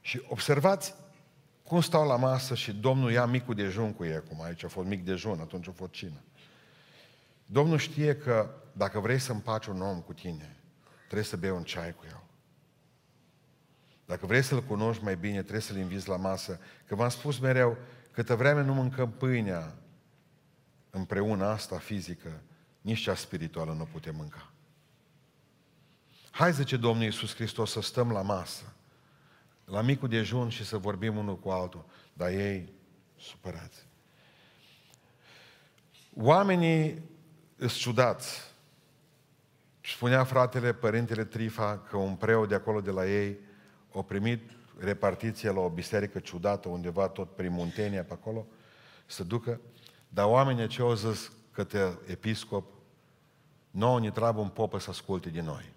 Și 0.00 0.22
observați 0.28 0.94
cum 1.62 1.80
stau 1.80 2.06
la 2.06 2.16
masă 2.16 2.54
și 2.54 2.72
Domnul 2.72 3.10
ia 3.10 3.26
micul 3.26 3.54
dejun 3.54 3.92
cu 3.92 4.04
ei 4.04 4.14
acum. 4.14 4.42
Aici 4.42 4.64
a 4.64 4.68
fost 4.68 4.88
mic 4.88 5.04
dejun, 5.04 5.38
atunci 5.40 5.68
a 5.68 5.72
fost 5.72 5.92
cină. 5.92 6.20
Domnul 7.46 7.78
știe 7.78 8.16
că 8.16 8.50
dacă 8.72 9.00
vrei 9.00 9.18
să 9.18 9.32
împaci 9.32 9.66
un 9.66 9.80
om 9.80 10.00
cu 10.00 10.12
tine, 10.12 10.56
trebuie 11.04 11.24
să 11.24 11.36
bei 11.36 11.50
un 11.50 11.62
ceai 11.62 11.94
cu 11.94 12.04
el. 12.06 12.22
Dacă 14.04 14.26
vrei 14.26 14.42
să-l 14.42 14.62
cunoști 14.62 15.04
mai 15.04 15.16
bine, 15.16 15.40
trebuie 15.40 15.60
să-l 15.60 15.76
inviți 15.76 16.08
la 16.08 16.16
masă. 16.16 16.60
Că 16.86 16.94
v-am 16.94 17.08
spus 17.08 17.38
mereu, 17.38 17.76
câtă 18.18 18.34
vreme 18.34 18.62
nu 18.62 18.74
mâncăm 18.74 19.10
pâinea 19.10 19.74
împreună 20.90 21.46
asta 21.46 21.78
fizică, 21.78 22.40
nici 22.80 23.00
cea 23.00 23.14
spirituală 23.14 23.72
nu 23.72 23.88
putem 23.92 24.14
mânca. 24.16 24.50
Hai, 26.30 26.52
zice 26.52 26.76
Domnul 26.76 27.04
Iisus 27.04 27.34
Hristos, 27.34 27.70
să 27.70 27.80
stăm 27.80 28.12
la 28.12 28.22
masă 28.22 28.72
la 29.64 29.80
micul 29.80 30.08
dejun 30.08 30.48
și 30.48 30.64
să 30.64 30.78
vorbim 30.78 31.16
unul 31.16 31.38
cu 31.38 31.48
altul. 31.48 31.84
Dar 32.12 32.28
ei 32.28 32.72
supărați. 33.18 33.86
Oamenii 36.16 37.02
sunt 37.56 37.72
ciudați. 37.72 38.40
Spunea 39.80 40.24
fratele, 40.24 40.72
părintele 40.72 41.24
Trifa, 41.24 41.78
că 41.78 41.96
un 41.96 42.14
preot 42.14 42.48
de 42.48 42.54
acolo 42.54 42.80
de 42.80 42.90
la 42.90 43.06
ei 43.06 43.38
a 43.94 44.02
primit 44.02 44.57
repartiție 44.78 45.50
la 45.50 45.60
o 45.60 45.68
biserică 45.68 46.18
ciudată 46.18 46.68
undeva 46.68 47.08
tot 47.08 47.34
prin 47.34 47.52
Muntenia 47.52 48.04
pe 48.04 48.12
acolo, 48.12 48.46
să 49.06 49.24
ducă, 49.24 49.60
dar 50.08 50.26
oamenii 50.26 50.62
aceia 50.62 50.86
au 50.86 50.94
zis 50.94 51.32
către 51.52 51.98
episcop, 52.06 52.72
nouă 53.70 54.00
ne 54.00 54.10
trebuie 54.10 54.42
un 54.42 54.48
popă 54.48 54.78
să 54.78 54.90
asculte 54.90 55.28
din 55.28 55.44
noi. 55.44 55.72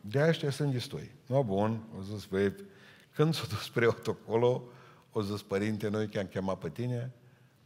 De 0.00 0.20
aceștia 0.20 0.50
sunt 0.50 0.72
destui. 0.72 1.10
No, 1.26 1.44
bun, 1.44 1.82
o 1.98 2.02
zis, 2.02 2.24
băi, 2.24 2.54
când 3.14 3.34
s-a 3.34 3.46
dus 3.48 3.68
preotul 3.68 4.18
acolo, 4.22 4.62
o 5.12 5.22
zis, 5.22 5.42
părinte, 5.42 5.88
noi 5.88 6.08
că 6.08 6.18
am 6.18 6.26
chemat 6.26 6.58
pe 6.58 6.68
tine, 6.68 7.12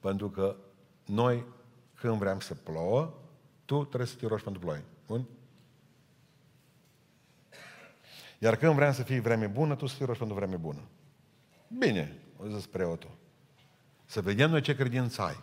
pentru 0.00 0.30
că 0.30 0.56
noi, 1.06 1.46
când 1.94 2.18
vrem 2.18 2.40
să 2.40 2.54
plouă, 2.54 3.14
tu 3.64 3.84
trebuie 3.84 4.08
să 4.08 4.16
te 4.16 4.26
rogi 4.26 4.42
pentru 4.42 4.60
ploaie. 4.60 4.84
Bun? 5.06 5.24
Iar 8.38 8.56
când 8.56 8.74
vrem 8.74 8.92
să 8.92 9.02
fie 9.02 9.20
vreme 9.20 9.46
bună, 9.46 9.74
tu 9.74 9.86
să 9.86 9.96
te 9.98 10.04
rogi 10.04 10.18
pentru 10.18 10.36
vreme 10.36 10.56
bună. 10.56 10.80
Bine, 11.78 12.18
o 12.36 12.48
zis 12.48 12.66
preotul. 12.66 13.10
Să 14.04 14.20
vedem 14.20 14.50
noi 14.50 14.60
ce 14.60 14.74
credință 14.74 15.22
ai. 15.22 15.42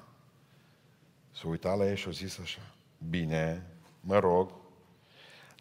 S-a 1.32 1.48
uitat 1.48 1.78
la 1.78 1.90
ei 1.90 1.96
și 1.96 2.08
a 2.08 2.12
zis 2.12 2.40
așa. 2.40 2.62
Bine, 3.10 3.66
mă 4.00 4.20
rog, 4.20 4.52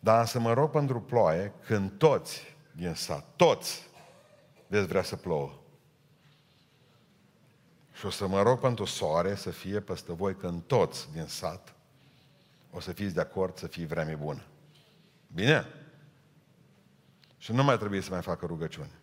dar 0.01 0.27
să 0.27 0.39
mă 0.39 0.53
rog 0.53 0.71
pentru 0.71 1.01
ploaie 1.01 1.53
când 1.67 1.91
toți 1.91 2.57
din 2.73 2.95
sat, 2.95 3.25
toți 3.37 3.89
veți 4.67 4.87
vrea 4.87 5.03
să 5.03 5.17
plouă. 5.17 5.53
Și 7.93 8.07
o 8.07 8.11
să 8.11 8.27
mă 8.27 8.43
rog 8.43 8.61
pentru 8.61 8.85
soare 8.85 9.35
să 9.35 9.51
fie 9.51 9.81
peste 9.81 10.13
voi 10.13 10.37
când 10.37 10.63
toți 10.63 11.13
din 11.13 11.25
sat 11.27 11.75
o 12.73 12.81
să 12.81 12.93
fiți 12.93 13.15
de 13.15 13.21
acord 13.21 13.59
să 13.59 13.67
fie 13.67 13.87
vreme 13.87 14.15
bună. 14.15 14.43
Bine? 15.27 15.67
Și 17.43 17.53
nu 17.53 17.65
mai 17.65 17.79
trebuie 17.79 18.01
să 18.01 18.11
mai 18.11 18.23
facă 18.23 18.47
rugăciune. 18.47 19.01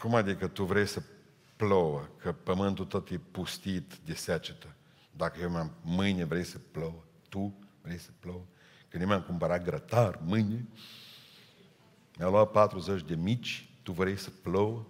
Cum 0.00 0.14
adică 0.14 0.46
tu 0.46 0.64
vrei 0.64 0.86
să 0.86 1.02
plouă, 1.56 2.08
că 2.16 2.32
pământul 2.32 2.84
tot 2.84 3.10
e 3.10 3.20
pustit 3.30 3.94
de 4.04 4.14
secetă. 4.14 4.74
Dacă 5.16 5.40
eu 5.40 5.50
mi-am, 5.50 5.72
mâine 5.82 6.24
vrei 6.24 6.44
să 6.44 6.58
plouă, 6.70 7.04
tu 7.28 7.54
vrei 7.82 7.98
să 7.98 8.10
plouă. 8.20 8.44
Că 8.88 8.98
nu 8.98 9.06
mi-am 9.06 9.22
cumpărat 9.22 9.64
grătar 9.64 10.20
mâine, 10.24 10.68
mi-a 12.18 12.28
luat 12.28 12.50
40 12.50 13.02
de 13.02 13.14
mici, 13.14 13.70
tu 13.82 13.92
vrei 13.92 14.16
să 14.16 14.30
plouă. 14.42 14.86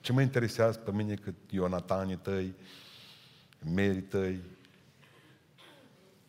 Ce 0.00 0.12
mă 0.12 0.20
interesează 0.20 0.78
pe 0.78 0.92
mine 0.92 1.14
cât 1.14 1.34
Ionatanii 1.50 2.16
tăi, 2.16 2.54
merii 3.74 4.02
tăi, 4.02 4.40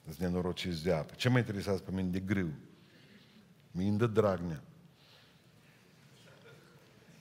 sunt 0.04 0.18
nenorociți 0.18 0.84
de 0.84 0.94
apă. 0.94 1.14
Ce 1.16 1.30
mă 1.30 1.38
interesează 1.38 1.80
pe 1.80 1.92
mine 1.92 2.10
de 2.10 2.20
grâu? 2.20 2.50
Mi 3.72 3.98
de 3.98 4.08
Dragnea. 4.08 4.64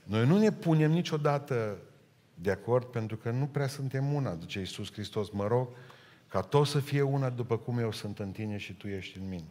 Noi 0.04 0.26
nu 0.26 0.38
ne 0.38 0.52
punem 0.52 0.90
niciodată 0.90 1.78
de 2.34 2.50
acord 2.50 2.86
pentru 2.86 3.16
că 3.16 3.30
nu 3.30 3.46
prea 3.46 3.66
suntem 3.66 4.12
una, 4.12 4.34
zice 4.34 4.58
Iisus 4.58 4.92
Hristos, 4.92 5.30
mă 5.30 5.46
rog, 5.46 5.68
ca 6.28 6.40
tot 6.40 6.66
să 6.66 6.80
fie 6.80 7.02
una 7.02 7.30
după 7.30 7.58
cum 7.58 7.78
eu 7.78 7.92
sunt 7.92 8.18
în 8.18 8.30
tine 8.30 8.56
și 8.56 8.72
tu 8.72 8.88
ești 8.88 9.18
în 9.18 9.28
mine. 9.28 9.48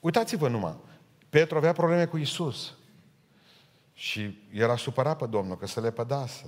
Uitați-vă 0.00 0.48
numai, 0.48 0.76
Petru 1.28 1.56
avea 1.56 1.72
probleme 1.72 2.06
cu 2.06 2.16
Iisus 2.16 2.74
și 3.92 4.38
era 4.52 4.76
supărat 4.76 5.18
pe 5.18 5.26
Domnul 5.26 5.56
că 5.56 5.66
se 5.66 5.80
le 5.80 5.90
pădasă. 5.90 6.46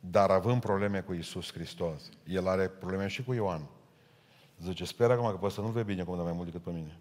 Dar 0.00 0.30
având 0.30 0.60
probleme 0.60 1.00
cu 1.00 1.12
Iisus 1.12 1.52
Hristos, 1.52 2.10
el 2.26 2.48
are 2.48 2.68
probleme 2.68 3.06
și 3.06 3.24
cu 3.24 3.32
Ioan. 3.32 3.68
Zice, 4.62 4.84
sper 4.84 5.10
acum 5.10 5.30
că 5.30 5.36
pe 5.36 5.44
ăsta 5.46 5.62
nu 5.62 5.68
vei 5.68 5.84
bine 5.84 6.04
cum 6.04 6.22
mai 6.22 6.32
mult 6.32 6.46
decât 6.46 6.62
pe 6.62 6.70
mine. 6.70 6.98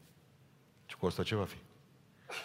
Și 0.85 0.97
cu 0.97 1.05
ăsta 1.05 1.23
ce 1.23 1.35
va 1.35 1.45
fi? 1.45 1.57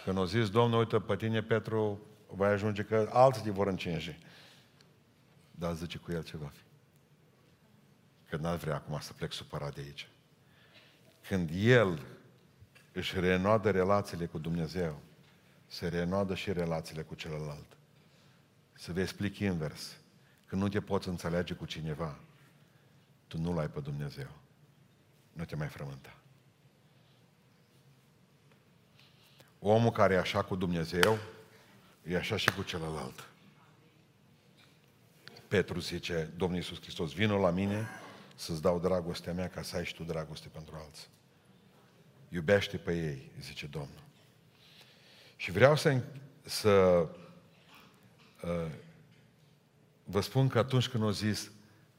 Când 0.04 0.18
o 0.18 0.24
zis, 0.24 0.50
Domnul, 0.50 0.78
uite, 0.78 0.98
pe 0.98 1.16
tine, 1.16 1.42
Petru, 1.42 2.00
va 2.26 2.46
ajunge 2.46 2.82
că 2.82 3.08
alții 3.12 3.42
te 3.42 3.50
vor 3.50 3.66
încinge. 3.66 4.18
Dar 5.50 5.74
zice 5.74 5.98
cu 5.98 6.12
el 6.12 6.22
ce 6.22 6.36
va 6.36 6.46
fi. 6.46 6.62
Că 8.28 8.36
n-ar 8.36 8.56
vrea 8.56 8.74
acum 8.74 8.98
să 9.00 9.12
plec 9.12 9.32
supărat 9.32 9.74
de 9.74 9.80
aici. 9.80 10.08
Când 11.28 11.50
el 11.54 12.06
își 12.92 13.20
renoadă 13.20 13.70
relațiile 13.70 14.26
cu 14.26 14.38
Dumnezeu, 14.38 14.98
se 15.66 15.88
renoadă 15.88 16.34
și 16.34 16.52
relațiile 16.52 17.02
cu 17.02 17.14
celălalt. 17.14 17.76
Să 18.72 18.92
vă 18.92 19.00
explic 19.00 19.38
invers. 19.38 19.96
Când 20.46 20.62
nu 20.62 20.68
te 20.68 20.80
poți 20.80 21.08
înțelege 21.08 21.54
cu 21.54 21.64
cineva, 21.64 22.18
tu 23.26 23.38
nu-L 23.38 23.58
ai 23.58 23.68
pe 23.68 23.80
Dumnezeu. 23.80 24.28
Nu 25.36 25.44
te 25.44 25.56
mai 25.56 25.68
frământa. 25.68 26.16
Omul 29.58 29.90
care 29.90 30.14
e 30.14 30.18
așa 30.18 30.42
cu 30.42 30.56
Dumnezeu, 30.56 31.18
e 32.02 32.16
așa 32.16 32.36
și 32.36 32.50
cu 32.50 32.62
celălalt. 32.62 33.28
Petru 35.48 35.80
zice, 35.80 36.30
Domnul 36.36 36.58
Iisus 36.58 36.80
Hristos, 36.80 37.12
vină 37.12 37.36
la 37.36 37.50
mine 37.50 37.88
să-ți 38.34 38.62
dau 38.62 38.78
dragostea 38.78 39.32
mea 39.32 39.48
ca 39.48 39.62
să 39.62 39.76
ai 39.76 39.84
și 39.84 39.94
tu 39.94 40.02
dragoste 40.02 40.48
pentru 40.48 40.74
alții. 40.84 41.08
Iubește 42.28 42.76
pe 42.76 42.96
ei, 42.96 43.30
zice 43.40 43.66
Domnul. 43.66 44.02
Și 45.36 45.50
vreau 45.50 45.76
să, 45.76 46.02
să 46.42 46.70
uh, 48.42 48.70
vă 50.04 50.20
spun 50.20 50.48
că 50.48 50.58
atunci 50.58 50.88
când 50.88 51.02
o 51.02 51.10
zis 51.10 51.50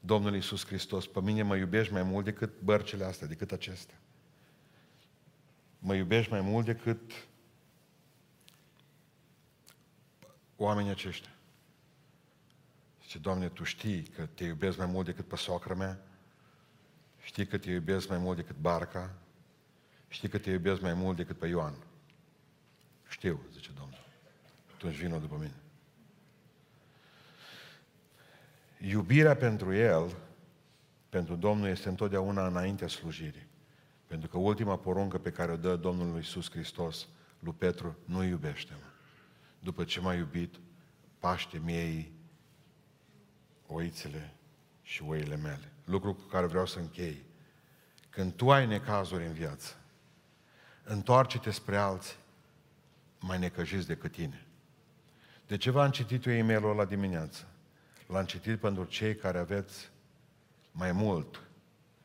Domnul 0.08 0.34
Iisus 0.34 0.66
Hristos, 0.66 1.06
pe 1.06 1.20
mine 1.20 1.42
mă 1.42 1.56
iubești 1.56 1.92
mai 1.92 2.02
mult 2.02 2.24
decât 2.24 2.60
bărcile 2.60 3.04
astea, 3.04 3.26
decât 3.26 3.52
acestea. 3.52 3.98
Mă 5.78 5.94
iubești 5.94 6.30
mai 6.30 6.40
mult 6.40 6.64
decât 6.64 7.00
oamenii 10.56 10.90
aceștia. 10.90 11.30
Zice, 13.02 13.18
Doamne, 13.18 13.48
Tu 13.48 13.64
știi 13.64 14.02
că 14.02 14.26
te 14.26 14.44
iubesc 14.44 14.78
mai 14.78 14.86
mult 14.86 15.06
decât 15.06 15.26
pe 15.26 15.36
socră 15.36 15.74
mea, 15.74 16.00
știi 17.22 17.46
că 17.46 17.58
te 17.58 17.70
iubesc 17.70 18.08
mai 18.08 18.18
mult 18.18 18.36
decât 18.36 18.56
barca, 18.56 19.14
știi 20.08 20.28
că 20.28 20.38
te 20.38 20.50
iubesc 20.50 20.80
mai 20.80 20.94
mult 20.94 21.16
decât 21.16 21.38
pe 21.38 21.46
Ioan. 21.46 21.74
Știu, 23.08 23.40
zice 23.52 23.70
Domnul. 23.76 24.04
Atunci 24.74 24.94
vină 24.94 25.18
după 25.18 25.36
mine. 25.36 25.54
Iubirea 28.80 29.36
pentru 29.36 29.74
El, 29.74 30.16
pentru 31.08 31.34
Domnul, 31.36 31.68
este 31.68 31.88
întotdeauna 31.88 32.46
înaintea 32.46 32.88
slujirii. 32.88 33.46
Pentru 34.06 34.28
că 34.28 34.38
ultima 34.38 34.76
poruncă 34.76 35.18
pe 35.18 35.30
care 35.30 35.52
o 35.52 35.56
dă 35.56 35.76
Domnul 35.76 36.16
Iisus 36.16 36.50
Hristos 36.50 37.08
lui 37.38 37.54
Petru, 37.58 37.96
nu 38.04 38.24
iubește-mă. 38.24 38.86
După 39.58 39.84
ce 39.84 40.00
m-a 40.00 40.14
iubit, 40.14 40.54
paște 41.18 41.60
miei 41.64 42.12
oițele 43.66 44.34
și 44.82 45.02
oile 45.02 45.36
mele. 45.36 45.72
Lucru 45.84 46.14
cu 46.14 46.22
care 46.22 46.46
vreau 46.46 46.66
să 46.66 46.78
închei. 46.78 47.22
Când 48.10 48.32
tu 48.32 48.50
ai 48.50 48.66
necazuri 48.66 49.26
în 49.26 49.32
viață, 49.32 49.74
întoarce-te 50.84 51.50
spre 51.50 51.76
alții 51.76 52.16
mai 53.20 53.38
necăjiți 53.38 53.86
decât 53.86 54.12
tine. 54.12 54.46
De 55.46 55.56
ce 55.56 55.70
v-am 55.70 55.90
citit 55.90 56.26
eu 56.26 56.32
e-mailul 56.32 56.70
ăla 56.70 56.84
dimineață? 56.84 57.46
L-am 58.08 58.24
citit 58.24 58.60
pentru 58.60 58.84
cei 58.84 59.16
care 59.16 59.38
aveți 59.38 59.90
mai 60.72 60.92
mult 60.92 61.42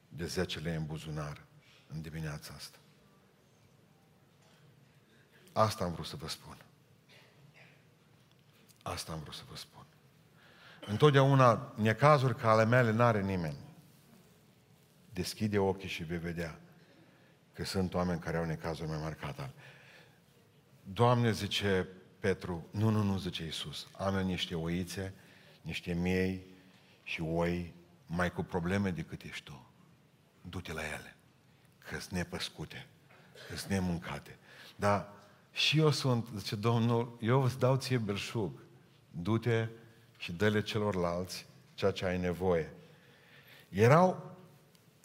de 0.10 0.26
10 0.26 0.60
lei 0.60 0.76
în 0.76 0.86
buzunar 0.86 1.42
în 1.88 2.02
dimineața 2.02 2.54
asta. 2.54 2.78
Asta 5.54 5.84
am 5.84 5.94
vrut 5.94 6.06
să 6.06 6.16
vă 6.16 6.28
spun. 6.28 6.58
Asta 8.82 9.12
am 9.12 9.20
vrut 9.20 9.34
să 9.34 9.44
vă 9.50 9.56
spun. 9.56 9.86
Întotdeauna 10.86 11.74
necazuri 11.76 12.36
ca 12.36 12.50
ale 12.50 12.66
mele 12.66 12.92
n-are 12.92 13.22
nimeni. 13.22 13.58
Deschide 15.14 15.60
ochii 15.60 15.90
și 15.90 16.04
vei 16.04 16.18
vedea 16.18 16.60
că 17.54 17.64
sunt 17.64 17.94
oameni 17.94 18.20
care 18.20 18.38
au 18.38 18.46
necazuri 18.46 18.90
mai 18.90 19.00
mari 19.02 19.16
ca 19.16 19.32
tale. 19.32 19.54
Doamne, 20.84 21.32
zice 21.32 21.88
Petru, 22.20 22.68
nu, 22.72 22.90
nu, 22.90 23.04
nu, 23.04 23.18
zice 23.18 23.44
Iisus, 23.44 23.88
am 23.98 24.16
eu 24.16 24.24
niște 24.24 24.56
oițe, 24.56 25.14
niște 25.64 25.94
miei 25.94 26.46
și 27.04 27.22
oi 27.22 27.74
mai 28.06 28.32
cu 28.32 28.44
probleme 28.44 28.90
decât 28.90 29.22
ești 29.22 29.44
tu. 29.44 29.68
Du-te 30.42 30.74
la 30.74 30.82
ele, 30.82 31.16
că 31.90 32.00
sunt 32.00 32.12
nepăscute, 32.12 32.88
că 33.50 33.56
sunt 33.56 33.72
nemâncate. 33.72 34.38
Dar 34.76 35.10
și 35.52 35.80
eu 35.80 35.92
sunt, 35.92 36.28
zice 36.36 36.56
Domnul, 36.56 37.18
eu 37.22 37.44
îți 37.44 37.60
dau 37.60 37.76
ție 37.76 37.98
belșug, 37.98 38.52
du-te 39.12 39.68
și 40.18 40.32
dă-le 40.32 40.62
celorlalți 40.62 41.46
ceea 41.74 41.92
ce 41.92 42.06
ai 42.06 42.18
nevoie. 42.18 42.74
Erau 43.70 44.36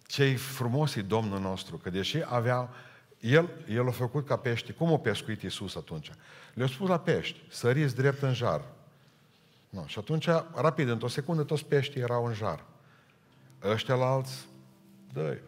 cei 0.06 0.34
frumosi 0.34 1.02
Domnul 1.02 1.40
nostru, 1.40 1.76
că 1.76 1.90
deși 1.90 2.22
aveau 2.24 2.70
El, 3.20 3.50
el 3.68 3.88
a 3.88 3.90
făcut 3.90 4.26
ca 4.26 4.36
pești. 4.36 4.72
Cum 4.72 4.92
a 4.92 4.98
pescuit 4.98 5.42
Iisus 5.42 5.74
atunci? 5.76 6.10
Le-a 6.54 6.66
spus 6.66 6.88
la 6.88 6.98
pești, 6.98 7.38
săriți 7.48 7.94
drept 7.94 8.22
în 8.22 8.34
jar. 8.34 8.64
No, 9.70 9.86
și 9.86 9.98
atunci, 9.98 10.26
rapid, 10.54 10.88
într-o 10.88 11.08
secundă, 11.08 11.42
toți 11.42 11.64
peștii 11.64 12.00
erau 12.00 12.24
în 12.24 12.32
jar. 12.32 12.64
Ăștia 13.62 13.94
la 13.94 14.06
alți, 14.06 14.48
dă 15.12 15.38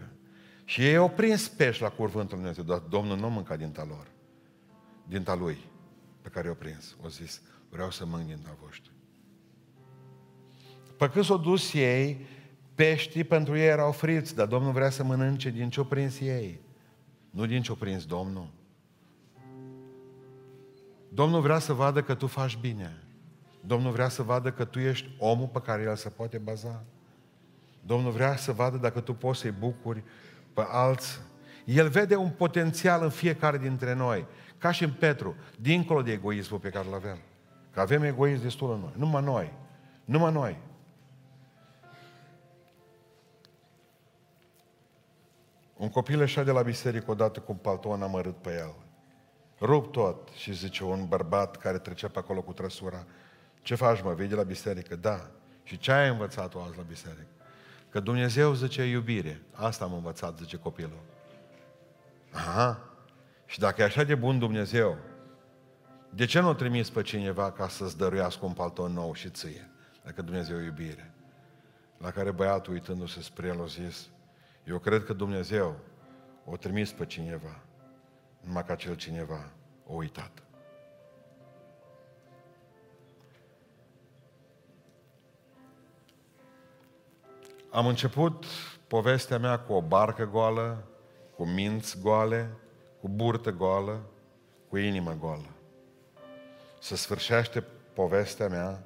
Și 0.64 0.86
ei 0.86 0.96
au 0.96 1.10
prins 1.10 1.48
pești 1.48 1.82
la 1.82 1.88
cuvântul 1.88 2.18
Lui 2.20 2.28
Dumnezeu, 2.28 2.64
dar 2.64 2.78
Domnul 2.78 3.18
nu 3.18 3.30
mânca 3.30 3.56
din 3.56 3.74
lor, 3.76 4.06
din 5.04 5.24
lui 5.38 5.58
pe 6.22 6.28
care 6.28 6.46
i-au 6.46 6.56
prins. 6.56 6.96
O 7.04 7.08
zis, 7.08 7.42
vreau 7.68 7.90
să 7.90 8.06
mănânc 8.06 8.28
din 8.28 8.46
voștri. 8.60 8.90
Pe 10.96 11.08
cât 11.08 11.24
s-au 11.24 11.38
dus 11.38 11.72
ei, 11.74 12.26
peștii 12.74 13.24
pentru 13.24 13.56
ei 13.56 13.66
erau 13.66 13.92
friți, 13.92 14.34
dar 14.34 14.46
Domnul 14.46 14.72
vrea 14.72 14.90
să 14.90 15.04
mănânce 15.04 15.50
din 15.50 15.70
ce-au 15.70 15.86
prins 15.86 16.20
ei. 16.20 16.60
Nu 17.30 17.46
din 17.46 17.62
ce-o 17.62 17.74
prins 17.74 18.04
Domnul. 18.06 18.50
Domnul 21.08 21.40
vrea 21.40 21.58
să 21.58 21.72
vadă 21.72 22.02
că 22.02 22.14
tu 22.14 22.26
faci 22.26 22.56
bine. 22.56 22.99
Domnul 23.60 23.92
vrea 23.92 24.08
să 24.08 24.22
vadă 24.22 24.52
că 24.52 24.64
tu 24.64 24.78
ești 24.78 25.08
omul 25.18 25.46
pe 25.46 25.60
care 25.60 25.82
el 25.82 25.96
se 25.96 26.08
poate 26.08 26.38
baza. 26.38 26.84
Domnul 27.86 28.12
vrea 28.12 28.36
să 28.36 28.52
vadă 28.52 28.76
dacă 28.76 29.00
tu 29.00 29.14
poți 29.14 29.40
să-i 29.40 29.50
bucuri 29.50 30.02
pe 30.52 30.64
alții. 30.68 31.18
El 31.64 31.88
vede 31.88 32.16
un 32.16 32.30
potențial 32.30 33.02
în 33.02 33.10
fiecare 33.10 33.58
dintre 33.58 33.94
noi, 33.94 34.26
ca 34.58 34.70
și 34.70 34.84
în 34.84 34.92
Petru, 34.92 35.36
dincolo 35.58 36.02
de 36.02 36.12
egoismul 36.12 36.60
pe 36.60 36.68
care 36.68 36.88
îl 36.88 36.94
avem. 36.94 37.18
Că 37.72 37.80
avem 37.80 38.02
egoism 38.02 38.42
destul 38.42 38.72
în 38.72 38.80
noi. 38.80 38.92
Numai 38.96 39.22
noi. 39.22 39.52
Numai 40.04 40.32
noi. 40.32 40.58
Un 45.76 45.88
copil 45.88 46.18
ieșea 46.18 46.42
de 46.42 46.50
la 46.50 46.62
biserică 46.62 47.10
odată 47.10 47.40
cu 47.40 47.52
un 47.52 47.58
palton 47.58 48.02
amărât 48.02 48.36
pe 48.36 48.50
el. 48.50 48.74
Rup 49.60 49.92
tot 49.92 50.28
și 50.28 50.54
zice 50.54 50.84
un 50.84 51.06
bărbat 51.08 51.56
care 51.56 51.78
trecea 51.78 52.08
pe 52.08 52.18
acolo 52.18 52.42
cu 52.42 52.52
trăsura. 52.52 53.06
Ce 53.62 53.74
faci, 53.74 54.02
mă? 54.02 54.14
Vei 54.14 54.28
de 54.28 54.34
la 54.34 54.42
biserică? 54.42 54.96
Da. 54.96 55.30
Și 55.62 55.78
ce 55.78 55.92
ai 55.92 56.08
învățat-o 56.08 56.62
azi 56.62 56.76
la 56.76 56.82
biserică? 56.82 57.26
Că 57.88 58.00
Dumnezeu 58.00 58.54
zice 58.54 58.84
iubire. 58.84 59.42
Asta 59.52 59.84
am 59.84 59.92
învățat, 59.92 60.38
zice 60.38 60.56
copilul. 60.56 61.00
Aha. 62.32 62.90
Și 63.46 63.58
dacă 63.58 63.80
e 63.80 63.84
așa 63.84 64.04
de 64.04 64.14
bun 64.14 64.38
Dumnezeu, 64.38 64.98
de 66.10 66.24
ce 66.24 66.40
nu 66.40 66.54
trimis 66.54 66.90
pe 66.90 67.02
cineva 67.02 67.52
ca 67.52 67.68
să-ți 67.68 67.96
dăruiască 67.96 68.44
un 68.44 68.52
palton 68.52 68.92
nou 68.92 69.14
și 69.14 69.30
ție? 69.30 69.70
Dacă 70.04 70.22
Dumnezeu 70.22 70.60
e 70.60 70.64
iubire. 70.64 71.14
La 71.98 72.10
care 72.10 72.30
băiatul, 72.30 72.72
uitându-se 72.72 73.22
spre 73.22 73.46
el, 73.46 73.62
a 73.62 73.66
zis, 73.66 74.08
eu 74.64 74.78
cred 74.78 75.04
că 75.04 75.12
Dumnezeu 75.12 75.76
o 76.44 76.56
trimis 76.56 76.92
pe 76.92 77.06
cineva, 77.06 77.60
numai 78.40 78.64
că 78.64 78.72
acel 78.72 78.94
cineva 78.94 79.50
o 79.86 79.94
uitat. 79.94 80.42
Am 87.70 87.86
început 87.86 88.44
povestea 88.86 89.38
mea 89.38 89.58
cu 89.58 89.72
o 89.72 89.82
barcă 89.82 90.24
goală, 90.24 90.84
cu 91.36 91.44
minți 91.46 92.00
goale, 92.00 92.50
cu 93.00 93.08
burtă 93.08 93.50
goală, 93.50 94.00
cu 94.68 94.76
inimă 94.76 95.16
goală. 95.20 95.48
Să 96.80 96.96
sfârșește 96.96 97.64
povestea 97.94 98.48
mea 98.48 98.82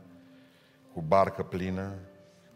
cu 0.92 1.00
barcă 1.00 1.42
plină, 1.42 1.92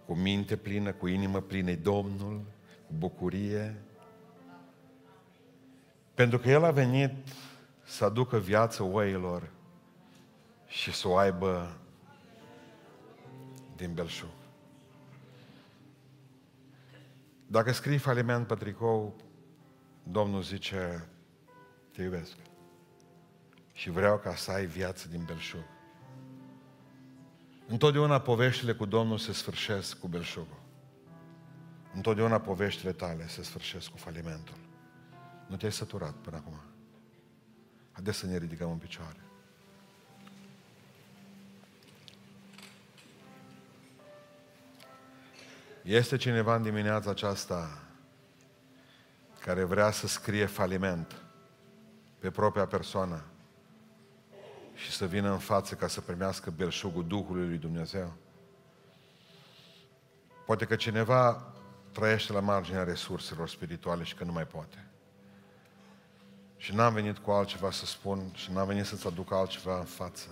cu 0.07 0.15
minte 0.15 0.57
plină, 0.57 0.93
cu 0.93 1.07
inimă 1.07 1.41
plină, 1.41 1.75
Domnul, 1.75 2.43
cu 2.87 2.93
bucurie, 2.99 3.83
pentru 6.15 6.39
că 6.39 6.49
El 6.49 6.65
a 6.65 6.71
venit 6.71 7.13
să 7.85 8.05
aducă 8.05 8.39
viață 8.39 8.83
oilor 8.83 9.51
și 10.67 10.93
să 10.93 11.09
o 11.09 11.17
aibă 11.17 11.77
din 13.77 13.95
belșug. 13.95 14.38
Dacă 17.51 17.73
scrii 17.73 17.99
faliment 17.99 18.47
pe 18.47 18.55
tricou, 18.55 19.17
Domnul 20.03 20.43
zice, 20.43 21.09
te 21.93 22.03
iubesc. 22.03 22.37
Și 23.73 23.91
vreau 23.91 24.19
ca 24.19 24.35
să 24.35 24.51
ai 24.51 24.67
viață 24.67 25.09
din 25.09 25.25
belșug. 25.25 25.65
Întotdeauna 27.67 28.21
poveștile 28.21 28.73
cu 28.75 28.85
Domnul 28.85 29.19
se 29.19 29.33
sfârșesc 29.33 29.99
cu 29.99 30.09
belșugul. 30.09 30.63
Întotdeauna 31.95 32.41
poveștile 32.41 32.93
tale 32.93 33.29
se 33.29 33.43
sfârșesc 33.43 33.89
cu 33.89 33.97
falimentul. 33.97 34.57
Nu 35.47 35.57
te-ai 35.57 35.73
săturat 35.73 36.15
până 36.15 36.37
acum. 36.37 36.61
Haideți 37.93 38.19
să 38.19 38.27
ne 38.27 38.39
ridicăm 38.39 38.71
în 38.71 38.79
picioare. 38.79 39.28
Este 45.89 46.17
cineva 46.17 46.55
în 46.55 46.63
dimineața 46.63 47.11
aceasta 47.11 47.79
care 49.41 49.65
vrea 49.65 49.91
să 49.91 50.07
scrie 50.07 50.47
faliment 50.47 51.23
pe 52.19 52.31
propria 52.31 52.67
persoană 52.67 53.25
și 54.75 54.91
să 54.91 55.07
vină 55.07 55.31
în 55.31 55.39
față 55.39 55.75
ca 55.75 55.87
să 55.87 56.01
primească 56.01 56.51
belșugul 56.51 57.07
Duhului 57.07 57.47
lui 57.47 57.57
Dumnezeu? 57.57 58.13
Poate 60.47 60.65
că 60.65 60.77
cineva 60.77 61.53
trăiește 61.93 62.33
la 62.33 62.41
marginea 62.41 62.83
resurselor 62.83 63.49
spirituale 63.49 64.03
și 64.03 64.15
că 64.15 64.25
nu 64.25 64.33
mai 64.33 64.47
poate. 64.47 64.87
Și 66.57 66.75
n-am 66.75 66.93
venit 66.95 67.19
cu 67.19 67.31
altceva 67.31 67.71
să 67.71 67.87
spun 67.87 68.31
și 68.35 68.53
n-am 68.53 68.67
venit 68.67 68.85
să-ți 68.85 69.07
aduc 69.07 69.33
altceva 69.33 69.79
în 69.79 69.85
față 69.85 70.29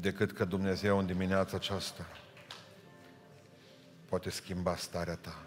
decât 0.00 0.32
că 0.32 0.44
Dumnezeu 0.44 0.98
în 0.98 1.06
dimineața 1.06 1.56
aceasta 1.56 2.06
poate 4.12 4.30
schimba 4.30 4.76
starea 4.76 5.16
ta. 5.16 5.38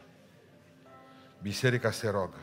Biserica 1.41 1.91
se 1.91 2.09
rogă. 2.09 2.39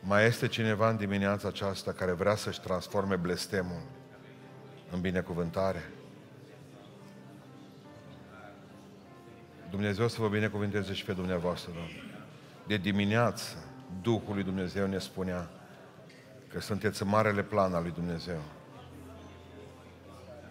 Mai 0.00 0.26
este 0.26 0.48
cineva 0.48 0.88
în 0.88 0.96
dimineața 0.96 1.48
aceasta 1.48 1.92
care 1.92 2.12
vrea 2.12 2.34
să-și 2.34 2.60
transforme 2.60 3.16
blestemul 3.16 3.82
în 4.90 5.00
binecuvântare? 5.00 5.90
Dumnezeu 9.70 10.08
să 10.08 10.20
vă 10.20 10.28
binecuvânteze 10.28 10.92
și 10.92 11.04
pe 11.04 11.12
dumneavoastră, 11.12 11.72
Doamne. 11.72 12.02
De 12.66 12.76
dimineață, 12.76 13.56
Duhul 14.02 14.34
lui 14.34 14.44
Dumnezeu 14.44 14.86
ne 14.86 14.98
spunea 14.98 15.50
că 16.48 16.60
sunteți 16.60 17.02
în 17.02 17.08
marele 17.08 17.42
plan 17.42 17.74
al 17.74 17.82
lui 17.82 17.92
Dumnezeu. 17.92 18.42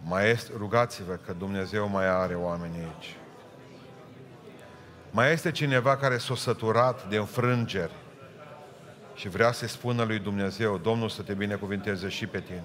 Mai 0.01 0.29
este, 0.29 0.51
rugați-vă 0.57 1.13
că 1.25 1.33
Dumnezeu 1.33 1.87
mai 1.87 2.07
are 2.07 2.35
oameni 2.35 2.77
aici. 2.77 3.15
Mai 5.11 5.31
este 5.31 5.51
cineva 5.51 5.97
care 5.97 6.17
s-a 6.17 6.35
săturat 6.35 7.09
de 7.09 7.17
înfrângeri 7.17 7.93
și 9.15 9.29
vrea 9.29 9.51
să 9.51 9.67
spună 9.67 10.03
lui 10.03 10.19
Dumnezeu, 10.19 10.77
Domnul 10.77 11.09
să 11.09 11.21
te 11.21 11.33
binecuvinteze 11.33 12.09
și 12.09 12.27
pe 12.27 12.39
tine. 12.39 12.63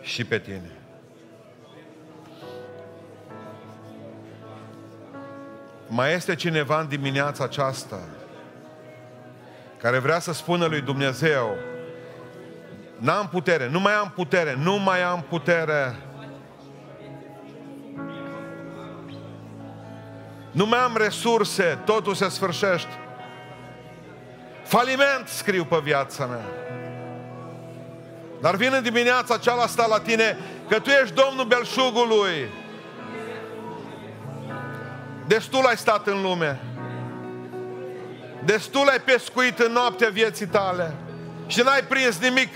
Și 0.00 0.24
pe 0.24 0.38
tine. 0.38 0.70
Mai 5.88 6.12
este 6.12 6.34
cineva 6.34 6.80
în 6.80 6.88
dimineața 6.88 7.44
aceasta 7.44 8.00
care 9.82 9.98
vrea 9.98 10.18
să 10.18 10.32
spună 10.32 10.66
lui 10.66 10.80
Dumnezeu, 10.80 11.56
n-am 13.02 13.28
putere, 13.28 13.68
nu 13.68 13.80
mai 13.80 13.92
am 13.92 14.12
putere, 14.14 14.56
nu 14.58 14.76
mai 14.76 15.02
am 15.02 15.24
putere. 15.28 15.96
Nu 20.50 20.66
mai 20.66 20.78
am 20.78 20.96
resurse, 20.96 21.78
totul 21.84 22.14
se 22.14 22.28
sfârșește. 22.28 22.98
Faliment 24.64 25.28
scriu 25.28 25.64
pe 25.64 25.80
viața 25.82 26.26
mea. 26.26 26.44
Dar 28.40 28.56
vine 28.56 28.80
dimineața 28.80 29.34
aceasta 29.34 29.86
la 29.86 30.00
tine 30.00 30.38
că 30.68 30.78
tu 30.78 30.90
ești 30.90 31.14
Domnul 31.14 31.44
belșugului. 31.44 32.48
Destul 35.26 35.66
ai 35.66 35.76
stat 35.76 36.06
în 36.06 36.22
lume. 36.22 36.60
Destul 38.44 38.88
ai 38.88 39.00
pescuit 39.00 39.58
în 39.58 39.72
noaptea 39.72 40.08
vieții 40.08 40.46
tale. 40.46 40.94
Și 41.46 41.60
n-ai 41.60 41.82
prins 41.88 42.18
nimic. 42.18 42.50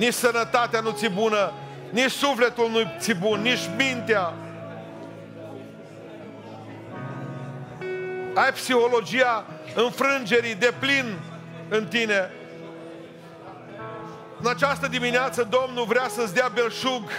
Nici 0.00 0.14
sănătatea 0.14 0.80
nu 0.80 0.90
ți 0.90 1.08
bună, 1.08 1.52
nici 1.90 2.10
sufletul 2.10 2.70
nu 2.70 2.80
ți 2.98 3.14
bun, 3.14 3.40
nici 3.40 3.68
mintea. 3.76 4.34
Ai 8.34 8.52
psihologia 8.52 9.46
înfrângerii 9.74 10.54
de 10.54 10.72
plin 10.78 11.18
în 11.68 11.86
tine. 11.86 12.30
În 14.40 14.46
această 14.48 14.88
dimineață 14.88 15.48
Domnul 15.50 15.84
vrea 15.84 16.08
să-ți 16.08 16.34
dea 16.34 16.50
belșug 16.54 17.10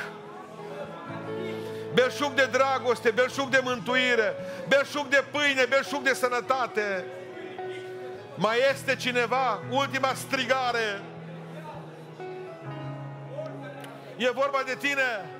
belșug 1.93 2.33
de 2.33 2.49
dragoste, 2.51 3.11
belșug 3.11 3.49
de 3.49 3.61
mântuire, 3.63 4.35
belșug 4.67 5.07
de 5.07 5.23
pâine, 5.31 5.65
belșug 5.69 6.01
de 6.01 6.13
sănătate. 6.13 7.05
Mai 8.35 8.57
este 8.71 8.95
cineva? 8.95 9.59
Ultima 9.69 10.13
strigare. 10.15 11.01
E 14.17 14.29
vorba 14.29 14.63
de 14.63 14.75
tine. 14.75 15.39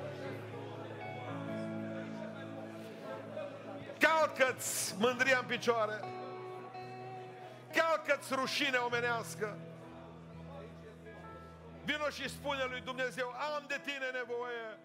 Calcă-ți 3.98 4.94
mândria 4.98 5.38
în 5.38 5.46
picioare. 5.46 6.00
Calcă-ți 7.74 8.34
rușine 8.34 8.76
omenească. 8.76 9.58
Vino 11.84 12.08
și 12.08 12.28
spune 12.28 12.64
lui 12.68 12.80
Dumnezeu, 12.80 13.28
am 13.28 13.64
de 13.66 13.80
tine 13.84 14.08
nevoie. 14.12 14.78